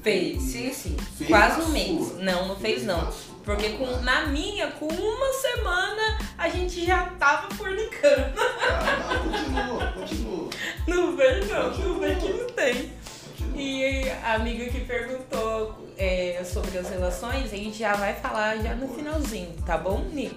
[0.02, 0.98] Fez, sim, sim.
[1.18, 2.08] Fez Quase um mês.
[2.08, 2.24] sua.
[2.24, 3.04] Não, não fez não.
[3.04, 3.36] na sua.
[3.44, 8.40] Porque com, na minha, com uma semana, a gente já tava fornicando.
[8.40, 10.50] Ah, não, continua, continua.
[10.88, 12.74] Não vem não, não vem que não tem.
[12.74, 13.62] continua.
[13.62, 18.76] E a amiga que perguntou é, sobre as relações, a gente já vai falar já
[18.76, 20.32] no finalzinho, tá bom, Ni?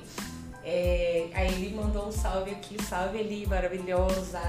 [0.65, 4.41] É, aí ele mandou um salve aqui, salve ali, maravilhosa,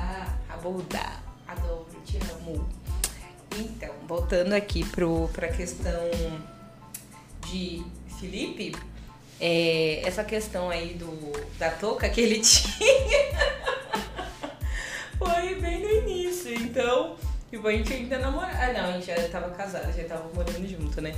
[0.49, 2.67] Abuda, adoro, te amo.
[3.57, 6.09] Então, voltando aqui pro, pra questão
[7.47, 7.83] de
[8.19, 8.75] Felipe,
[9.39, 13.63] é, essa questão aí do, da touca que ele tinha
[15.17, 17.15] foi bem no início, então,
[17.49, 18.57] tipo, a gente ainda namorava.
[18.57, 21.15] Ah, não, a gente já tava casada, já tava morando junto, né?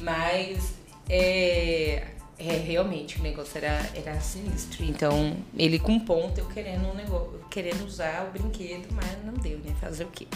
[0.00, 0.74] Mas,
[1.08, 4.84] é, é, realmente, o negócio era, era sinistro.
[4.84, 9.58] Então, ele com ponto, eu querendo um negócio, querendo usar o brinquedo, mas não deu,
[9.58, 9.74] né?
[9.80, 10.26] Fazer o quê?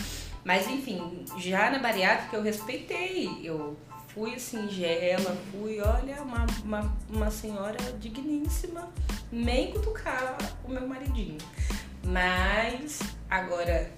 [0.45, 3.41] Mas, enfim, já na bariátrica eu respeitei.
[3.43, 3.77] Eu
[4.09, 8.89] fui singela, fui, olha, uma, uma, uma senhora digníssima,
[9.31, 11.39] nem cutucava o meu maridinho.
[12.05, 13.91] Mas, agora,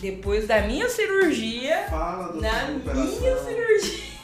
[0.00, 4.17] depois da minha cirurgia, Fala da na minha cirurgia,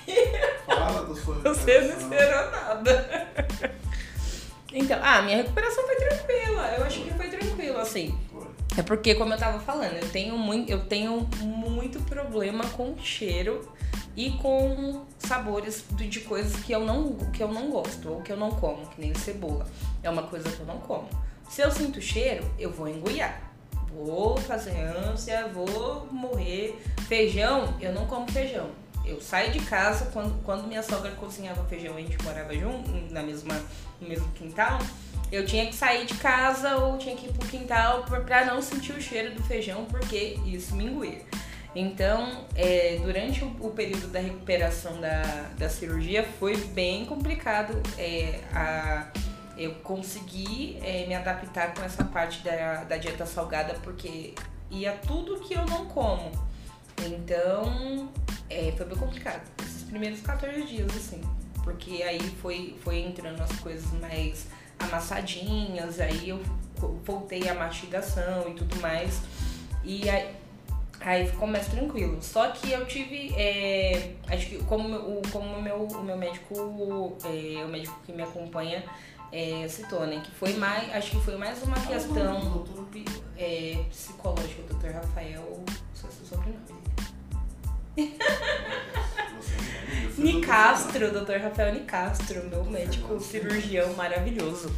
[0.67, 3.29] Fala da sua você não esperou nada.
[4.73, 6.75] Então, ah, minha recuperação foi tranquila.
[6.77, 8.19] Eu acho que foi tranquila, assim.
[8.77, 13.73] É porque, como eu tava falando, eu tenho muito, eu tenho muito problema com cheiro
[14.17, 18.37] e com sabores de coisas que eu, não, que eu não gosto ou que eu
[18.37, 19.65] não como, que nem cebola.
[20.03, 21.09] É uma coisa que eu não como.
[21.49, 23.41] Se eu sinto cheiro, eu vou engoiar.
[23.93, 26.77] Vou fazer ânsia, vou morrer.
[27.07, 28.71] Feijão, eu não como feijão.
[29.07, 33.23] Eu saio de casa, quando, quando minha sogra cozinhava feijão, a gente morava junto, na
[33.23, 33.55] mesma,
[34.01, 34.79] no mesmo quintal,
[35.31, 38.93] eu tinha que sair de casa ou tinha que ir pro quintal pra não sentir
[38.93, 41.23] o cheiro do feijão, porque isso me engolia.
[41.75, 45.23] Então, é, durante o, o período da recuperação da,
[45.59, 49.09] da cirurgia, foi bem complicado é, a,
[49.59, 54.35] Eu consegui é, me adaptar com essa parte da, da dieta salgada porque
[54.71, 56.31] ia tudo que eu não como.
[57.07, 58.09] Então,
[58.49, 59.43] é, foi bem complicado.
[59.63, 61.21] Esses primeiros 14 dias, assim.
[61.63, 64.47] Porque aí foi, foi entrando as coisas mais
[64.79, 66.41] amassadinhas, aí eu
[67.05, 69.21] voltei à mastigação e tudo mais.
[69.83, 70.35] E aí,
[71.01, 72.23] aí ficou mais tranquilo.
[72.23, 73.35] Só que eu tive.
[73.35, 78.23] É, acho que como, o, como meu, o meu médico, é, o médico que me
[78.23, 78.85] acompanha,
[79.33, 80.23] é, citou, né?
[80.25, 80.93] Que foi mais.
[80.95, 82.65] Acho que foi mais uma questão
[83.37, 84.93] é, psicológica, o Dr.
[84.93, 86.74] Rafael, só seu sobrenome.
[90.19, 91.43] Nicastro, Dr.
[91.43, 94.75] Rafael Nicastro, meu médico cirurgião maravilhoso.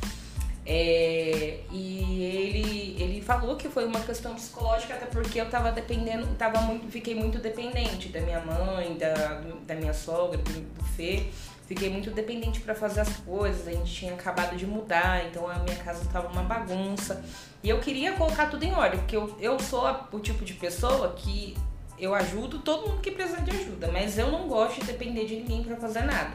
[0.68, 6.26] É, e ele, ele falou que foi uma questão psicológica, até porque eu tava dependendo,
[6.36, 11.26] tava muito, fiquei muito dependente da minha mãe, da, da minha sogra, do, do Fê.
[11.68, 15.58] Fiquei muito dependente para fazer as coisas, a gente tinha acabado de mudar, então a
[15.58, 17.24] minha casa tava uma bagunça.
[17.62, 21.12] E eu queria colocar tudo em ordem, porque eu, eu sou o tipo de pessoa
[21.14, 21.56] que
[21.99, 25.36] eu ajudo todo mundo que precisa de ajuda, mas eu não gosto de depender de
[25.36, 26.32] ninguém para fazer nada.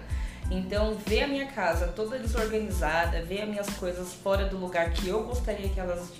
[0.49, 5.07] Então, ver a minha casa toda desorganizada, ver as minhas coisas fora do lugar que
[5.07, 6.11] eu gostaria que elas,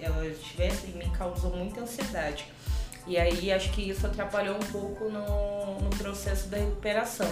[0.00, 2.44] elas tivessem, me causou muita ansiedade.
[3.06, 7.30] E aí, acho que isso atrapalhou um pouco no, no processo da recuperação.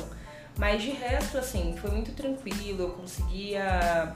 [0.57, 4.13] Mas de resto, assim, foi muito tranquilo, eu conseguia.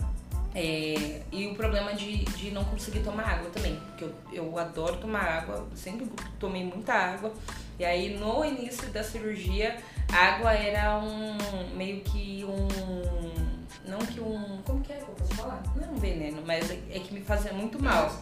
[0.55, 4.97] É, e o problema de, de não conseguir tomar água também, porque eu, eu adoro
[4.99, 7.33] tomar água, sempre tomei muita água.
[7.77, 9.77] E aí no início da cirurgia,
[10.13, 12.69] água era um meio que um.
[13.85, 14.63] Não que um.
[14.65, 15.61] Como que é que eu posso falar?
[15.75, 18.13] Não é um veneno, mas é, é que me fazia muito mal.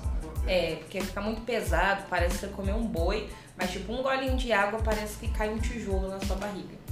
[0.47, 4.37] É, porque fica muito pesado, parece que você comer um boi, mas tipo um golinho
[4.37, 6.83] de água parece que cai um tijolo na sua barriga.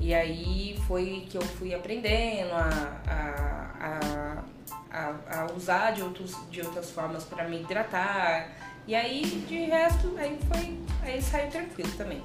[0.00, 4.44] E aí foi que eu fui aprendendo a, a, a,
[4.90, 8.48] a, usar de, outros, de outras formas para me hidratar.
[8.86, 10.78] E aí, de resto, aí foi.
[11.02, 12.22] Aí saiu tranquilo também.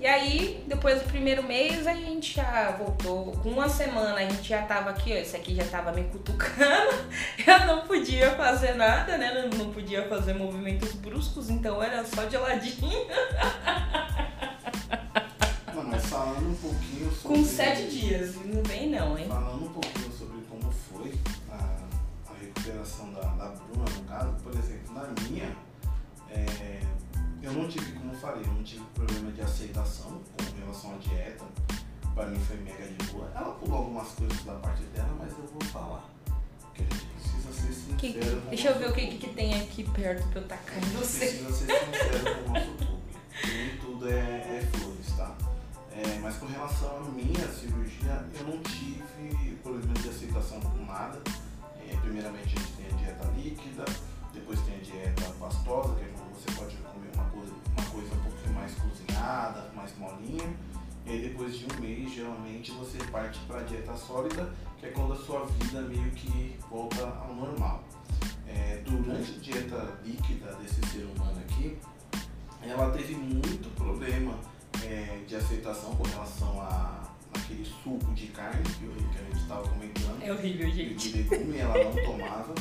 [0.00, 3.32] E aí, depois do primeiro mês, a gente já voltou.
[3.42, 5.16] Com uma semana a gente já tava aqui, ó.
[5.16, 6.94] Esse aqui já tava me cutucando.
[7.46, 9.48] Eu não podia fazer nada, né?
[9.56, 13.06] Não podia fazer movimentos bruscos, então era só de ladinho.
[15.86, 17.38] mas falando um pouquinho sobre.
[17.38, 19.26] Com sete dias, não vem não, hein?
[19.28, 20.03] Falando um pouquinho
[22.64, 25.54] a recuperação da, da Bruna, no caso, por exemplo, na minha,
[26.30, 26.80] é,
[27.42, 30.98] eu não tive, como eu falei, eu não tive problema de aceitação com relação à
[30.98, 31.44] dieta.
[32.14, 33.30] Pra mim foi mega de boa.
[33.34, 36.08] Ela pulou algumas coisas da parte dela, mas eu vou falar.
[36.60, 37.96] Porque a gente precisa ser sincero.
[37.98, 40.78] Que, com deixa eu ver o que, que, que, tem aqui perto pra eu tacar
[40.78, 41.26] em você.
[41.26, 43.00] Precisa ser sincero com o nosso público.
[43.46, 45.36] Nem tudo é, é flores, tá?
[45.92, 51.20] É, mas com relação à minha cirurgia, eu não tive problema de aceitação com nada.
[51.90, 53.84] É, primeiramente a gente tem a dieta líquida,
[54.32, 58.14] depois tem a dieta pastosa, que é quando você pode comer uma coisa, uma coisa
[58.14, 60.54] um pouquinho mais cozinhada, mais molinha.
[61.06, 64.90] E aí depois de um mês, geralmente você parte para a dieta sólida, que é
[64.90, 67.84] quando a sua vida meio que volta ao normal.
[68.48, 71.78] É, durante a dieta líquida desse ser humano aqui,
[72.62, 74.38] ela teve muito problema
[74.82, 80.22] é, de aceitação com relação a aquele suco de carne que, a gente estava comentando.
[80.22, 81.12] É horrível, gente.
[81.12, 82.54] De legume ela não tomava.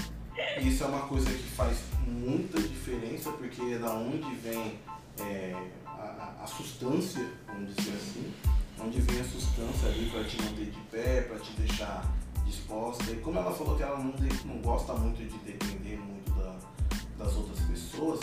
[0.59, 4.80] E isso é uma coisa que faz muita diferença, porque é da onde vem
[5.19, 5.55] é,
[5.86, 8.34] a, a, sustância, vamos dizer assim,
[8.80, 12.11] onde vem a sustância ali para te manter de pé, para te deixar
[12.45, 13.11] disposta.
[13.11, 14.13] E como ela falou que ela não,
[14.45, 16.57] não gosta muito de depender muito da,
[17.17, 18.19] das outras pessoas,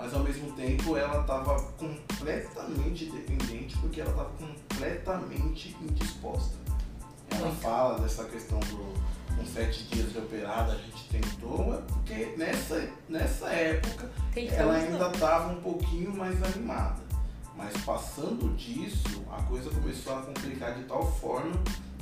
[0.00, 6.56] mas ao mesmo tempo ela estava completamente dependente porque ela estava completamente indisposta.
[7.30, 7.60] Ela Muito.
[7.60, 12.88] fala dessa questão do com sete dias de operada a gente tentou, é porque nessa,
[13.08, 17.00] nessa época ela ainda estava um pouquinho mais animada.
[17.56, 21.52] Mas passando disso, a coisa começou a complicar de tal forma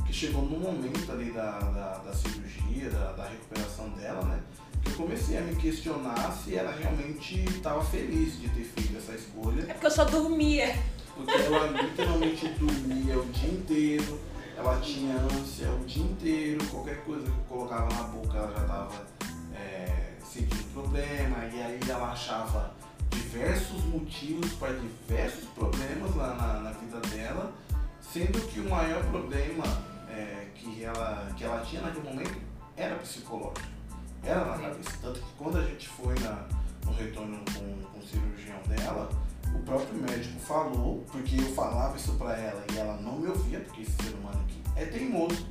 [0.06, 4.40] que chegou no momento ali da, da, da cirurgia, da, da recuperação dela, né?
[4.84, 9.62] Eu comecei a me questionar se ela realmente estava feliz de ter feito essa escolha.
[9.62, 10.76] É porque eu só dormia.
[11.14, 14.20] Porque ela literalmente dormia o dia inteiro,
[14.56, 18.62] ela tinha ânsia o dia inteiro, qualquer coisa que eu colocava na boca ela já
[18.62, 19.06] estava
[19.54, 22.72] é, sentindo problema, e aí ela achava
[23.10, 27.52] diversos motivos para diversos problemas lá na, na, vida dela,
[28.00, 29.64] sendo que o maior problema
[30.08, 32.38] é, que, ela, que ela tinha naquele momento
[32.76, 33.77] era psicológico
[34.22, 34.90] era na cabeça.
[35.00, 36.46] Tanto que quando a gente foi na,
[36.84, 39.08] no retorno com, com o cirurgião dela,
[39.54, 43.60] o próprio médico falou, porque eu falava isso pra ela e ela não me ouvia,
[43.60, 45.46] porque esse ser humano aqui é teimoso.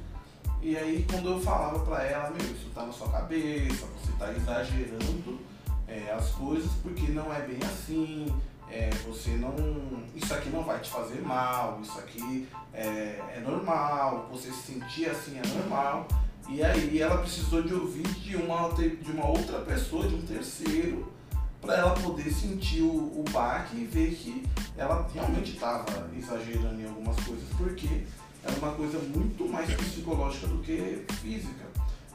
[0.61, 2.67] E aí quando eu falava pra ela, meu, isso
[3.27, 5.39] cabeça, você está exagerando
[5.87, 8.33] é, as coisas porque não é bem assim,
[8.69, 9.53] é, você não.
[10.15, 15.09] Isso aqui não vai te fazer mal, isso aqui é, é normal, você se sentir
[15.09, 16.07] assim é normal.
[16.49, 21.11] E aí ela precisou de ouvir de uma, de uma outra pessoa, de um terceiro,
[21.59, 24.43] para ela poder sentir o, o baque e ver que
[24.77, 28.03] ela realmente estava exagerando em algumas coisas, porque
[28.43, 31.65] era uma coisa muito mais psicológica do que física.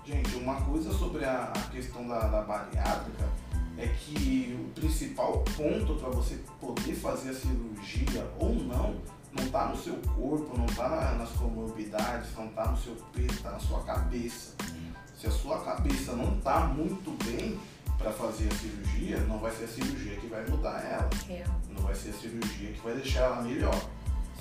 [0.06, 3.28] Gente, uma coisa sobre a, a questão da, da bariátrica
[3.76, 8.96] é que o principal ponto para você poder fazer a cirurgia ou não,
[9.32, 13.32] não está no seu corpo, não está na, nas comorbidades, não está no seu peso,
[13.32, 14.52] está na sua cabeça.
[15.18, 17.58] Se a sua cabeça não está muito bem
[17.96, 21.08] para fazer a cirurgia, não vai ser a cirurgia que vai mudar ela.
[21.30, 21.44] É.
[21.70, 23.74] Não vai ser a cirurgia que vai deixar ela melhor.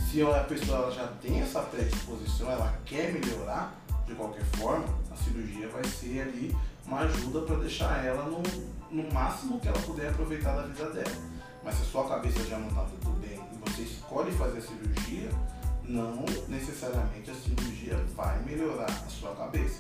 [0.09, 3.75] Se a pessoa já tem essa predisposição, ela quer melhorar,
[4.07, 8.41] de qualquer forma, a cirurgia vai ser ali uma ajuda para deixar ela no,
[8.89, 11.15] no máximo que ela puder aproveitar da vida dela.
[11.63, 15.29] Mas se a sua cabeça já não está tudo bem você escolhe fazer a cirurgia,
[15.85, 19.79] não necessariamente a cirurgia vai melhorar a sua cabeça.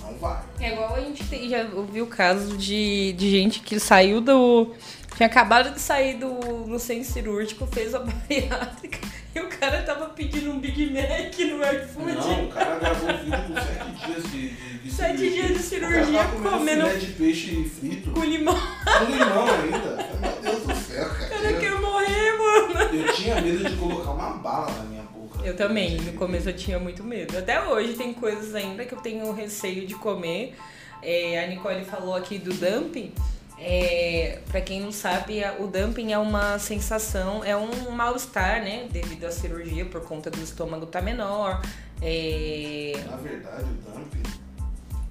[0.00, 0.42] Não vai.
[0.60, 4.72] É igual a gente tem, já ouviu o caso de, de gente que saiu do.
[5.16, 8.98] Tinha acabado de sair do, do centro cirúrgico, fez a bariátrica
[9.34, 12.14] e o cara tava pedindo um Big Mac no iFood.
[12.16, 15.42] Não, o cara gravou um vídeo com sete dias de, de, de Sete cirurgia.
[15.46, 18.10] dias de cirurgia o tava comendo filé de peixe frito.
[18.10, 18.54] com limão.
[18.54, 20.08] Com limão ainda.
[20.20, 21.60] Meu Deus do céu, O cara cara.
[21.60, 22.51] quer morrer, mano.
[22.92, 25.40] Eu tinha medo de colocar uma bala na minha boca.
[25.44, 27.36] Eu também, no começo eu tinha muito medo.
[27.38, 30.56] Até hoje tem coisas ainda que eu tenho receio de comer.
[31.02, 33.12] É, a Nicole falou aqui do dumping.
[33.58, 38.88] É, para quem não sabe, o dumping é uma sensação, é um mal-estar, né?
[38.90, 41.62] Devido à cirurgia, por conta do estômago tá menor.
[42.00, 44.22] É, Na verdade, o dumping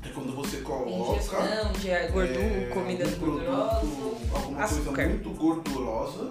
[0.03, 3.16] é quando você coloca ingestão de gordura, é, gordurosas.
[3.16, 4.95] produto, alguma açúcar.
[4.95, 6.30] coisa muito gordurosa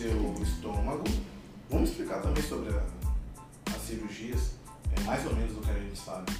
[0.00, 1.04] seu estômago.
[1.68, 2.82] Vamos explicar também sobre a-
[3.74, 4.52] as cirurgias,
[4.96, 6.32] é mais ou menos do que a gente sabe.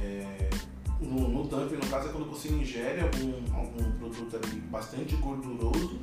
[0.00, 0.50] É,
[1.00, 5.98] no, no dumping, no caso, é quando você ingere algum, algum produto ali bastante gorduroso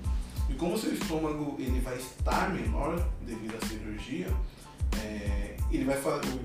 [0.49, 4.27] e como o seu estômago ele vai estar menor devido à cirurgia,
[5.01, 5.97] é, ele, vai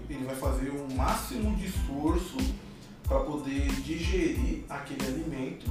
[0.09, 2.37] ele vai fazer o máximo de esforço
[3.07, 5.71] para poder digerir aquele alimento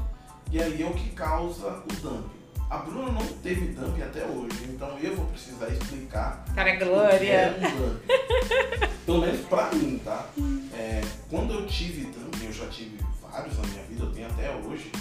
[0.52, 2.35] e aí é o que causa o dumping.
[2.70, 7.56] A Bruna não teve dumping até hoje, então eu vou precisar explicar Cara, é Glória!
[7.58, 8.96] um dumping.
[9.06, 10.26] Pelo menos pra mim, tá?
[10.74, 14.50] É, quando eu tive dumping, eu já tive vários na minha vida, eu tenho até
[14.56, 14.92] hoje.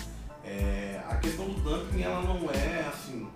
[0.44, 3.26] é, a questão do dumping ela não é assim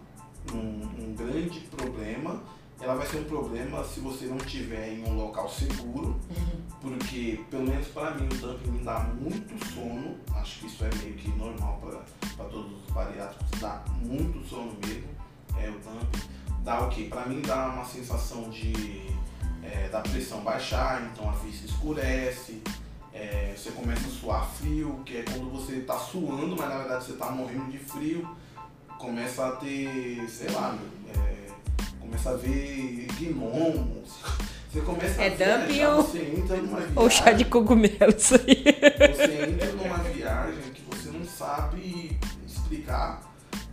[0.52, 2.42] um, um grande problema.
[2.80, 6.18] Ela vai ser um problema se você não estiver em um local seguro,
[6.80, 10.16] porque pelo menos para mim o dumping me dá muito sono.
[10.34, 11.80] Acho que isso é meio que normal
[12.36, 15.08] para todos os bariátricos, dá muito sono mesmo.
[15.60, 16.28] É o dumping.
[16.62, 17.08] Dá o que?
[17.08, 19.08] Para mim dá uma sensação de
[19.62, 22.62] é, da pressão baixar, então a vista escurece,
[23.12, 27.04] é, você começa a suar frio, que é quando você está suando, mas na verdade
[27.04, 28.28] você está morrendo de frio,
[28.98, 30.76] começa a ter, sei lá,
[31.16, 31.47] é,
[32.08, 34.08] começa a ver gnomos,
[34.72, 35.36] você começa É a
[35.66, 38.64] viajar, ou- você entra numa viagem, Ou chá de cogumelo, isso aí.
[39.14, 43.22] você entra numa viagem que você não sabe explicar,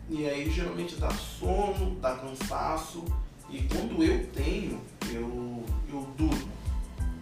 [0.10, 3.06] e aí geralmente dá sono, dá cansaço,
[3.50, 6.56] e quando eu tenho, eu, eu durmo.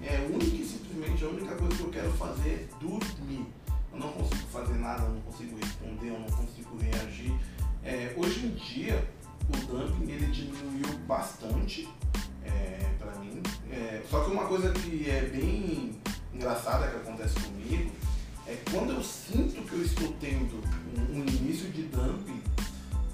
[0.05, 3.45] É única e simplesmente a única coisa que eu quero fazer é dormir.
[3.93, 7.33] Eu não consigo fazer nada, eu não consigo responder, eu não consigo reagir.
[7.85, 9.01] É, hoje em dia,
[9.49, 11.87] o dumping ele diminuiu bastante
[12.43, 13.41] é, para mim.
[13.71, 15.99] É, só que uma coisa que é bem
[16.33, 17.91] engraçada que acontece comigo
[18.47, 20.61] é quando eu sinto que eu estou tendo
[21.13, 22.41] um, início de dumping,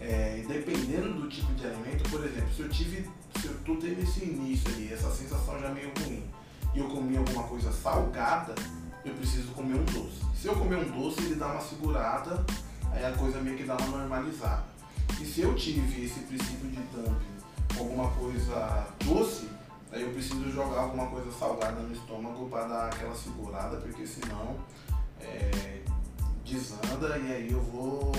[0.01, 3.09] é, dependendo do tipo de alimento, por exemplo, se eu tive,
[3.39, 6.23] se eu tô tendo esse início ali, essa sensação já meio ruim,
[6.73, 8.55] e eu comi alguma coisa salgada,
[9.05, 10.21] eu preciso comer um doce.
[10.35, 12.43] Se eu comer um doce, ele dá uma segurada,
[12.91, 14.78] aí a coisa meio que dá uma normalizada.
[15.21, 17.39] E se eu tive esse princípio de dumping
[17.73, 19.49] com alguma coisa doce,
[19.91, 24.57] aí eu preciso jogar alguma coisa salgada no estômago para dar aquela segurada, porque senão
[25.19, 25.81] é,
[26.45, 28.11] desanda e aí eu vou,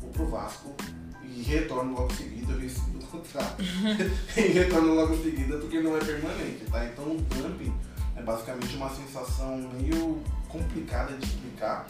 [0.00, 0.74] vou pro Vasco
[1.22, 3.62] e retorno logo em seguida, eu rescindo o contrato.
[4.36, 6.84] e retorno logo em seguida porque não é permanente, tá?
[6.86, 7.74] Então o dumping
[8.16, 11.86] é basicamente uma sensação meio complicada de explicar,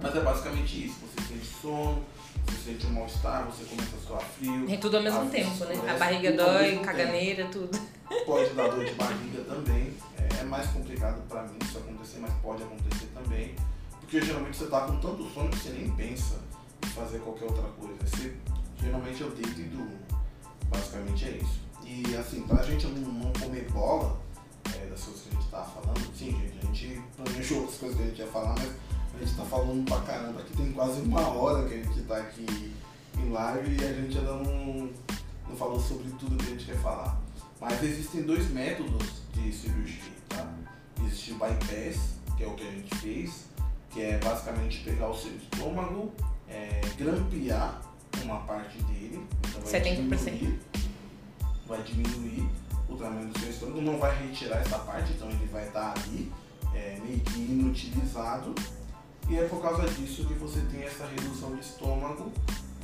[0.00, 0.96] mas é basicamente isso.
[1.00, 2.04] Você sente sono,
[2.50, 4.70] você sente um mal-estar, você começa a suar frio.
[4.70, 5.70] É tudo ao mesmo a tempo, né?
[5.70, 6.84] A escurece, barriga dói, mesmo tempo.
[6.84, 7.78] caganeira, tudo.
[8.24, 9.94] Pode dar dor de barriga também.
[10.40, 13.54] É mais complicado para mim isso acontecer, mas pode acontecer também.
[14.00, 16.36] Porque geralmente você tá com tanto sono que você nem pensa
[16.84, 17.94] em fazer qualquer outra coisa.
[18.06, 18.34] Você,
[18.80, 19.98] geralmente eu deito e durmo.
[20.70, 21.60] Basicamente é isso.
[21.84, 24.18] E assim, pra gente não, não comer bola
[24.74, 27.96] é, das coisas que a gente tava falando, sim, gente, a gente planejou outras coisas
[27.96, 28.72] que a gente ia falar, mas
[29.18, 30.40] a gente tá falando pra caramba.
[30.40, 32.74] Aqui tem quase uma hora que a gente tá aqui
[33.18, 34.90] em live e a gente ainda não,
[35.48, 37.20] não falou sobre tudo que a gente quer falar.
[37.60, 40.54] Mas existem dois métodos de cirurgia, tá?
[41.02, 43.44] Existe o bypass, que é o que a gente fez,
[43.90, 46.12] que é basicamente pegar o seu estômago,
[46.48, 47.82] é, grampear
[48.22, 49.96] uma parte dele, então vai 70%.
[49.96, 50.60] diminuir,
[51.66, 52.48] vai diminuir
[52.88, 56.32] o tamanho do seu estômago, não vai retirar essa parte, então ele vai estar ali
[56.74, 58.54] é, meio que inutilizado.
[59.28, 62.32] E é por causa disso que você tem essa redução de estômago,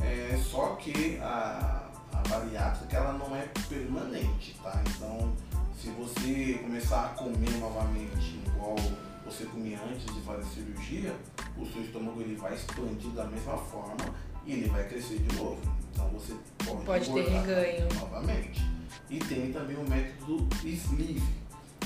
[0.01, 4.83] é, só que a, a bariátrica ela não é permanente, tá?
[4.87, 5.33] Então
[5.81, 8.77] se você começar a comer novamente igual
[9.25, 11.15] você comia antes de fazer cirurgia,
[11.57, 14.15] o seu estômago ele vai expandir da mesma forma
[14.47, 15.61] e ele vai crescer de novo.
[15.93, 16.35] Então você
[16.65, 17.89] pode, Pode ter reganho.
[18.01, 18.63] novamente.
[19.09, 21.23] E tem também o método sleeve,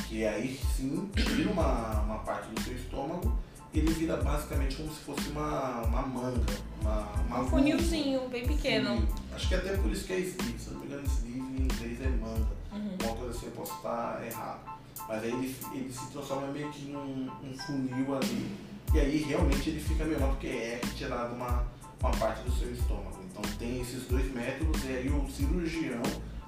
[0.08, 3.36] que aí sim tira uma, uma parte do seu estômago
[3.78, 8.96] ele vira basicamente como se fosse uma, uma manga, uma, uma Um funilzinho, bem pequeno.
[8.96, 9.08] Funil.
[9.34, 11.62] Acho que até por isso que é sleeve, se eu não me engano, sleeve em
[11.62, 12.58] inglês é manga.
[12.72, 12.96] Uhum.
[13.02, 14.78] Uma coisa assim eu posso estar errado.
[15.08, 18.56] Mas aí ele, ele se transforma meio que num um funil ali.
[18.94, 21.64] E aí realmente ele fica melhor porque é retirado uma,
[22.00, 23.18] uma parte do seu estômago.
[23.30, 26.02] Então tem esses dois métodos e aí o cirurgião,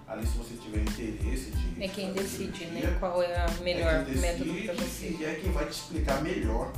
[0.09, 1.85] ali se você tiver interesse de.
[1.85, 2.97] É quem decide, cirurgia, né?
[2.99, 5.17] Qual é o melhor é quem método decide pra você.
[5.21, 6.73] E é quem vai te explicar melhor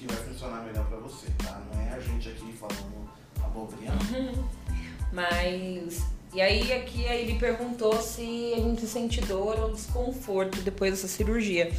[0.00, 1.60] que vai funcionar melhor pra você, tá?
[1.72, 3.10] Não é a gente aqui falando
[3.44, 3.92] abobrinha.
[3.92, 4.48] não.
[5.12, 6.02] Mas.
[6.32, 11.08] E aí aqui aí ele perguntou se a gente sente dor ou desconforto depois dessa
[11.08, 11.72] cirurgia.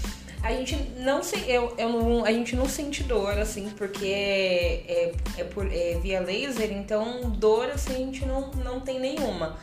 [0.43, 4.83] A gente não se, eu, eu não, a gente não sente dor, assim, porque é,
[4.87, 9.57] é, é por, é via laser, então dor assim a gente não, não tem nenhuma.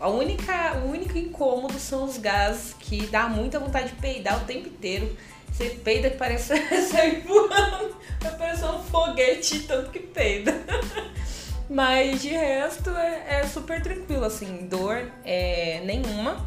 [0.00, 4.44] A única, o único incômodo são os gases que dá muita vontade de peidar o
[4.44, 5.16] tempo inteiro.
[5.52, 6.54] Você peida que parece
[6.88, 10.52] sair voando, vai parecer um foguete tanto que peida.
[11.68, 16.44] Mas de resto é, é super tranquilo, assim, dor é nenhuma.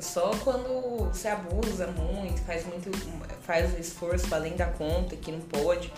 [0.00, 2.90] Só quando você abusa muito, faz muito,
[3.42, 5.92] faz esforço além da conta, que não pode.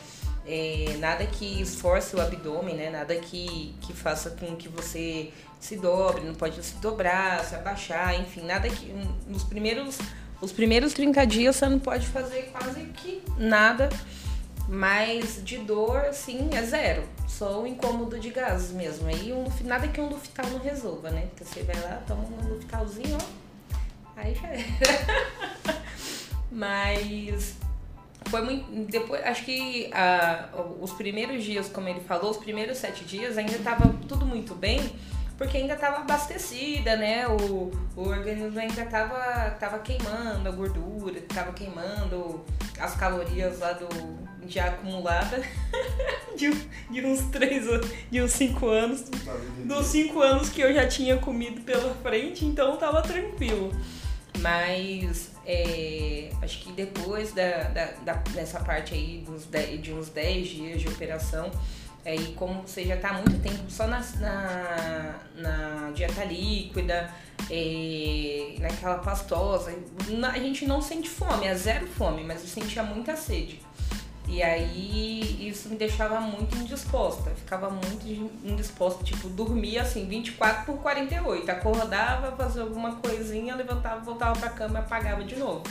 [0.44, 2.90] É, nada que esforce o abdômen, né?
[2.90, 8.18] Nada que, que faça com que você se dobre, não pode se dobrar, se abaixar,
[8.20, 8.92] enfim, nada que.
[9.26, 9.98] Nos primeiros,
[10.43, 13.88] os primeiros 30 dias você não pode fazer quase que nada.
[14.68, 17.03] Mas de dor, assim, é zero.
[17.28, 19.09] Só o incômodo de gases mesmo.
[19.09, 21.26] Aí um, nada que um Luftal não resolva, né?
[21.26, 23.78] Porque você vai lá, toma um Luftalzinho, ó.
[24.16, 24.62] Aí já era.
[26.51, 27.57] Mas
[28.26, 28.70] foi muito.
[28.90, 30.49] Depois, acho que ah,
[30.80, 34.80] os primeiros dias, como ele falou, os primeiros sete dias ainda tava tudo muito bem,
[35.43, 37.26] porque ainda tava abastecida, né?
[37.26, 42.45] O, o organismo ainda tava, tava queimando a gordura, tava queimando
[42.78, 43.88] as calorias lá do
[44.47, 45.40] já acumulada
[46.36, 46.51] de,
[46.90, 49.68] de uns três anos, de uns cinco anos vendo?
[49.68, 53.70] dos cinco anos que eu já tinha comido pela frente, então tava tranquilo.
[54.40, 60.09] Mas é, acho que depois da, da, da- dessa parte aí dos de, de uns
[60.09, 61.51] 10 dias de operação,
[62.05, 67.11] aí como você já tá há muito tempo só na, na, na dieta líquida,
[67.50, 69.74] é, naquela pastosa,
[70.32, 73.61] a gente não sente fome, é zero fome, mas eu sentia muita sede.
[74.28, 77.28] E aí isso me deixava muito indisposta.
[77.28, 78.07] Eu ficava muito
[78.44, 81.50] indisposta, tipo, dormia assim, 24 por 48.
[81.50, 85.64] Acordava, fazia alguma coisinha, levantava, voltava pra cama e apagava de novo.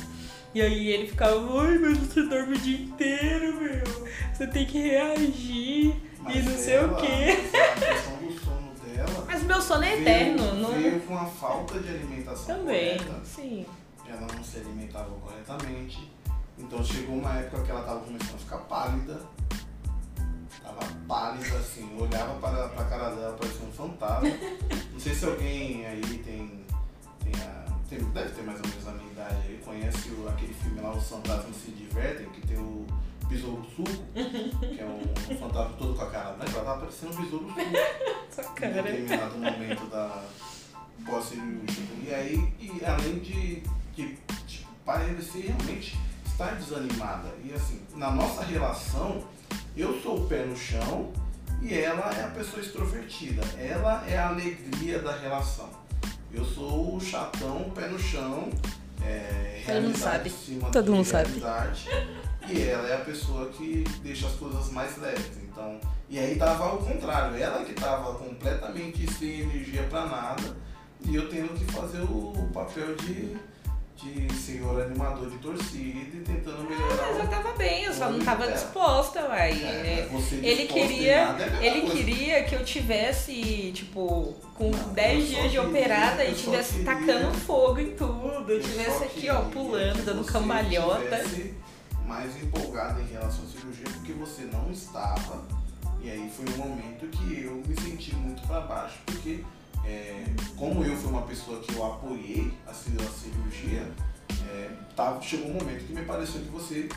[0.54, 4.10] E aí ele ficava, ai, mas você dorme o dia inteiro, meu.
[4.34, 7.08] Você tem que reagir Mas e não sei o ela, quê.
[7.08, 9.26] A questão do sono dela.
[9.28, 10.72] Mas meu sono é veio- eterno, não.
[10.74, 13.26] Veio com a falta de alimentação Também, correta.
[13.26, 13.66] sim.
[14.08, 16.12] Ela não se alimentava corretamente.
[16.60, 19.22] Então chegou uma época que ela tava começando a ficar pálida.
[20.64, 24.30] Tava pálida assim, eu olhava para, para a cara dela, parecia um fantasma.
[24.94, 26.64] Não sei se alguém aí tem.
[27.24, 30.54] tem, a, tem deve ter mais ou menos a minha idade aí, conhece o, aquele
[30.54, 32.86] filme lá, Os Fantasmas Se Divertem, que tem o
[33.32, 34.04] Besouro Suco,
[34.60, 37.48] que é um, um fantasma todo com a cara branca, ela tava parecendo um besouro
[37.48, 40.24] suco em determinado momento da
[41.06, 41.94] pós-cirúrgico.
[42.06, 43.64] E aí, e além de,
[43.96, 47.30] de tipo, parecer realmente estar desanimada.
[47.44, 49.24] E assim, na nossa relação,
[49.78, 51.12] eu sou o pé no chão
[51.62, 53.42] e ela é a pessoa extrovertida.
[53.58, 55.70] Ela é a alegria da relação.
[56.34, 58.50] Eu sou o chatão, pé no chão,
[59.04, 60.30] é, Todo mundo sabe.
[60.30, 61.30] em cima Todo de mundo sabe.
[62.50, 65.38] E ela é a pessoa que deixa as coisas mais leves.
[65.44, 65.80] Então,
[66.10, 70.58] e aí tava ao contrário, ela que tava completamente sem energia para nada
[71.06, 73.38] e eu tendo que fazer o papel de
[74.02, 76.94] de senhor animador de torcida e tentando melhorar.
[76.94, 79.52] Ah, mas eu tava bem, eu só não tava disposta, uai.
[79.52, 80.10] É,
[80.42, 81.96] ele queria, é ele coisa.
[81.96, 87.80] queria que eu tivesse, tipo, com 10 dias de operada e tivesse queria, tacando fogo
[87.80, 91.24] em tudo, eu tivesse aqui, ó, pulando, dando cambalhota.
[92.12, 95.42] Mais empolgada em relação à cirurgia porque você não estava.
[96.02, 99.46] E aí foi um momento que eu me senti muito para baixo, porque
[99.86, 100.26] é,
[100.58, 103.90] como eu fui uma pessoa que eu apoiei a cirurgia,
[104.50, 106.90] é, tava, chegou um momento que me pareceu que você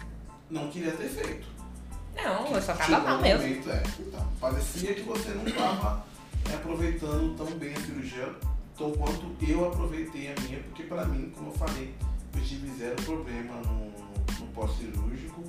[0.51, 1.47] não queria ter feito.
[2.17, 3.43] Não, eu só tava mal um mesmo.
[3.43, 6.05] Momento, é, então, parecia que você não estava
[6.51, 8.35] é, aproveitando tão bem a cirurgia
[8.77, 11.95] tão quanto eu aproveitei a minha, porque para mim, como eu falei,
[12.35, 14.04] eu tive zero problema no,
[14.39, 15.43] no pós-cirúrgico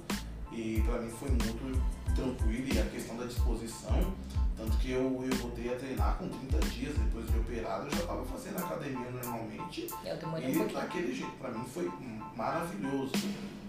[0.51, 1.81] e para mim foi muito
[2.15, 4.13] tranquilo e a questão da disposição
[4.57, 7.99] tanto que eu, eu voltei a treinar com 30 dias depois de operado, eu já
[7.99, 9.87] estava fazendo academia normalmente.
[10.05, 11.91] Eu demorei e um daquele jeito, para mim foi
[12.35, 13.11] maravilhoso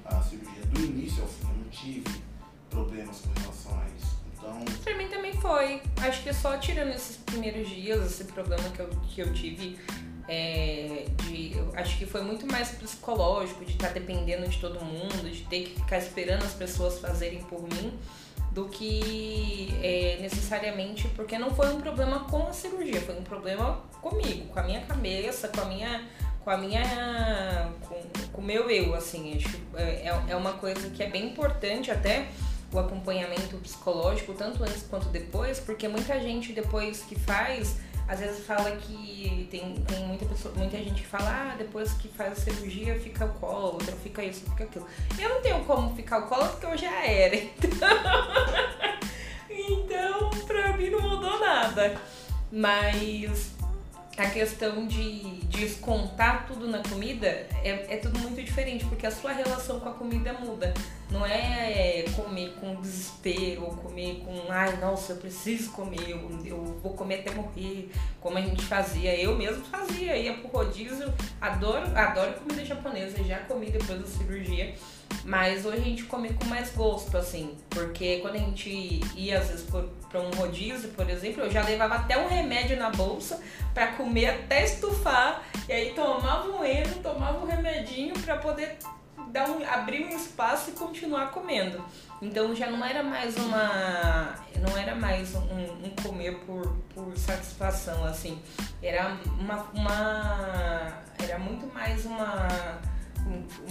[0.04, 0.64] a cirurgia.
[0.66, 2.22] Do início ao fim, eu não tive
[2.70, 4.16] problemas com relação a isso.
[4.32, 4.64] Então...
[4.84, 5.82] Pra mim também foi.
[5.96, 9.76] Acho que só tirando esses primeiros dias, esse problema que eu, que eu tive.
[10.28, 14.84] É, de, eu acho que foi muito mais psicológico, de estar tá dependendo de todo
[14.84, 17.96] mundo, de ter que ficar esperando as pessoas fazerem por mim
[18.56, 23.82] do que é, necessariamente porque não foi um problema com a cirurgia, foi um problema
[24.00, 26.02] comigo, com a minha cabeça, com a minha
[26.42, 27.70] com a minha
[28.32, 31.90] com o meu eu assim acho, é, é, é uma coisa que é bem importante
[31.90, 32.28] até
[32.72, 37.76] o acompanhamento psicológico tanto antes quanto depois porque muita gente depois que faz
[38.08, 42.08] às vezes fala que tem, tem muita, pessoa, muita gente que fala, ah, depois que
[42.08, 44.86] faz a cirurgia fica outra fica isso, fica aquilo.
[45.18, 47.36] Eu não tenho como ficar colo porque eu já era.
[49.58, 51.98] Então, então pra mim não mudou nada.
[52.52, 53.55] Mas
[54.16, 59.32] a questão de descontar tudo na comida é, é tudo muito diferente, porque a sua
[59.32, 60.72] relação com a comida muda.
[61.10, 66.64] Não é, comer com desespero, ou comer com, ai, nossa, eu preciso comer, eu, eu
[66.82, 67.90] vou comer até morrer,
[68.20, 69.14] como a gente fazia.
[69.14, 74.74] Eu mesmo fazia, ia pro rodízio, adoro, adoro comida japonesa, já comi depois da cirurgia.
[75.24, 77.56] Mas hoje a gente come com mais gosto, assim.
[77.70, 79.66] Porque quando a gente ia, às vezes,
[80.08, 83.40] para um rodízio, por exemplo, eu já levava até um remédio na bolsa
[83.74, 85.42] para comer até estufar.
[85.68, 88.78] E aí tomava um eno, tomava um remedinho para poder
[89.28, 91.84] dar um, abrir um espaço e continuar comendo.
[92.22, 94.34] Então já não era mais uma.
[94.56, 98.40] Não era mais um, um comer por, por satisfação, assim.
[98.82, 101.02] Era uma, uma.
[101.18, 102.48] Era muito mais uma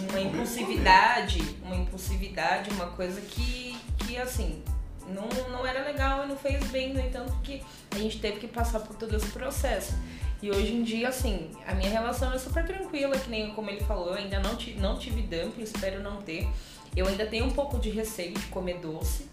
[0.09, 4.63] uma impulsividade, uma impulsividade, uma coisa que, que assim,
[5.07, 8.47] não, não era legal e não fez bem, no entanto que a gente teve que
[8.47, 9.93] passar por todo esse processo.
[10.41, 13.81] E hoje em dia, assim, a minha relação é super tranquila, que nem como ele
[13.81, 16.47] falou, eu ainda não, não tive dumping, espero não ter.
[16.95, 19.29] Eu ainda tenho um pouco de receio de comer doce,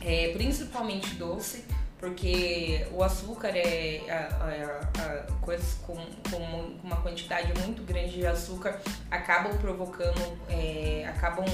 [0.00, 1.64] é, principalmente doce
[2.02, 5.94] porque o açúcar é a coisas com,
[6.28, 11.46] com, uma quantidade muito grande de açúcar acabam provocando, é, acabam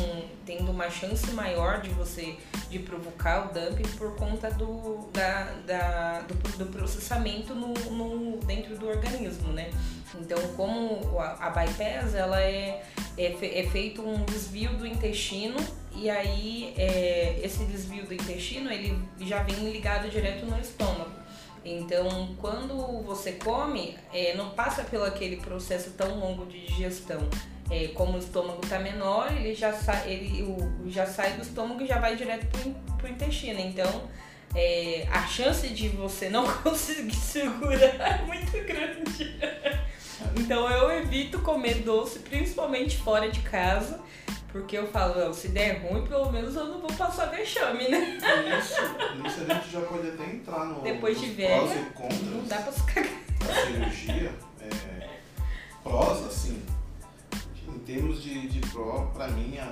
[0.46, 2.38] tendo uma chance maior de você
[2.70, 8.78] de provocar o dumping por conta do, da, da do, do, processamento no, no, dentro
[8.78, 9.70] do organismo, né?
[10.14, 12.82] Então, como a, a bypass, ela é,
[13.16, 15.56] é, é feito um desvio do intestino
[15.94, 21.11] e aí é, esse desvio do intestino ele já vem ligado direto no estômago.
[21.64, 27.20] Então, quando você come, é, não passa pelo aquele processo tão longo de digestão.
[27.70, 30.46] É, como o estômago está menor, ele já, sai, ele,
[30.86, 32.46] já sai do estômago e já vai direto
[32.96, 33.61] para o intestino.
[33.61, 34.09] Então,
[34.54, 39.38] é, a chance de você não conseguir segurar é muito grande.
[40.36, 44.00] Então, eu evito comer doce, principalmente fora de casa.
[44.50, 48.18] Porque eu falo, se der ruim, pelo menos eu não vou passar vexame, né?
[48.58, 48.80] Isso,
[49.26, 50.80] isso a gente já pode até entrar no.
[50.80, 51.92] Depois de velha,
[52.32, 53.12] não dá pra se cagar.
[53.38, 55.08] Da cirurgia, é,
[55.82, 56.62] prós, assim,
[57.68, 59.68] em termos de, de pró, pra mim é,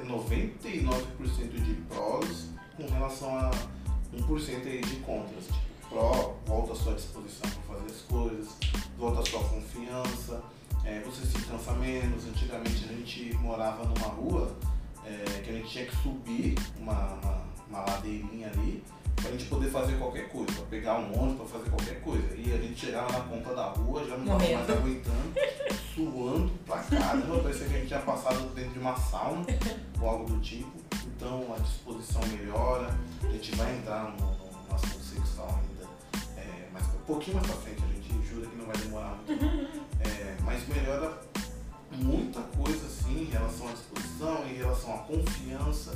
[0.00, 3.50] é 99% de prós com relação a
[4.14, 5.44] 1% aí de contras.
[5.44, 8.48] Tipo, pró, volta a sua disposição para fazer as coisas,
[8.98, 10.42] volta a sua confiança
[10.84, 12.24] é, você se cansa menos.
[12.26, 14.56] Antigamente a gente morava numa rua
[15.04, 18.82] é, que a gente tinha que subir uma, uma, uma ladeirinha ali
[19.16, 22.34] pra gente poder fazer qualquer coisa, pra pegar um ônibus, pra fazer qualquer coisa.
[22.36, 25.34] E a gente chegava na ponta da rua, já não tava mais aguentando,
[25.94, 29.46] suando pra caramba, parecia que a gente tinha passado dentro de uma sauna
[30.00, 30.70] ou algo do tipo.
[31.16, 32.94] Então a disposição melhora,
[33.24, 35.75] a gente vai entrar no, no, no assunto sexual ainda,
[36.76, 39.86] mas um pouquinho mais pra frente, a gente jura que não vai demorar muito.
[39.98, 41.18] É, mas melhora
[41.90, 45.92] muita coisa assim em relação à disposição, em relação à confiança.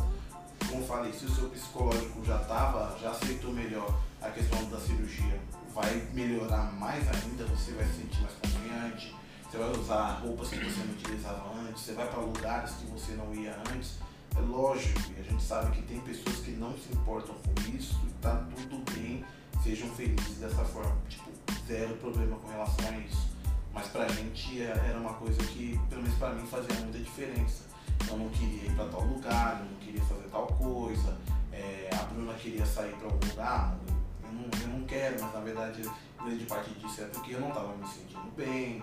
[0.69, 4.81] Como eu falei, se o seu psicológico já estava, já aceitou melhor a questão da
[4.81, 5.39] cirurgia,
[5.75, 9.15] vai melhorar mais ainda, você vai se sentir mais confiante,
[9.51, 13.13] você vai usar roupas que você não utilizava antes, você vai para lugares que você
[13.13, 13.99] não ia antes.
[14.37, 18.01] É lógico, e a gente sabe que tem pessoas que não se importam com isso
[18.07, 19.25] e tá tudo bem,
[19.63, 20.97] sejam felizes dessa forma.
[21.09, 21.31] Tipo,
[21.67, 23.29] zero problema com relação a isso.
[23.73, 27.65] Mas pra gente é- era uma coisa que, pelo menos pra mim, fazia muita diferença.
[28.09, 31.17] Eu não queria ir pra tal lugar, eu não queria fazer tal coisa.
[31.53, 33.77] É, a Bruna queria sair pra algum lugar,
[34.25, 35.83] eu não, eu não quero, mas na verdade
[36.23, 38.83] grande parte disso é porque eu não tava me sentindo bem.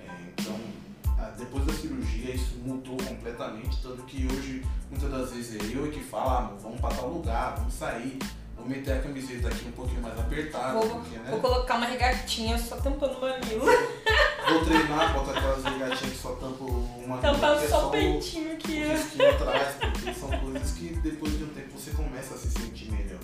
[0.00, 0.58] É, então,
[1.18, 5.90] ah, depois da cirurgia isso mudou completamente, tanto que hoje muitas das vezes é eu
[5.90, 8.18] que falo, ah, vamos pra tal lugar, vamos sair,
[8.56, 11.30] vou meter a camiseta aqui um pouquinho mais apertada, Vou, porque, né?
[11.30, 13.64] vou colocar uma regatinha só tampando o mamilo.
[14.46, 17.90] Vou treinar, botar aquelas regatinhas que só tampam uma Tampando que é só o o-
[17.90, 22.34] peitinho aqui, o risquinho atrás, porque são coisas que depois de um tempo você começa
[22.34, 23.20] a se sentir melhor.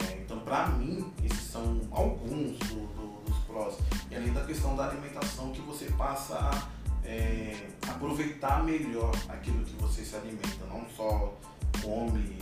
[0.00, 3.74] É, então, pra mim, esses são alguns do- do- dos prós.
[4.10, 7.54] E além da questão da alimentação, que você passa a é,
[7.88, 10.66] aproveitar melhor aquilo que você se alimenta.
[10.68, 11.34] Não só
[11.80, 12.36] come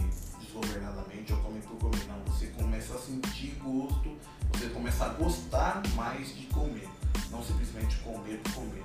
[0.61, 2.32] desgovernadamente ou come por comer, não.
[2.32, 4.16] Você começa a sentir gosto,
[4.52, 6.88] você começa a gostar mais de comer.
[7.30, 8.84] Não simplesmente comer por comer.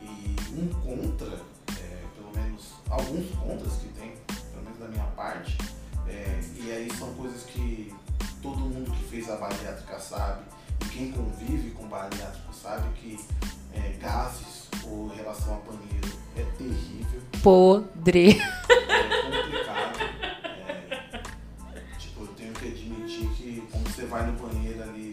[0.00, 1.40] E um contra,
[1.76, 4.14] é, pelo menos alguns contras que tem,
[4.52, 5.58] pelo menos da minha parte,
[6.06, 7.92] é, e aí são coisas que
[8.40, 10.42] todo mundo que fez a bariátrica sabe,
[10.80, 13.18] e quem convive com bariátrico sabe que
[13.74, 18.38] é, gases ou relação a banheiro é terrível, Podre.
[18.40, 19.27] é
[23.98, 25.12] você vai no banheiro ali,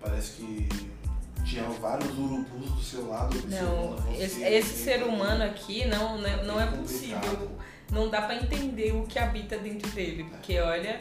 [0.00, 0.68] parece que
[1.44, 3.36] tinha vários urubus do seu lado.
[3.48, 7.50] Não, você, esse, esse bem ser humano aqui não, não, não é possível.
[7.90, 10.24] Não dá pra entender o que habita dentro dele.
[10.30, 11.00] Porque olha,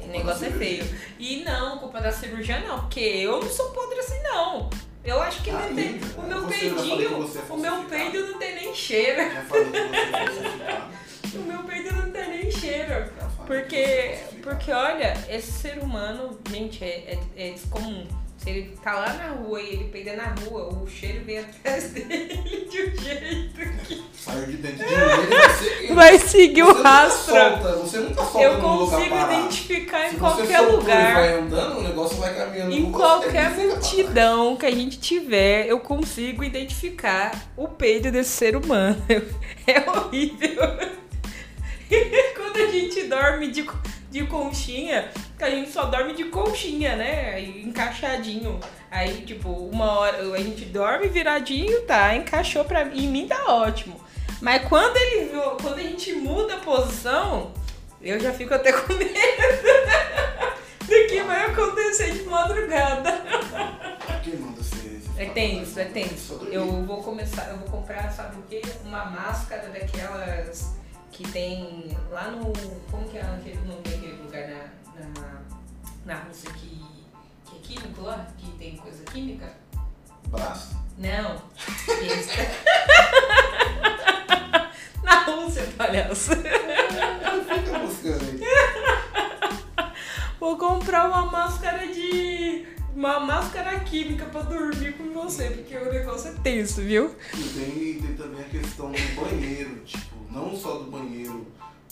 [0.00, 0.84] É, o negócio é feio.
[1.16, 4.68] E não, culpa da cirurgia não, porque eu não sou podre assim não.
[5.04, 6.00] Eu acho que não Ainda, tem.
[6.16, 9.32] O meu peidinho, é o meu peido não tem nem cheiro.
[9.32, 10.98] Já falei que você é falsificado.
[11.34, 13.12] O meu peido não tem nem cheiro.
[13.46, 14.28] Porque, é.
[14.48, 18.06] Porque olha, esse ser humano, gente, é, é, é descomum.
[18.38, 21.90] Se ele tá lá na rua e ele peida na rua, o cheiro vem atrás
[21.92, 24.04] dele de um jeito que.
[24.14, 26.62] Saiu de dentro de mim, vai seguir.
[26.62, 27.34] O nunca rastro.
[27.34, 31.14] solta, você nunca solta Eu consigo identificar Se em você qualquer e lugar.
[31.14, 36.42] vai andando, o negócio vai caminhando Em qualquer multidão que a gente tiver, eu consigo
[36.42, 38.96] identificar o peido desse ser humano.
[39.66, 40.62] É horrível.
[42.34, 43.66] Quando a gente dorme de,
[44.10, 47.40] de conchinha, que a gente só dorme de conchinha, né?
[47.40, 48.58] Encaixadinho.
[48.90, 52.14] Aí, tipo, uma hora a gente dorme viradinho, tá?
[52.14, 53.04] Encaixou pra mim.
[53.04, 54.00] Em mim tá ótimo.
[54.40, 55.30] Mas quando ele
[55.60, 57.52] quando a gente muda a posição,
[58.00, 59.12] eu já fico até com medo
[60.80, 63.22] do que vai acontecer de madrugada.
[64.24, 65.00] Quem manda você?
[65.00, 66.48] você É tenso, é tenso.
[66.50, 68.62] Eu vou começar, eu vou comprar, sabe o quê?
[68.84, 70.78] Uma máscara daquelas
[71.12, 72.52] que tem lá no.
[72.90, 75.42] Como que é aquele nome daquele lugar na, na,
[76.04, 76.80] na Rússia que,
[77.44, 78.26] que é químico lá?
[78.36, 79.52] Que tem coisa química?
[80.28, 80.76] Braço.
[80.98, 81.38] Não.
[85.02, 86.30] Na Rússia, palhaço.
[86.32, 88.40] Fica buscando aí.
[90.40, 92.66] Vou comprar uma máscara de.
[92.94, 97.14] Uma máscara química pra dormir com você, porque o negócio é tenso, viu?
[97.32, 101.46] E tem, tem também a questão do banheiro, tipo, não só do banheiro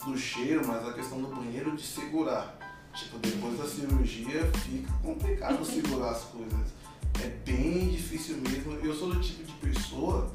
[0.04, 2.56] do cheiro, mas a questão do banheiro de segurar.
[2.94, 6.74] Tipo, depois da cirurgia fica complicado segurar as coisas.
[7.22, 8.72] É bem difícil mesmo.
[8.74, 10.30] Eu sou do tipo de pessoa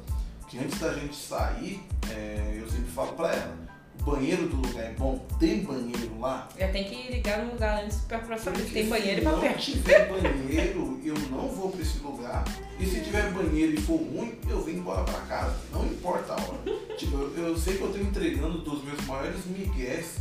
[0.48, 3.56] que antes da gente sair, é, eu sempre falo pra ela,
[4.04, 6.48] banheiro do lugar é bom, tem banheiro lá?
[6.58, 9.30] Já tem que ligar no lugar antes pra, pra saber se tem banheiro e se
[9.30, 9.50] papel.
[9.50, 12.44] não tiver banheiro, eu não vou pra esse lugar.
[12.80, 15.56] E se tiver banheiro e for ruim, eu venho embora pra casa.
[15.72, 16.96] Não importa a hora.
[16.96, 20.16] tipo, eu, eu sei que eu tô entregando dos meus maiores migués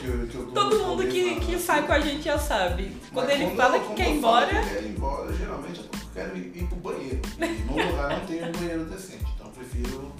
[0.00, 2.96] que eu, que eu Todo mundo que, que sai com a gente já sabe.
[3.12, 5.78] Quando Mas ele fala eu- que quer ir embora, que eu quero ir embora, geralmente
[5.80, 7.20] eu quero ir, ir pro banheiro.
[7.38, 9.24] E no lugar não tem um banheiro decente.
[9.36, 10.12] Então eu prefiro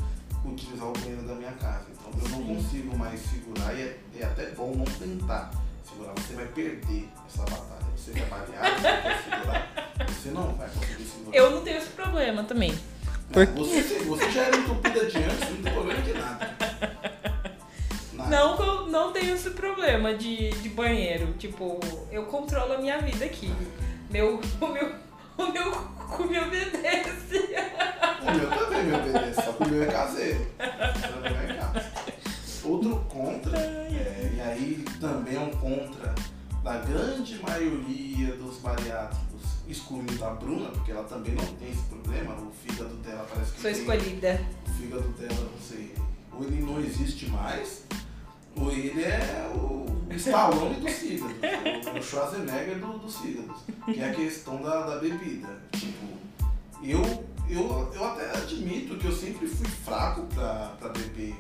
[0.45, 1.87] utilizar o banheiro da minha casa.
[2.23, 5.51] Eu não consigo mais segurar e é, é até bom não tentar
[5.89, 6.13] segurar.
[6.15, 7.85] Você vai perder essa batalha.
[7.97, 11.37] Você que é baleado, você quer segurar, você não vai conseguir segurar.
[11.37, 12.79] Eu não tenho esse problema também.
[13.31, 16.57] Não, você, você já era entupida de antes, não tem problema de nada.
[18.13, 18.31] Nada.
[18.31, 21.33] Não não tenho esse problema de, de banheiro.
[21.33, 21.81] Tipo,
[22.13, 23.53] eu controlo a minha vida aqui.
[24.09, 24.95] Meu, o meu,
[25.37, 27.57] o meu cu me obedece.
[28.23, 30.47] O meu também me obedece, só que o meu é caseiro.
[35.69, 36.15] Contra
[36.63, 42.35] da grande maioria dos bariátricos, excluindo a Bruna, porque ela também não tem esse problema,
[42.35, 44.41] o fígado dela parece que Sou tem- escolhida.
[44.67, 45.95] o fígado dela, não sei,
[46.33, 47.85] ou ele não existe mais,
[48.57, 49.87] ou ele é o
[50.17, 51.35] Stallone dos fígados,
[51.99, 55.49] o Schwarzenegger do, dos fígados, que é a questão da, da bebida.
[55.73, 56.07] Tipo,
[56.83, 57.03] eu,
[57.49, 61.35] eu, eu até admito que eu sempre fui fraco pra, pra beber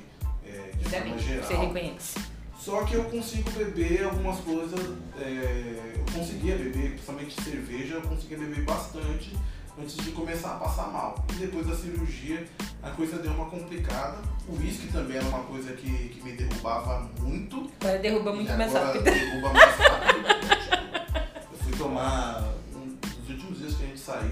[0.46, 1.46] é, de Ainda forma bem, geral.
[1.46, 2.33] você reconhece.
[2.64, 4.80] Só que eu consigo beber algumas coisas,
[5.20, 9.36] é, eu conseguia beber, principalmente cerveja, eu conseguia beber bastante
[9.78, 11.26] antes de começar a passar mal.
[11.30, 12.42] E depois da cirurgia
[12.82, 14.16] a coisa deu uma complicada.
[14.48, 17.70] O uísque também era uma coisa que, que me derrubava muito.
[17.82, 19.04] Agora derruba muito mais agora rápido.
[19.04, 20.26] derruba mais rápido.
[21.52, 24.30] Eu fui tomar, um, nos últimos dias que a gente saiu,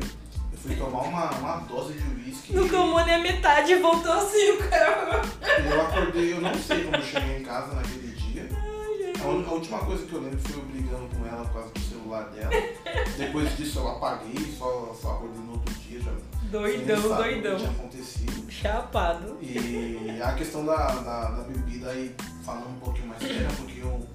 [0.52, 2.54] eu fui tomar uma, uma dose de uísque.
[2.54, 5.20] Não tomou nem a metade e voltou assim, o cara.
[5.62, 8.21] E eu acordei, eu não sei como eu cheguei em casa naquele dia.
[9.22, 12.24] A, última coisa que eu lembro foi eu brigando com ela por causa do celular
[12.30, 12.50] dela.
[13.16, 16.12] Depois disso eu apaguei, só, só acordei no outro dia já.
[16.50, 17.56] Doidão, doidão.
[17.56, 18.50] tinha acontecido.
[18.50, 19.38] Chapado.
[19.40, 24.06] E a questão da, da, da bebida aí, falando um pouquinho mais séria, porque eu,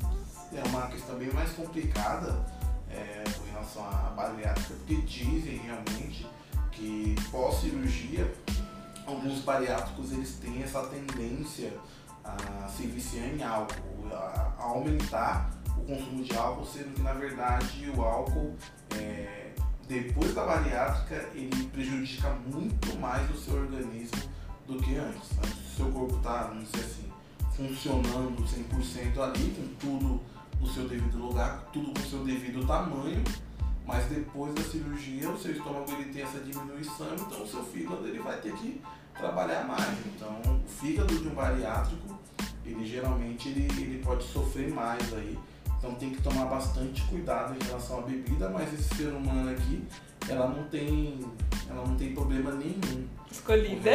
[0.53, 2.45] é uma questão bem mais complicada
[2.91, 6.27] é, com relação à bariátrica, porque dizem realmente
[6.73, 8.29] que pós-cirurgia,
[9.05, 11.71] alguns bariátricos eles têm essa tendência
[12.27, 17.13] a se viciar em álcool, a, a aumentar o consumo de álcool, sendo que na
[17.13, 18.55] verdade o álcool
[18.95, 19.51] é,
[19.87, 24.21] depois da bariátrica ele prejudica muito mais o seu organismo
[24.67, 25.37] do que antes.
[25.37, 27.11] Antes o seu corpo está, vamos dizer assim,
[27.55, 30.21] funcionando 100% ali, com tudo
[30.59, 33.23] no seu devido lugar, tudo com seu devido tamanho,
[33.85, 38.05] mas depois da cirurgia o seu estômago ele tem essa diminuição, então o seu fígado
[38.07, 38.81] ele vai ter que
[39.13, 39.97] trabalhar mais.
[40.05, 42.16] Então o fígado de um bariátrico,
[42.67, 45.37] ele geralmente ele, ele pode sofrer mais aí.
[45.77, 49.83] Então tem que tomar bastante cuidado em relação à bebida, mas esse ser humano aqui,
[50.27, 51.19] ela não tem,
[51.69, 53.91] ela não tem problema nenhum Escolhida.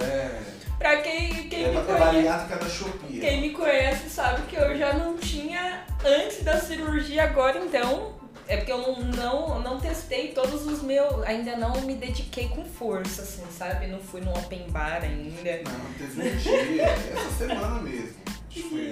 [0.00, 0.42] é,
[0.78, 2.70] Pra quem, quem é, me é conhece.
[2.70, 3.20] Shopee.
[3.20, 8.14] Quem me conhece sabe que eu já não tinha antes da cirurgia, agora então.
[8.46, 11.22] É porque eu não, não, não testei todos os meus.
[11.24, 13.86] Ainda não me dediquei com força, assim, sabe?
[13.86, 15.62] Não fui no open bar ainda.
[15.62, 18.16] Não, teve um dia, essa semana mesmo.
[18.26, 18.90] Acho que foi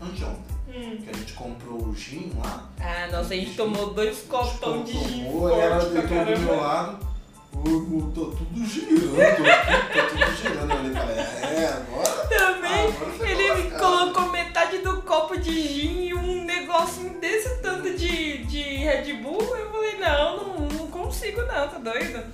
[0.00, 0.60] anteontem.
[0.68, 0.98] Hum.
[1.02, 2.70] Que a gente comprou o gin lá.
[2.78, 6.40] Ah, nossa, a gente tomou dois copão de gin Tomou, ela forte pra deitou do
[6.40, 7.09] meu lado.
[7.54, 10.70] Irmão, tá tudo girando aqui, tá tudo girando.
[10.70, 12.28] Eu olhei e falei, é, agora.
[12.28, 17.96] Também, agora você ele colocou metade do copo de gin e um negocinho desse tanto
[17.96, 19.56] de, de Red Bull.
[19.56, 22.24] Eu falei, não, não, não consigo não, tá doido?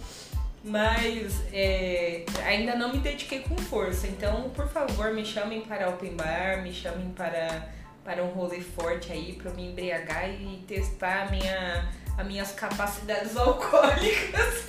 [0.62, 4.06] Mas é, ainda não me dediquei com força.
[4.08, 7.68] Então, por favor, me chamem para open bar, me chamem para,
[8.06, 12.52] para um rolê forte aí, para eu me embriagar e testar a minha, as minhas
[12.52, 14.66] capacidades alcoólicas.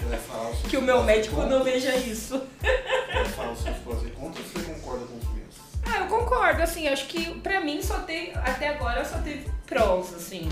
[0.00, 1.64] Você Que o meu médico não contras?
[1.64, 2.42] veja isso.
[3.12, 5.54] Vai falar os seus prós e contras ou você concorda com os meus?
[5.84, 10.14] Ah, eu concordo, assim, acho que pra mim só teve, até agora só teve prós,
[10.14, 10.48] assim.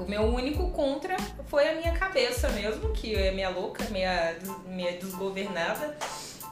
[0.00, 1.16] O meu único contra
[1.48, 5.96] foi a minha cabeça mesmo, que é minha louca, des- minha desgovernada.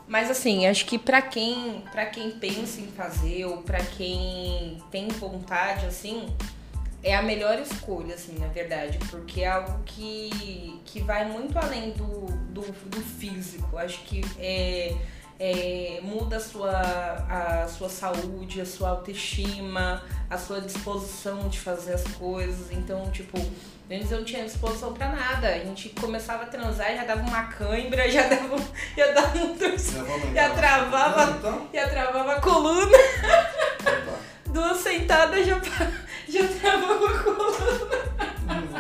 [0.08, 5.08] Mas assim, acho que pra quem, pra quem pensa em fazer ou pra quem tem
[5.08, 6.28] vontade, assim,
[7.02, 11.90] é a melhor escolha, assim, na verdade, porque é algo que, que vai muito além
[11.90, 13.76] do, do, do físico.
[13.76, 14.94] Acho que é,
[15.38, 21.94] é, muda a sua, a sua saúde, a sua autoestima, a sua disposição de fazer
[21.94, 22.72] as coisas.
[22.72, 23.38] Então, tipo,
[23.90, 25.48] antes eu não tinha disposição pra nada.
[25.48, 28.56] A gente começava a transar e já dava uma cãibra, já dava,
[28.96, 31.36] já dava um torcicolo, Já travava.
[31.38, 32.98] Então, já travava a coluna.
[34.46, 35.60] Duas sentadas já,
[36.28, 37.56] já travava a coluna.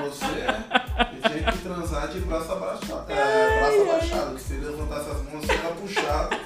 [0.00, 0.85] Você é.
[0.98, 3.04] Eu tinha que transar de braço abaixado.
[3.12, 6.36] É, braço abaixado, que se ele levantasse as mãos, era puxado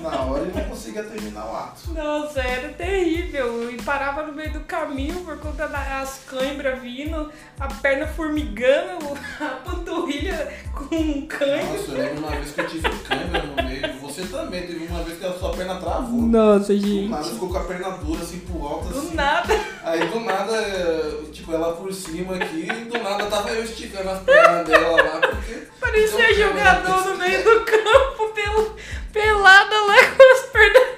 [0.00, 1.92] na hora e não conseguia terminar o ato.
[1.92, 3.70] Nossa, era terrível.
[3.70, 9.06] E parava no meio do caminho por conta das câimbras vindo, a perna formigando,
[9.40, 11.64] a panturrilha com um cãibra.
[11.64, 14.60] Nossa, eu lembro uma vez que eu tive câmera no meio, você também.
[14.66, 16.22] Teve uma vez que a sua perna travou.
[16.22, 17.08] Nossa, Do gente.
[17.08, 19.14] nada ficou com a perna dura, assim, pro alto, Do assim.
[19.14, 19.54] nada.
[19.84, 23.99] Aí do nada, é, tipo, ela por cima aqui, e do nada tava eu esticando
[24.08, 25.66] as pernas dela lá, porque.
[25.80, 28.76] Parecia jogador no meio do campo, pel,
[29.12, 30.90] pelada lá com as pernas.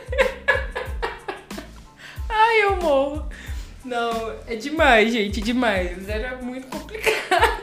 [2.29, 3.29] Ai, eu morro.
[3.85, 6.09] Não, é demais, gente, demais.
[6.09, 7.63] Era muito complicado.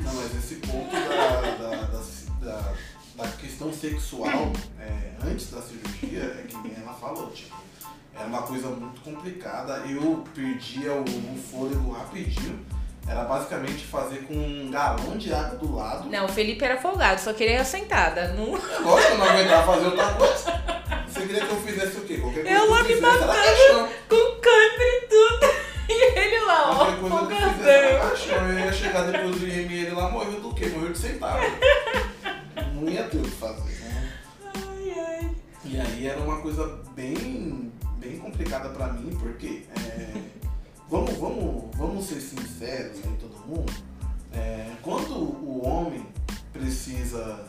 [0.00, 2.02] Não, mas esse ponto da, da, da,
[2.40, 2.72] da-
[3.16, 7.54] da questão sexual é, antes da cirurgia é que nem ela falou, tipo,
[8.14, 9.82] era uma coisa muito complicada.
[9.88, 12.64] Eu perdia o, o fôlego rapidinho.
[13.06, 16.08] Era basicamente fazer com um galão de água do lado.
[16.08, 18.28] Não, o Felipe era folgado, só queria sentada.
[18.28, 18.52] Não...
[18.82, 20.62] Lógico eu não aguentava fazer outra coisa.
[21.08, 22.18] Você queria que eu fizesse o quê?
[22.18, 23.88] Qualquer coisa Eu lá me matando.
[24.08, 25.62] Com câimbra e tudo.
[25.88, 28.48] E ele lá, ó, Qualquer coisa que eu fizesse caixão.
[28.48, 30.66] Eu ia chegar depois do IML ele lá, morreu do quê?
[30.68, 31.40] Morreu de sentado.
[32.74, 33.72] Não ia ter o que fazer.
[33.80, 34.12] né?
[34.54, 35.30] Ai, ai.
[35.66, 40.08] E aí era uma coisa bem, bem complicada pra mim, porque é,
[40.92, 43.72] vamos, vamos, vamos ser sinceros aí todo mundo,
[44.34, 46.06] é, quando o homem
[46.52, 47.46] precisa,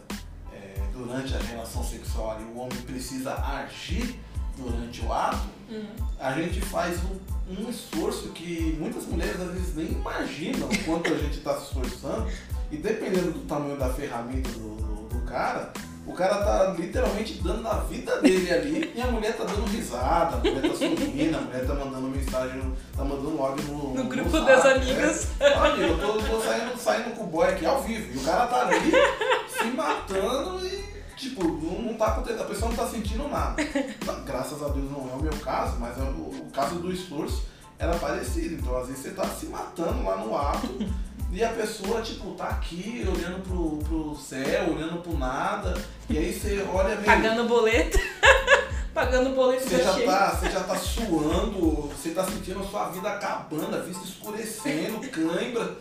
[0.54, 4.18] é, durante a relação sexual ali, o homem precisa agir
[4.58, 5.86] durante o ato, Hum.
[6.20, 11.18] a gente faz um, um esforço que muitas mulheres às vezes nem imaginam quanto a
[11.18, 12.30] gente está se esforçando.
[12.70, 15.72] E dependendo do tamanho da ferramenta do, do, do cara,
[16.06, 20.36] o cara tá literalmente dando a vida dele ali e a mulher tá dando risada,
[20.36, 24.30] a mulher tá sorrindo, a mulher tá mandando mensagem, tá mandando áudio no, No grupo
[24.30, 24.72] zap, das né?
[24.74, 25.28] amigas.
[25.40, 28.14] Olha, eu tô, tô saindo, saindo com o boy aqui ao vivo.
[28.14, 28.92] E o cara tá ali
[29.48, 30.84] se matando e,
[31.16, 32.42] tipo, não, tá acontecendo.
[32.42, 33.56] A pessoa não tá sentindo nada.
[34.26, 37.46] Graças a Deus não é o meu caso, mas é o, o caso do esforço
[37.80, 38.56] era parecido.
[38.56, 40.68] Então, às vezes, você tá se matando lá no ato
[41.34, 45.74] e a pessoa, tipo, tá aqui olhando pro, pro céu, olhando pro nada.
[46.10, 47.06] E aí você olha meio.
[47.06, 47.98] Pagando boleto.
[48.94, 50.06] Pagando boleto Você já, cheia.
[50.06, 55.00] tá, você já tá suando, você tá sentindo a sua vida acabando, a vista escurecendo,
[55.10, 55.76] cãibra.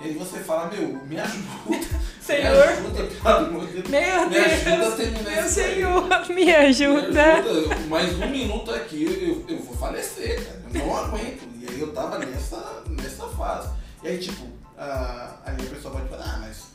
[0.00, 1.88] E aí você fala, meu, me ajuda.
[2.20, 2.42] Senhor.
[2.42, 3.88] Me ajuda, pelo amor de Deus.
[3.88, 5.74] Meu Me ajuda a terminar Meu isso aí.
[5.74, 7.34] Senhor, me Me ajuda.
[7.38, 7.76] ajuda.
[7.88, 9.04] Mais um minuto aqui,
[9.48, 10.62] eu, eu vou falecer, cara.
[10.74, 11.48] Eu não aguento.
[11.60, 13.70] E aí eu tava nessa, nessa fase.
[14.04, 14.46] E aí, tipo,
[14.78, 16.68] ah, aí a pessoa pode falar, ah, mas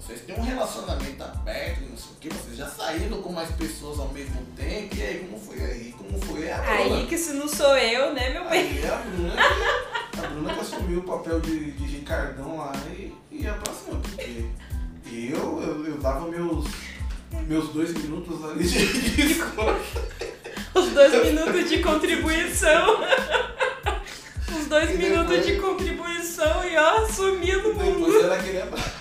[0.00, 3.98] vocês têm um relacionamento aberto, não sei o que, vocês já saíram com mais pessoas
[3.98, 4.94] ao mesmo tempo.
[4.96, 5.94] E aí, como foi aí?
[5.98, 7.06] Como foi a Aí Bruna?
[7.06, 8.60] que se não sou eu, né, meu bem?
[8.70, 9.32] Aí a Bruna,
[10.12, 14.00] que- a Bruna que assumiu o papel de, de Ricardão lá e ia pra cima,
[14.00, 14.44] porque
[15.10, 16.66] eu, eu, eu dava meus,
[17.46, 19.78] meus dois minutos ali de, de escolha.
[20.74, 22.98] Os dois minutos de contribuição.
[24.68, 27.94] Dois E minutos depois- de contribuição e ó, sumiu do mundo.
[28.06, 28.98] Depois era aquele abraço.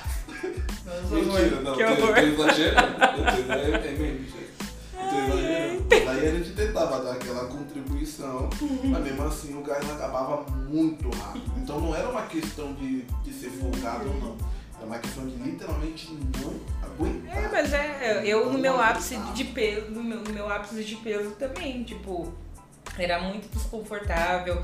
[1.11, 2.87] Mentira, não, que eu tô- tô exagerando.
[3.03, 4.53] Eu tô- É, é mesmo, gente.
[4.93, 5.83] Eu tô exagerando.
[5.89, 8.49] Daí a gente tentava dar aquela contribuição,
[8.85, 11.51] mas mesmo assim o gás acabava muito rápido.
[11.57, 14.37] Então não era uma questão de, de ser folgado ou não.
[14.77, 16.53] Era uma questão de literalmente não
[16.83, 17.37] aguentar.
[17.43, 20.95] É, mas é, eu no meu ápice de peso, no meu, no meu ápice de
[20.97, 22.31] peso também, tipo,
[22.97, 24.63] era muito desconfortável.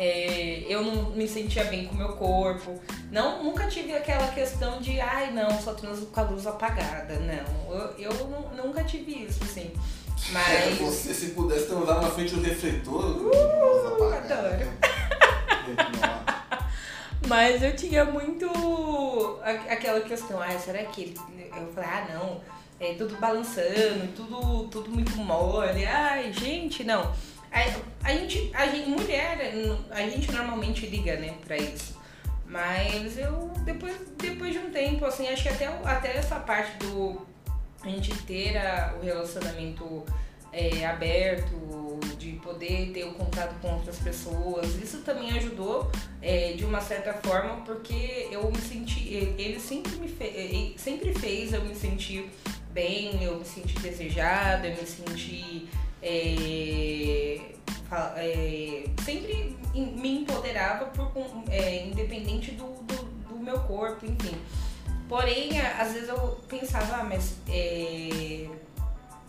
[0.00, 2.80] É, eu não me sentia bem com o meu corpo.
[3.10, 7.14] Não, nunca tive aquela questão de, ai não, só transo com a luz apagada.
[7.18, 9.72] Não, eu, eu nu- nunca tive isso, assim.
[9.74, 10.78] É, Mas.
[10.78, 14.14] você, se pudesse ter usado na frente do refletor, Uh, adoro.
[14.14, 14.68] adoro.
[17.26, 18.48] Mas eu tinha muito
[19.68, 21.14] aquela questão, ah, será que.
[21.54, 22.40] Eu falei, ah, não,
[22.80, 25.84] é tudo balançando, tudo, tudo muito mole.
[25.84, 27.12] Ai, gente, não.
[27.50, 29.52] A, a gente, a gente, mulher,
[29.90, 31.96] a gente normalmente liga, né, pra isso.
[32.46, 37.26] Mas eu, depois, depois de um tempo, assim, acho que até, até essa parte do
[37.82, 40.04] a gente ter a- o relacionamento
[40.52, 45.90] é, aberto, de poder ter o contato com outras pessoas, isso também ajudou
[46.22, 49.08] é, de uma certa forma, porque eu me senti.
[49.38, 52.30] Ele sempre me fe, sempre fez eu me sentir
[52.72, 55.68] bem, eu me senti desejada, eu me senti.
[56.02, 57.40] É,
[58.16, 61.10] é, sempre em- me empoderava por,
[61.50, 64.36] é, independente do, do, do meu corpo, enfim.
[65.08, 68.46] Porém, às vezes eu pensava, ah, mas é,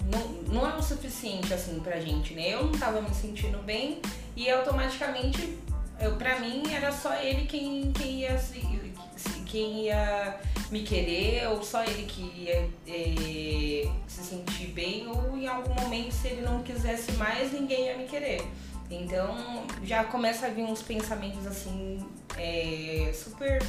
[0.05, 2.49] não, não é o suficiente assim pra gente, né?
[2.53, 4.01] Eu não tava me sentindo bem
[4.35, 5.57] e automaticamente,
[5.99, 8.59] eu, pra mim, era só ele quem, quem, ia, se-
[9.49, 10.39] quem ia
[10.71, 16.11] me querer, ou só ele que ia é, se sentir bem, ou em algum momento,
[16.11, 18.43] se ele não quisesse mais, ninguém ia me querer.
[18.89, 22.05] Então já começa a vir uns pensamentos assim,
[22.37, 23.61] é, super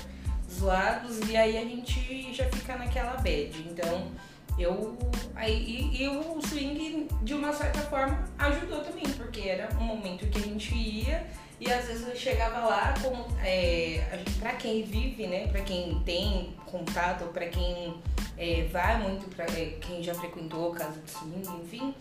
[0.50, 3.66] zoados, e aí a gente já fica naquela bad.
[3.70, 4.10] Então
[4.58, 4.98] eu
[5.34, 10.26] aí e, e, o swing de uma certa forma ajudou também porque era um momento
[10.26, 11.26] que a gente ia
[11.60, 16.54] e às vezes eu chegava lá como é, para quem vive né para quem tem
[16.64, 17.94] contato para quem
[18.38, 21.94] é, vai muito para é, quem já frequentou casa de swing enfim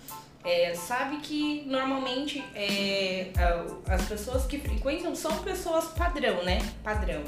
[0.44, 3.32] é, sabe que normalmente é,
[3.86, 7.24] as pessoas que frequentam são pessoas padrão né padrão.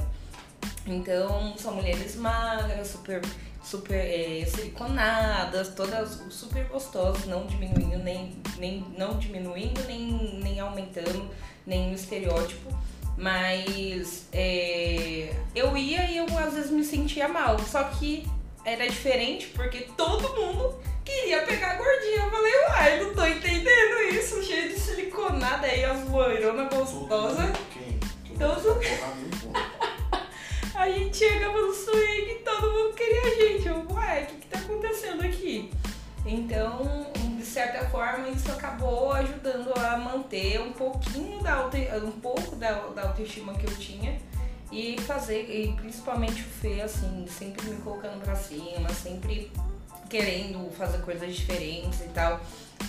[0.88, 3.22] Então são mulheres magras super
[3.64, 11.30] super é, siliconadas, todas super gostosas, não diminuindo nem, nem não diminuindo nem, nem aumentando
[11.66, 12.70] nenhum estereótipo.
[13.18, 17.60] Mas é, eu ia e eu às vezes me sentia mal.
[17.60, 18.28] Só que
[18.66, 22.24] era diferente porque todo mundo queria pegar a gordinha.
[22.24, 27.52] Eu falei, uai, não tô entendendo isso, cheio de siliconada aí, as loironas gostosas.
[27.74, 28.00] Quem?
[28.38, 28.80] Todo...
[30.74, 33.68] A gente chegava no swing e todo mundo queria a gente.
[33.68, 35.70] Eu, ué, o que, que tá acontecendo aqui?
[36.26, 37.08] Então,
[37.38, 42.72] de certa forma, isso acabou ajudando a manter um pouquinho da auto, um pouco da,
[42.90, 44.20] da autoestima que eu tinha
[44.72, 49.52] e fazer, e principalmente o Fê, assim, sempre me colocando pra cima, sempre
[50.10, 52.40] querendo fazer coisas diferentes e tal,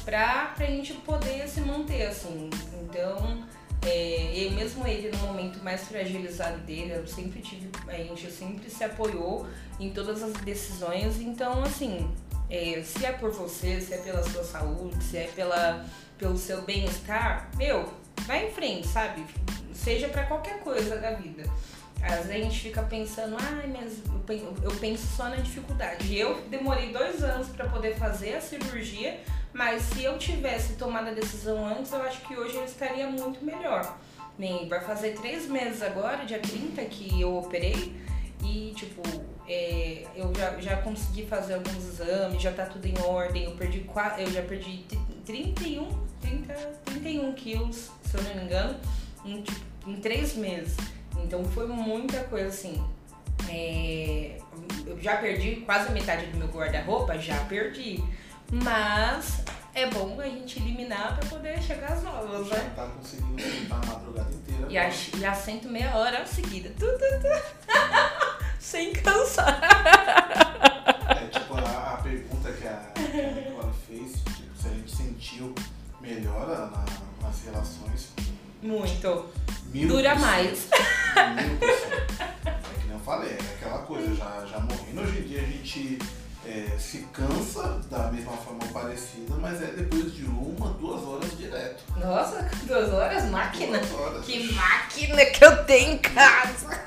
[0.05, 2.51] pra, pra gente poder se manter, assim.
[2.83, 3.43] Então,
[3.85, 8.71] é, e mesmo ele no momento mais fragilizado dele, eu sempre tive, a gente sempre
[8.71, 9.47] se apoiou
[9.81, 11.21] em todas as decisões.
[11.21, 12.09] Então, assim,
[12.55, 15.85] é, se é por você, se é pela sua saúde, se é pela,
[16.19, 17.93] pelo seu bem-estar, meu,
[18.27, 19.25] vai em frente, sabe?
[19.75, 21.45] Seja para qualquer coisa da vida.
[22.03, 24.03] Às vezes a gente fica pensando, ai, ah, mas
[24.63, 26.17] eu penso só na dificuldade.
[26.17, 29.21] Eu demorei dois anos para poder fazer a cirurgia
[29.53, 33.45] mas se eu tivesse tomado a decisão antes, eu acho que hoje eu estaria muito
[33.45, 33.99] melhor.
[34.39, 37.95] Nem vai fazer três meses agora, dia 30, que eu operei.
[38.43, 39.03] E, tipo,
[39.49, 43.45] é, eu já, já consegui fazer alguns exames, já tá tudo em ordem.
[43.45, 43.87] Eu perdi
[44.19, 44.85] eu já perdi
[45.25, 45.89] 31,
[46.21, 46.55] 30,
[46.85, 48.79] 31 quilos, se eu não me engano,
[49.25, 50.77] em, tipo, em três meses.
[51.23, 52.83] Então foi muita coisa assim.
[53.49, 54.39] É,
[54.87, 58.03] eu já perdi quase metade do meu guarda-roupa, já perdi.
[58.51, 59.43] Mas
[59.75, 62.73] é bom a gente eliminar pra poder chegar às novas, Já né?
[62.77, 64.67] tá conseguindo sentar a madrugada inteira.
[64.69, 66.71] E, a, e assento meia hora seguida.
[66.79, 68.33] Tu, tu, tu.
[68.63, 69.61] Sem cansar.
[71.11, 74.97] É tipo a, a pergunta que a, que a Nicole fez, tipo, se a gente
[74.97, 75.53] sentiu
[76.01, 76.85] melhora na,
[77.21, 78.13] nas relações.
[78.63, 79.31] Muito.
[79.75, 80.69] Mil Dura mais.
[81.35, 82.23] Mil por cento.
[82.47, 85.01] É que nem eu falei, é aquela coisa, já, já morrendo.
[85.03, 85.99] Hoje em dia a gente
[86.47, 91.83] é, se cansa da mesma forma parecida, mas é depois de uma, duas horas direto.
[91.97, 93.25] Nossa, duas horas?
[93.25, 93.79] Máquina?
[93.79, 94.25] Duas horas.
[94.25, 96.81] Que máquina que eu tenho em casa!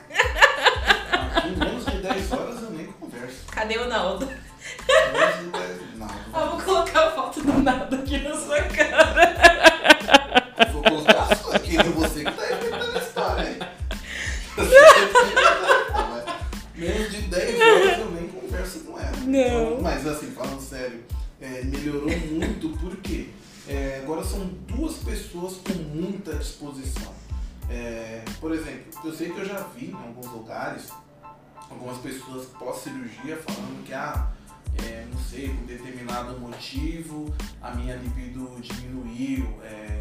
[1.45, 3.37] Em menos de 10 horas eu nem converso.
[3.65, 4.27] Cadê o Naldo?
[4.27, 6.13] Menos de 10, nada.
[6.31, 9.33] Ah, vou colocar a foto do Naldo aqui na sua cara.
[10.71, 13.57] Vou colocar a sua aqui, você que tá inventando a história, hein?
[16.75, 19.17] Menos de 10 horas eu nem converso com ela.
[19.25, 19.39] Não.
[19.39, 21.03] Então, mas assim, falando sério,
[21.41, 23.29] é, melhorou muito porque
[23.67, 27.15] é, agora são duas pessoas com muita disposição.
[27.67, 30.83] É, por exemplo, eu sei que eu já vi em alguns lugares
[31.69, 33.54] algumas pessoas pós-cirurgia falando
[33.85, 34.31] que, ah,
[34.83, 39.47] é, não sei, por determinado motivo a minha libido diminuiu.
[39.63, 39.97] É,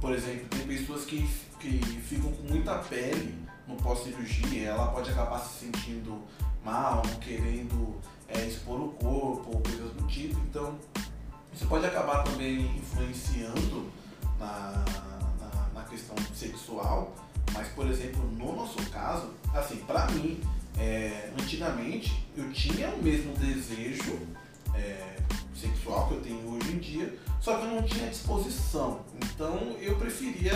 [0.00, 1.26] por exemplo, tem pessoas que,
[1.60, 3.34] que ficam com muita pele
[3.66, 6.22] no pós-cirurgia, ela pode acabar se sentindo
[6.64, 7.96] mal, não querendo
[8.28, 10.38] é, expor o corpo ou coisas do tipo.
[10.40, 10.78] Então,
[11.52, 13.90] isso pode acabar também influenciando
[14.38, 14.84] na,
[15.40, 17.14] na, na questão sexual.
[17.52, 20.40] Mas, por exemplo, no nosso caso, assim, pra mim,
[20.78, 24.18] é, antigamente eu tinha o mesmo desejo
[24.74, 25.16] é,
[25.54, 29.00] sexual que eu tenho hoje em dia, só que eu não tinha disposição.
[29.22, 30.52] Então eu preferia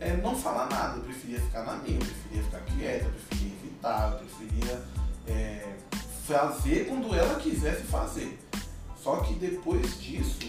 [0.00, 3.52] é, não falar nada, eu preferia ficar na minha, eu preferia ficar quieta, eu preferia
[3.62, 4.82] evitar, eu preferia
[5.26, 5.76] é,
[6.26, 8.38] fazer quando ela quisesse fazer.
[9.02, 10.48] Só que depois disso,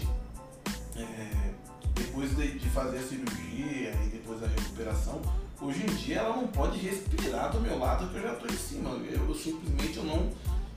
[0.96, 1.50] é,
[1.94, 5.20] depois de, de, fazer a cirurgia e depois da recuperação,
[5.60, 8.56] hoje em dia ela não pode respirar do meu lado que eu já estou em
[8.56, 8.90] cima.
[8.90, 10.30] Eu, eu, simplesmente eu não,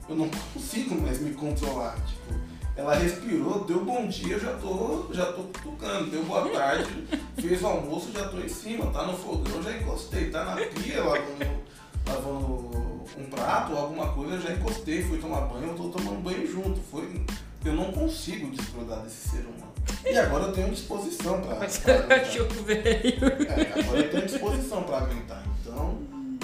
[0.08, 1.96] eu não consigo mais me controlar.
[2.06, 2.40] Tipo,
[2.76, 6.90] ela respirou, deu bom dia, eu já tô, já tô tocando, deu boa tarde,
[7.36, 11.04] fez o almoço, já tô em cima, tá no fogão, já encostei, tá na pia
[11.04, 11.64] lavando,
[12.08, 12.80] lavando
[13.18, 16.80] um prato ou alguma coisa, já encostei, fui tomar banho, eu tô tomando banho junto.
[16.90, 17.22] Foi,
[17.66, 19.69] eu não consigo desgrudar desse ser humano.
[20.06, 21.56] E agora eu tenho disposição para.
[21.56, 23.26] Mas pra cachorro velho.
[23.48, 25.44] É, agora eu tenho disposição para aguentar.
[25.62, 26.00] Então,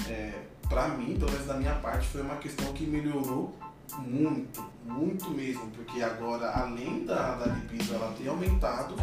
[0.09, 0.33] é,
[0.69, 3.53] para mim, pelo menos da minha parte, foi uma questão que melhorou
[3.99, 8.95] Muito, muito mesmo, porque agora, além da, da libido ela ter aumentado,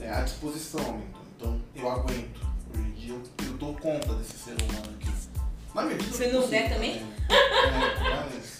[0.00, 1.22] é, a disposição aumentou.
[1.36, 2.40] Então, eu aguento.
[2.72, 5.12] Hoje em dia, eu, eu dou conta desse ser humano aqui.
[5.74, 7.02] Na medida Você não der também?
[7.28, 8.58] É, mas,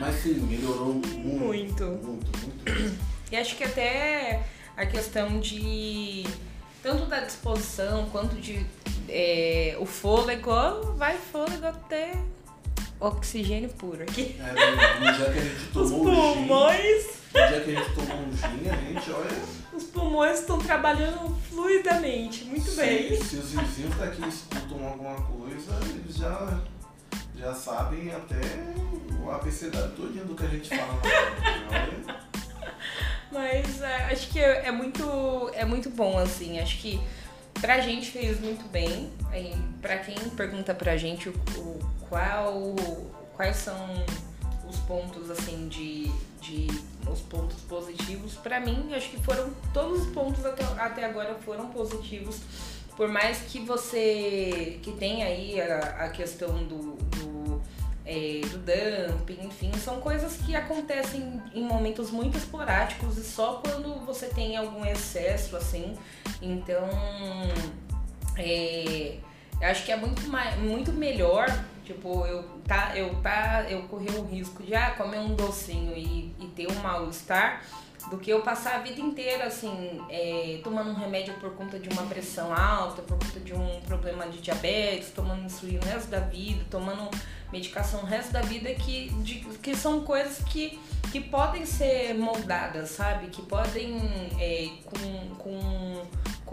[0.00, 1.18] mas sim, melhorou muito.
[1.18, 1.84] Muito.
[1.84, 3.13] Muito, muito.
[3.34, 4.44] E acho que até
[4.76, 6.24] a questão de
[6.80, 8.64] tanto da disposição quanto de
[9.08, 12.12] é, o fôlego, vai fôlego até
[13.00, 14.36] oxigênio puro aqui.
[14.38, 17.04] É, no dia que a gente tomou Os pulmões.
[17.34, 19.42] No dia que a gente tomou um gin, a gente, olha.
[19.72, 23.20] Os pulmões estão trabalhando fluidamente, muito se, bem.
[23.20, 26.60] Se os vizinhos daqui escutam alguma coisa, eles já,
[27.36, 28.38] já sabem até
[29.20, 31.00] o abecedário todinho do que a gente fala.
[33.34, 36.60] Mas é, acho que é, é, muito, é muito bom, assim.
[36.60, 37.00] Acho que
[37.60, 39.10] pra gente fez muito bem.
[39.34, 39.52] E
[39.82, 42.54] pra quem pergunta pra gente o, o qual,
[43.36, 43.76] quais são
[44.68, 46.08] os pontos, assim, de,
[46.40, 46.68] de
[47.10, 51.68] os pontos positivos, pra mim, acho que foram todos os pontos até, até agora foram
[51.68, 52.40] positivos.
[52.96, 57.33] Por mais que você que tem aí a, a questão do, do
[58.06, 64.04] é, do dumping, enfim, são coisas que acontecem em momentos muito esporádicos e só quando
[64.04, 65.96] você tem algum excesso, assim.
[66.42, 66.88] Então,
[68.36, 69.16] é,
[69.60, 71.46] eu acho que é muito, mais, muito melhor,
[71.84, 76.34] tipo, eu, tá, eu, tá, eu correr o risco de ah, comer um docinho e,
[76.38, 77.62] e ter um mal-estar
[78.10, 81.88] do que eu passar a vida inteira assim, é, tomando um remédio por conta de
[81.88, 86.20] uma pressão alta, por conta de um problema de diabetes, tomando insulina o resto da
[86.20, 87.10] vida, tomando
[87.52, 90.78] medicação o resto da vida que, de, que são coisas que,
[91.12, 93.28] que podem ser moldadas, sabe?
[93.28, 93.96] Que podem,
[94.38, 96.02] é, com, com,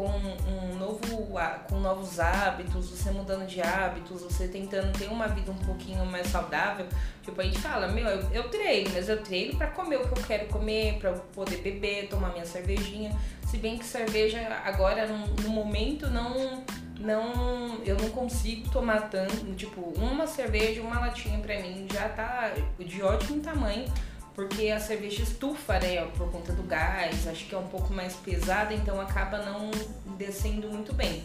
[0.02, 1.28] com, um novo,
[1.70, 6.28] com novos hábitos, você mudando de hábitos, você tentando ter uma vida um pouquinho mais
[6.28, 6.88] saudável.
[7.22, 10.20] Tipo, a gente fala, meu, eu, eu treino, mas eu treino para comer o que
[10.20, 13.16] eu quero comer, para poder beber, tomar minha cervejinha.
[13.46, 16.64] Se bem que cerveja agora, no, no momento, não
[17.00, 22.54] não eu não consigo tomar tanto, tipo, uma cerveja, uma latinha pra mim já tá
[22.80, 23.86] de ótimo tamanho,
[24.34, 28.16] porque a cerveja estufa, né, por conta do gás, acho que é um pouco mais
[28.16, 29.72] pesada, então acaba não
[30.18, 31.24] descendo muito bem.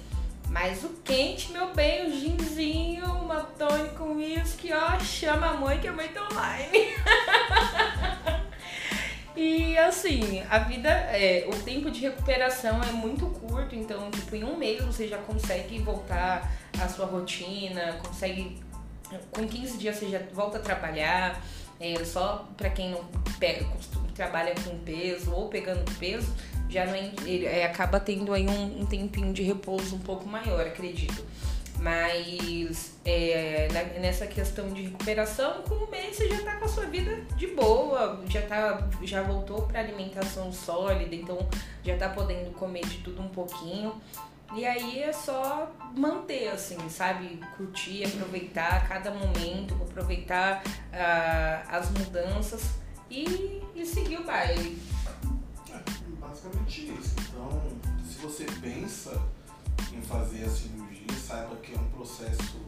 [0.49, 5.81] Mas o quente, meu bem, o ginzinho, uma tônica com uísque, ó, chama a mãe
[5.81, 6.95] que a mãe tá online.
[9.37, 14.43] E assim, a vida, é, o tempo de recuperação é muito curto, então, tipo, em
[14.43, 16.51] um mês você já consegue voltar
[16.81, 18.59] à sua rotina, consegue.
[19.31, 21.39] Com 15 dias você já volta a trabalhar.
[21.81, 23.05] É, só para quem não
[23.39, 23.67] pega,
[24.15, 26.33] trabalha com peso ou pegando peso,
[26.69, 30.67] já não ele, é, acaba tendo aí um, um tempinho de repouso um pouco maior,
[30.67, 31.25] acredito.
[31.79, 33.69] Mas é,
[34.01, 37.49] nessa questão de recuperação, com um mês você já tá com a sua vida de
[37.49, 41.47] boa, já, tá, já voltou para alimentação sólida, então
[41.85, 43.93] já tá podendo comer de tudo um pouquinho.
[44.55, 47.41] E aí é só manter, assim, sabe?
[47.57, 52.71] Curtir, aproveitar cada momento, aproveitar uh, as mudanças
[53.11, 54.81] e, e seguir o baile.
[55.71, 55.81] É,
[56.21, 57.15] basicamente isso.
[57.29, 57.63] Então,
[58.05, 59.21] se você pensa
[59.93, 62.61] em fazer a cirurgia, saiba que é um processo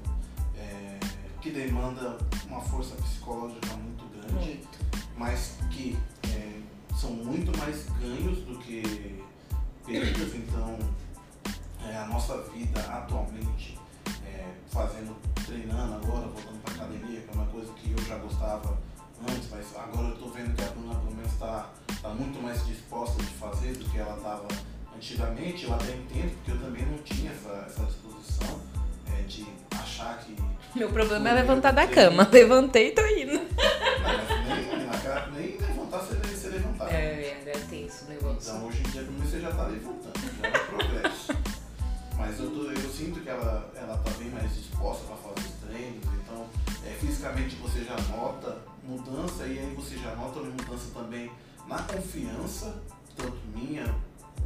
[0.56, 0.98] é,
[1.40, 4.68] que demanda uma força psicológica muito grande, muito.
[5.16, 5.96] mas que
[6.28, 6.60] é,
[6.96, 9.22] são muito mais ganhos do que
[9.86, 10.34] perdas.
[10.34, 10.78] Então,
[11.86, 13.78] é, a nossa vida atualmente,
[14.24, 18.78] é, fazendo, treinando agora, voltando para academia, que é uma coisa que eu já gostava
[19.28, 22.64] antes, mas agora eu estou vendo que a Bruna pelo menos está tá muito mais
[22.66, 24.46] disposta de fazer do que ela estava
[24.98, 28.60] Antigamente eu até entendo, porque eu também não tinha essa, essa disposição
[29.16, 30.34] é, de achar que.
[30.76, 32.26] Meu problema é levantar da cama.
[32.32, 33.34] Levantei e tô indo.
[33.34, 33.44] Não,
[35.32, 36.92] nem, nem levantar você, você levantar.
[36.92, 38.50] É, é, é tenso o negócio.
[38.50, 41.07] Então hoje em dia pra mim você já tá levantando, já é progresso.
[42.18, 45.54] Mas eu, tô, eu sinto que ela, ela tá bem mais disposta para fazer os
[45.68, 46.46] treinos, então
[46.84, 51.30] é, fisicamente você já nota mudança e aí você já nota mudança também
[51.68, 52.82] na confiança,
[53.16, 53.84] tanto minha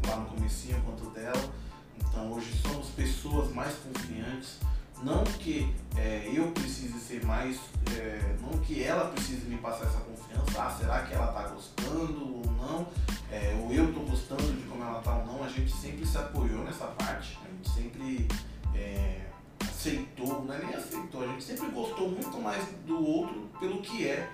[0.06, 1.50] lá no comecinho quanto dela.
[1.98, 4.58] Então hoje somos pessoas mais confiantes.
[5.02, 7.58] Não que é, eu precise ser mais,
[7.96, 10.62] é, não que ela precise me passar essa confiança.
[10.62, 12.86] Ah, será que ela está gostando ou não?
[13.32, 15.42] É, ou eu estou gostando de como ela está ou não?
[15.42, 17.38] A gente sempre se apoiou nessa parte.
[17.42, 18.28] A gente sempre
[18.74, 19.22] é,
[19.62, 24.06] aceitou, não é nem aceitou, a gente sempre gostou muito mais do outro pelo que
[24.06, 24.28] é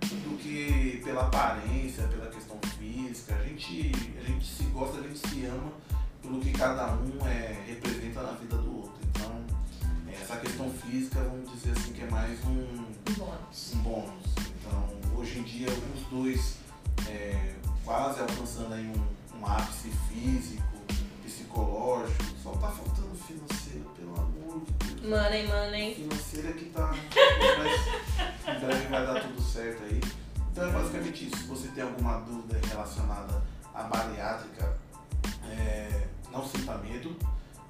[0.00, 3.34] do que pela aparência, pela questão física.
[3.36, 5.72] A gente, a gente se gosta, a gente se ama
[6.20, 8.94] pelo que cada um é, representa na vida do outro.
[9.10, 9.42] Então,
[10.12, 13.74] essa questão física, vamos dizer assim, que é mais um, Um bônus.
[13.74, 14.34] um bônus.
[14.60, 16.56] Então, hoje em dia, os dois
[17.08, 17.54] é,
[17.84, 20.62] quase alcançando aí um, um ápice físico,
[21.24, 25.10] psicológico, só tá faltando financeiro, pelo amor de Deus.
[25.10, 25.94] Money, money.
[25.94, 26.94] Financeira que tá.
[27.58, 30.00] Mas em breve vai dar tudo certo aí.
[30.50, 31.36] Então é basicamente isso.
[31.36, 33.42] Se você tem alguma dúvida relacionada
[33.74, 34.76] à bariátrica,
[35.50, 37.16] é, não sinta medo,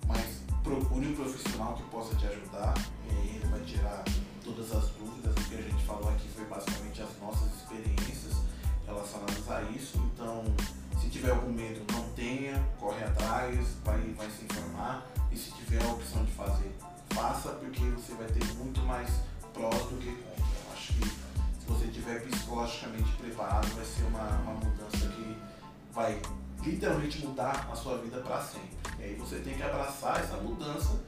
[0.07, 2.75] mas procure um profissional que possa te ajudar.
[3.09, 4.05] E aí ele vai tirar
[4.45, 5.33] todas as dúvidas.
[5.37, 8.42] O que a gente falou aqui foi basicamente as nossas experiências
[8.93, 9.99] relacionadas a isso.
[10.13, 10.45] Então,
[11.01, 15.07] se tiver algum medo, não tenha, corre atrás, vai, vai se informar.
[15.31, 16.73] E se tiver a opção de fazer,
[17.11, 19.09] faça, porque você vai ter muito mais
[19.53, 20.45] prós do que contra.
[20.45, 25.37] Eu acho que se você estiver psicologicamente preparado, vai ser uma, uma mudança que
[25.93, 26.21] vai
[26.65, 28.71] literalmente mudar a sua vida para sempre.
[28.99, 31.01] E aí você tem que abraçar essa mudança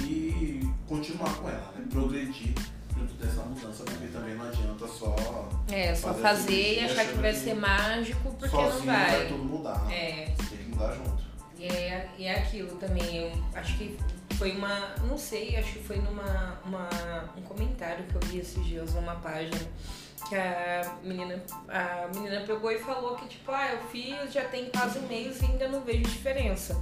[0.00, 1.86] e continuar com ela, né?
[1.90, 2.54] progredir
[3.02, 5.14] junto dessa mudança, porque também não adianta só
[5.70, 9.26] É, só Fazer fazer e cirurgia achar que vai ser mágico, porque sozinho não vai.
[9.28, 9.92] tudo mudar?
[9.92, 11.22] É, Você tem que mudar junto.
[11.58, 13.16] e é, e é aquilo também.
[13.16, 13.98] Eu acho que
[14.38, 14.94] foi uma.
[15.08, 16.88] Não sei, acho que foi numa uma,
[17.36, 19.58] um comentário que eu vi esses dias numa página.
[20.28, 24.70] Que a menina, a menina pegou e falou que, tipo, ah, eu fiz já tem
[24.70, 26.80] quase um mês e ainda não vejo diferença.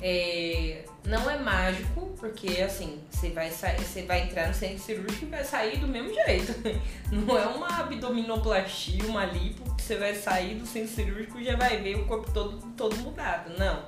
[0.00, 5.28] É, não é mágico, porque assim, você vai, você vai entrar no centro cirúrgico e
[5.28, 6.54] vai sair do mesmo jeito.
[7.12, 11.56] Não é uma abdominoplastia, uma lipo, que você vai sair do centro cirúrgico e já
[11.56, 13.56] vai ver o corpo todo, todo mudado.
[13.58, 13.84] Não.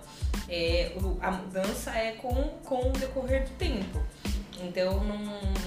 [0.48, 4.02] É, a mudança é com, com o decorrer do tempo.
[4.62, 5.18] Então não,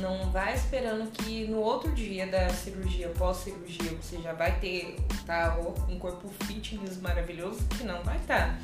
[0.01, 4.95] não vai esperando que no outro dia da cirurgia, pós-cirurgia, você já vai ter
[5.25, 5.57] tá,
[5.87, 8.59] um corpo fitness maravilhoso, que não vai estar.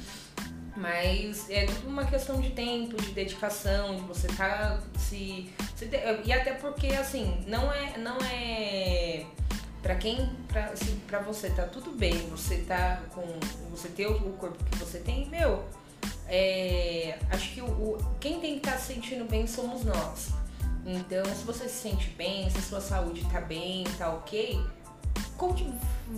[0.85, 5.49] Mas é tudo uma questão de tempo, de dedicação, de você tá se.
[5.75, 5.89] se
[6.23, 7.97] e até porque, assim, não é.
[7.97, 9.25] Não é
[9.81, 13.23] Pra quem, pra, se pra você tá tudo bem, você tá com.
[13.71, 15.63] Você ter o, corpo que você tem, meu,
[16.27, 20.29] é, acho que o, o- quem tem que estar se sentindo bem somos nós.
[20.85, 24.59] Então, se você se sente bem, se a sua saúde tá bem, tá ok,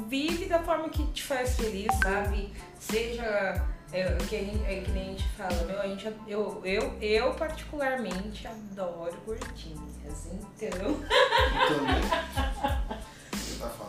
[0.08, 2.50] vive da forma que te faz feliz, sabe?
[2.80, 6.06] Seja é, o que, a gente, é que nem a gente fala, meu, a gente,
[6.28, 10.98] eu, eu, eu particularmente adoro gordinhas, então.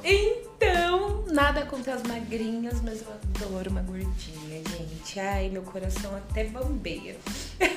[0.03, 5.21] Então, nada contra as magrinhas, mas eu adoro uma gordinha, gente.
[5.21, 7.17] Ai, meu coração até bambeia.
[7.59, 7.69] Tem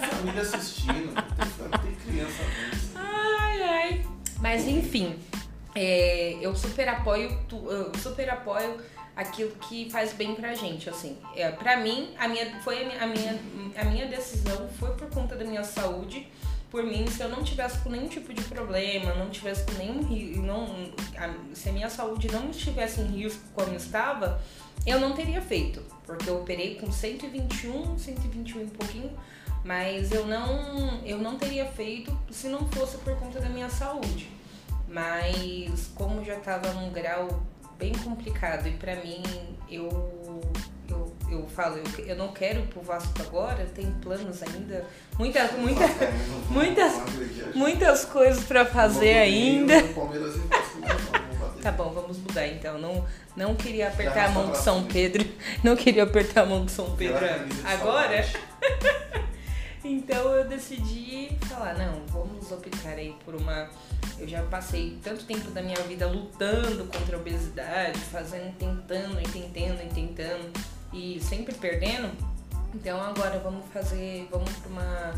[0.00, 1.12] família assistindo,
[1.82, 2.92] tem, criança vendo.
[2.96, 4.06] Ai, ai.
[4.40, 5.18] Mas enfim,
[5.74, 8.80] é, eu super apoio, tu- eu super apoio
[9.16, 11.16] aquilo que faz bem pra gente, assim.
[11.36, 13.38] É, pra mim, a minha, foi a minha,
[13.76, 16.26] a minha, decisão foi por conta da minha saúde.
[16.70, 20.02] Por mim, se eu não tivesse com nenhum tipo de problema, não tivesse com nenhum
[20.04, 24.40] ri- não a- se a minha saúde não estivesse em risco como estava,
[24.86, 29.10] eu não teria feito, porque eu operei com 121, 121 e pouquinho,
[29.62, 34.30] mas eu não, eu não teria feito se não fosse por conta da minha saúde.
[34.88, 37.42] Mas como já estava num grau
[37.78, 39.22] bem complicado e pra mim
[39.70, 40.40] eu
[40.88, 44.84] eu, eu falo, eu, eu não quero ir pro Vasco agora, tem planos ainda,
[45.18, 45.84] muitas muita,
[46.50, 46.92] muitas-
[47.54, 49.74] muitas coisas pra fazer ainda.
[51.62, 52.76] Tá bom, vamos mudar então.
[52.76, 54.82] Não, não queria apertar a mão de São.
[54.84, 55.24] Pedro.
[55.62, 57.24] Não queria apertar a mão de São Pedro
[57.64, 58.24] agora.
[59.84, 63.68] Então eu decidi falar, não, vamos optar aí por uma.
[64.18, 69.82] Eu já passei tanto tempo da minha vida lutando contra a obesidade, fazendo, tentando tentando
[69.82, 70.52] e tentando
[70.92, 72.10] e sempre perdendo.
[72.74, 75.14] Então agora vamos fazer, vamos para uma,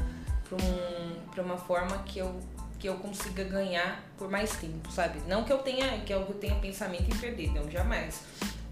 [0.48, 2.40] pra um, pra uma forma que eu,
[2.78, 5.20] que eu consiga ganhar por mais tempo, sabe?
[5.28, 8.22] Não que eu tenha, que eu tenha pensamento em perder, não, jamais.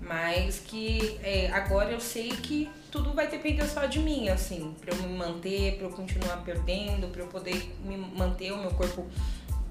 [0.00, 4.92] Mas que é, agora eu sei que tudo vai depender só de mim, assim, pra
[4.92, 9.06] eu me manter, pra eu continuar perdendo, pra eu poder me manter o meu corpo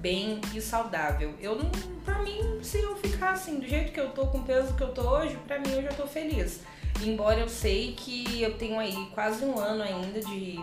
[0.02, 1.32] bem e saudável.
[1.40, 1.70] Eu não,
[2.04, 4.82] pra mim, se eu ficar assim, do jeito que eu tô, com o peso que
[4.82, 6.60] eu tô hoje, pra mim eu já tô feliz.
[7.00, 10.60] Embora eu sei que eu tenho aí quase um ano ainda de.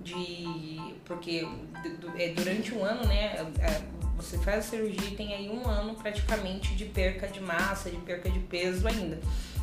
[0.00, 1.46] de porque
[2.18, 3.36] é, durante um ano, né?
[3.58, 3.80] é,
[4.16, 7.96] Você faz a cirurgia e tem aí um ano praticamente de perca de massa, de
[7.96, 9.18] perca de peso ainda.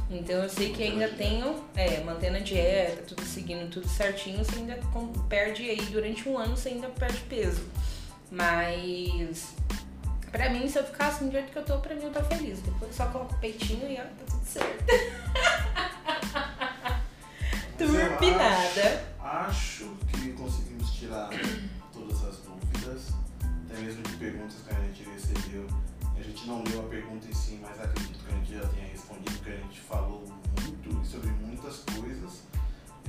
[0.09, 4.55] Então eu sei que ainda tenho, é, mantendo a dieta, tudo seguindo tudo certinho, você
[4.55, 4.79] ainda
[5.29, 7.61] perde aí, durante um ano você ainda perde peso.
[8.31, 9.55] Mas
[10.31, 12.23] pra mim, se eu ficar assim do jeito que eu tô, pra mim eu tô
[12.23, 12.61] feliz.
[12.61, 14.85] Depois eu só coloco o peitinho e ó, tá tudo certo.
[17.77, 19.03] Turbinada.
[19.19, 21.29] Acho, acho que conseguimos tirar
[21.93, 23.13] todas as dúvidas,
[23.65, 25.67] até mesmo de perguntas que a gente recebeu.
[26.17, 28.87] A gente não leu a pergunta em si, mas acredito que a gente já tenha
[28.87, 30.25] respondido, porque a gente falou
[30.61, 32.41] muito sobre muitas coisas.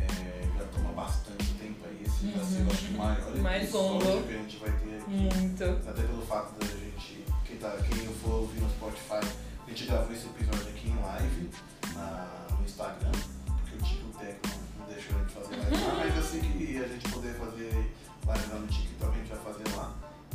[0.00, 4.22] É, já toma bastante tempo aí, esse vai ser acho, o maior Mais longo.
[4.22, 5.10] que a gente vai ter aqui.
[5.10, 5.64] Muito.
[5.88, 9.20] Até pelo fato da gente, quem, tá, quem for ouvir no Spotify,
[9.66, 11.50] a gente gravou esse episódio aqui em live
[11.94, 13.12] na- no Instagram,
[13.46, 14.38] porque o Tico Tech
[14.78, 17.90] não, deixou a gente fazer live lá, mas eu sei que a gente poder fazer
[18.26, 19.94] live lá no TikTok, a gente vai fazer lá.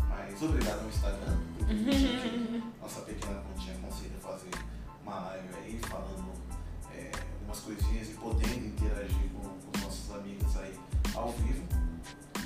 [0.10, 4.50] Mas obrigado ao Instagram por permitir que nossa pequena continha consiga fazer
[5.04, 6.32] uma live aí falando
[6.94, 9.55] é, algumas coisinhas e podendo interagir com,
[10.16, 10.74] amigos aí
[11.14, 11.64] ao vivo.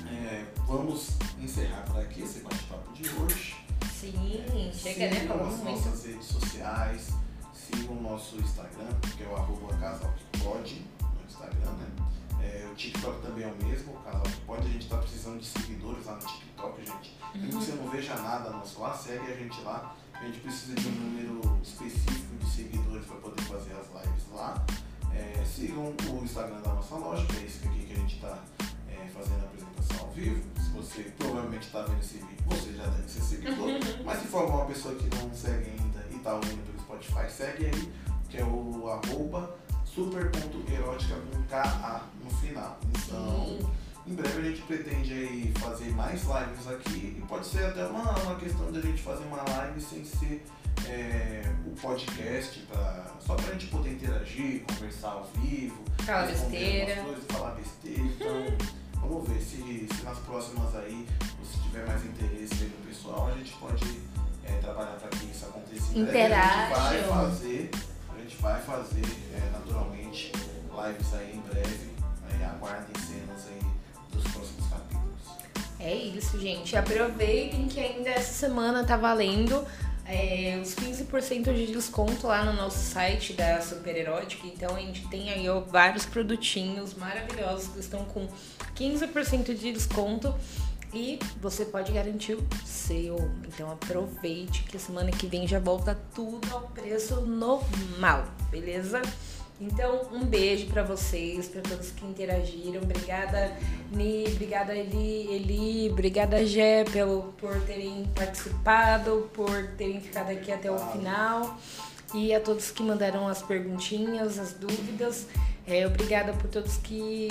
[0.08, 3.56] É, vamos encerrar por aqui esse bate-papo de hoje.
[3.92, 5.20] Sim, chega, né?
[5.20, 5.86] Sigam Falamos as muito.
[5.86, 7.08] nossas redes sociais,
[7.54, 11.86] sigam o nosso Instagram, que é o arroba casal que pode no Instagram, né?
[12.42, 14.66] É, o TikTok também é o mesmo, o casal que pode.
[14.66, 17.18] A gente tá precisando de seguidores lá no TikTok, gente.
[17.34, 19.94] Mesmo que você não veja nada nosso lá, segue a gente lá.
[20.14, 24.64] A gente precisa de um número específico de seguidores para poder fazer as lives lá.
[25.14, 28.38] É, sigam o Instagram da nossa loja, que é esse aqui que a gente está
[29.20, 30.42] fazendo a apresentação ao vivo.
[30.56, 33.68] Se você provavelmente está vendo esse vídeo, você já deve ser seguidor.
[34.04, 37.66] Mas se for uma pessoa que não segue ainda e está ouvindo pelo Spotify, segue
[37.66, 37.92] aí,
[38.28, 42.78] que é o arroba super.erótica com KA no final.
[42.88, 43.70] Então, Sim.
[44.06, 48.16] em breve a gente pretende aí fazer mais lives aqui e pode ser até uma,
[48.20, 50.44] uma questão de a gente fazer uma live sem ser
[50.88, 57.02] é, o podcast, pra, só pra gente poder interagir, conversar ao vivo, Fala responder besteira.
[57.02, 58.00] coisas, falar besteira.
[58.02, 58.44] Então,
[59.00, 61.06] vamos ver se, se nas próximas aí,
[61.44, 64.00] se tiver mais interesse aí do pessoal, a gente pode
[64.44, 65.98] é, trabalhar para que isso aconteça.
[65.98, 67.70] Em breve A gente vai fazer,
[68.14, 71.90] a gente vai fazer é, naturalmente lives aí em breve.
[72.28, 73.60] Aí, aguardem cenas aí
[74.12, 75.20] dos próximos capítulos.
[75.78, 76.76] É isso, gente.
[76.76, 79.66] Aproveitem que ainda essa semana tá valendo
[80.10, 84.44] é, os 15% de desconto lá no nosso site da Super Erótica.
[84.46, 88.28] Então a gente tem aí ó, vários produtinhos maravilhosos que estão com
[88.74, 90.34] 15% de desconto.
[90.92, 93.16] E você pode garantir o seu.
[93.46, 99.00] Então aproveite que semana que vem já volta tudo ao preço normal, beleza?
[99.60, 102.80] Então, um beijo pra vocês, pra todos que interagiram.
[102.82, 103.54] Obrigada,
[103.92, 110.70] Ni, obrigada, Eli, Eli, obrigada, Gé, pelo, por terem participado, por terem ficado aqui até
[110.70, 111.58] o final.
[112.14, 115.26] E a todos que mandaram as perguntinhas, as dúvidas.
[115.66, 117.28] É, obrigada por todos que,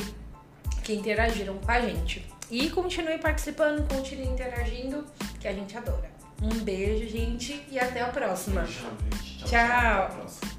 [0.83, 2.25] que interagiram com a gente.
[2.51, 5.03] E continue participando, continue interagindo,
[5.39, 6.09] que a gente adora.
[6.41, 8.65] Um beijo, gente, e até a próxima.
[8.65, 9.39] Gente.
[9.39, 9.47] Tchau.
[9.47, 10.58] Até a próxima.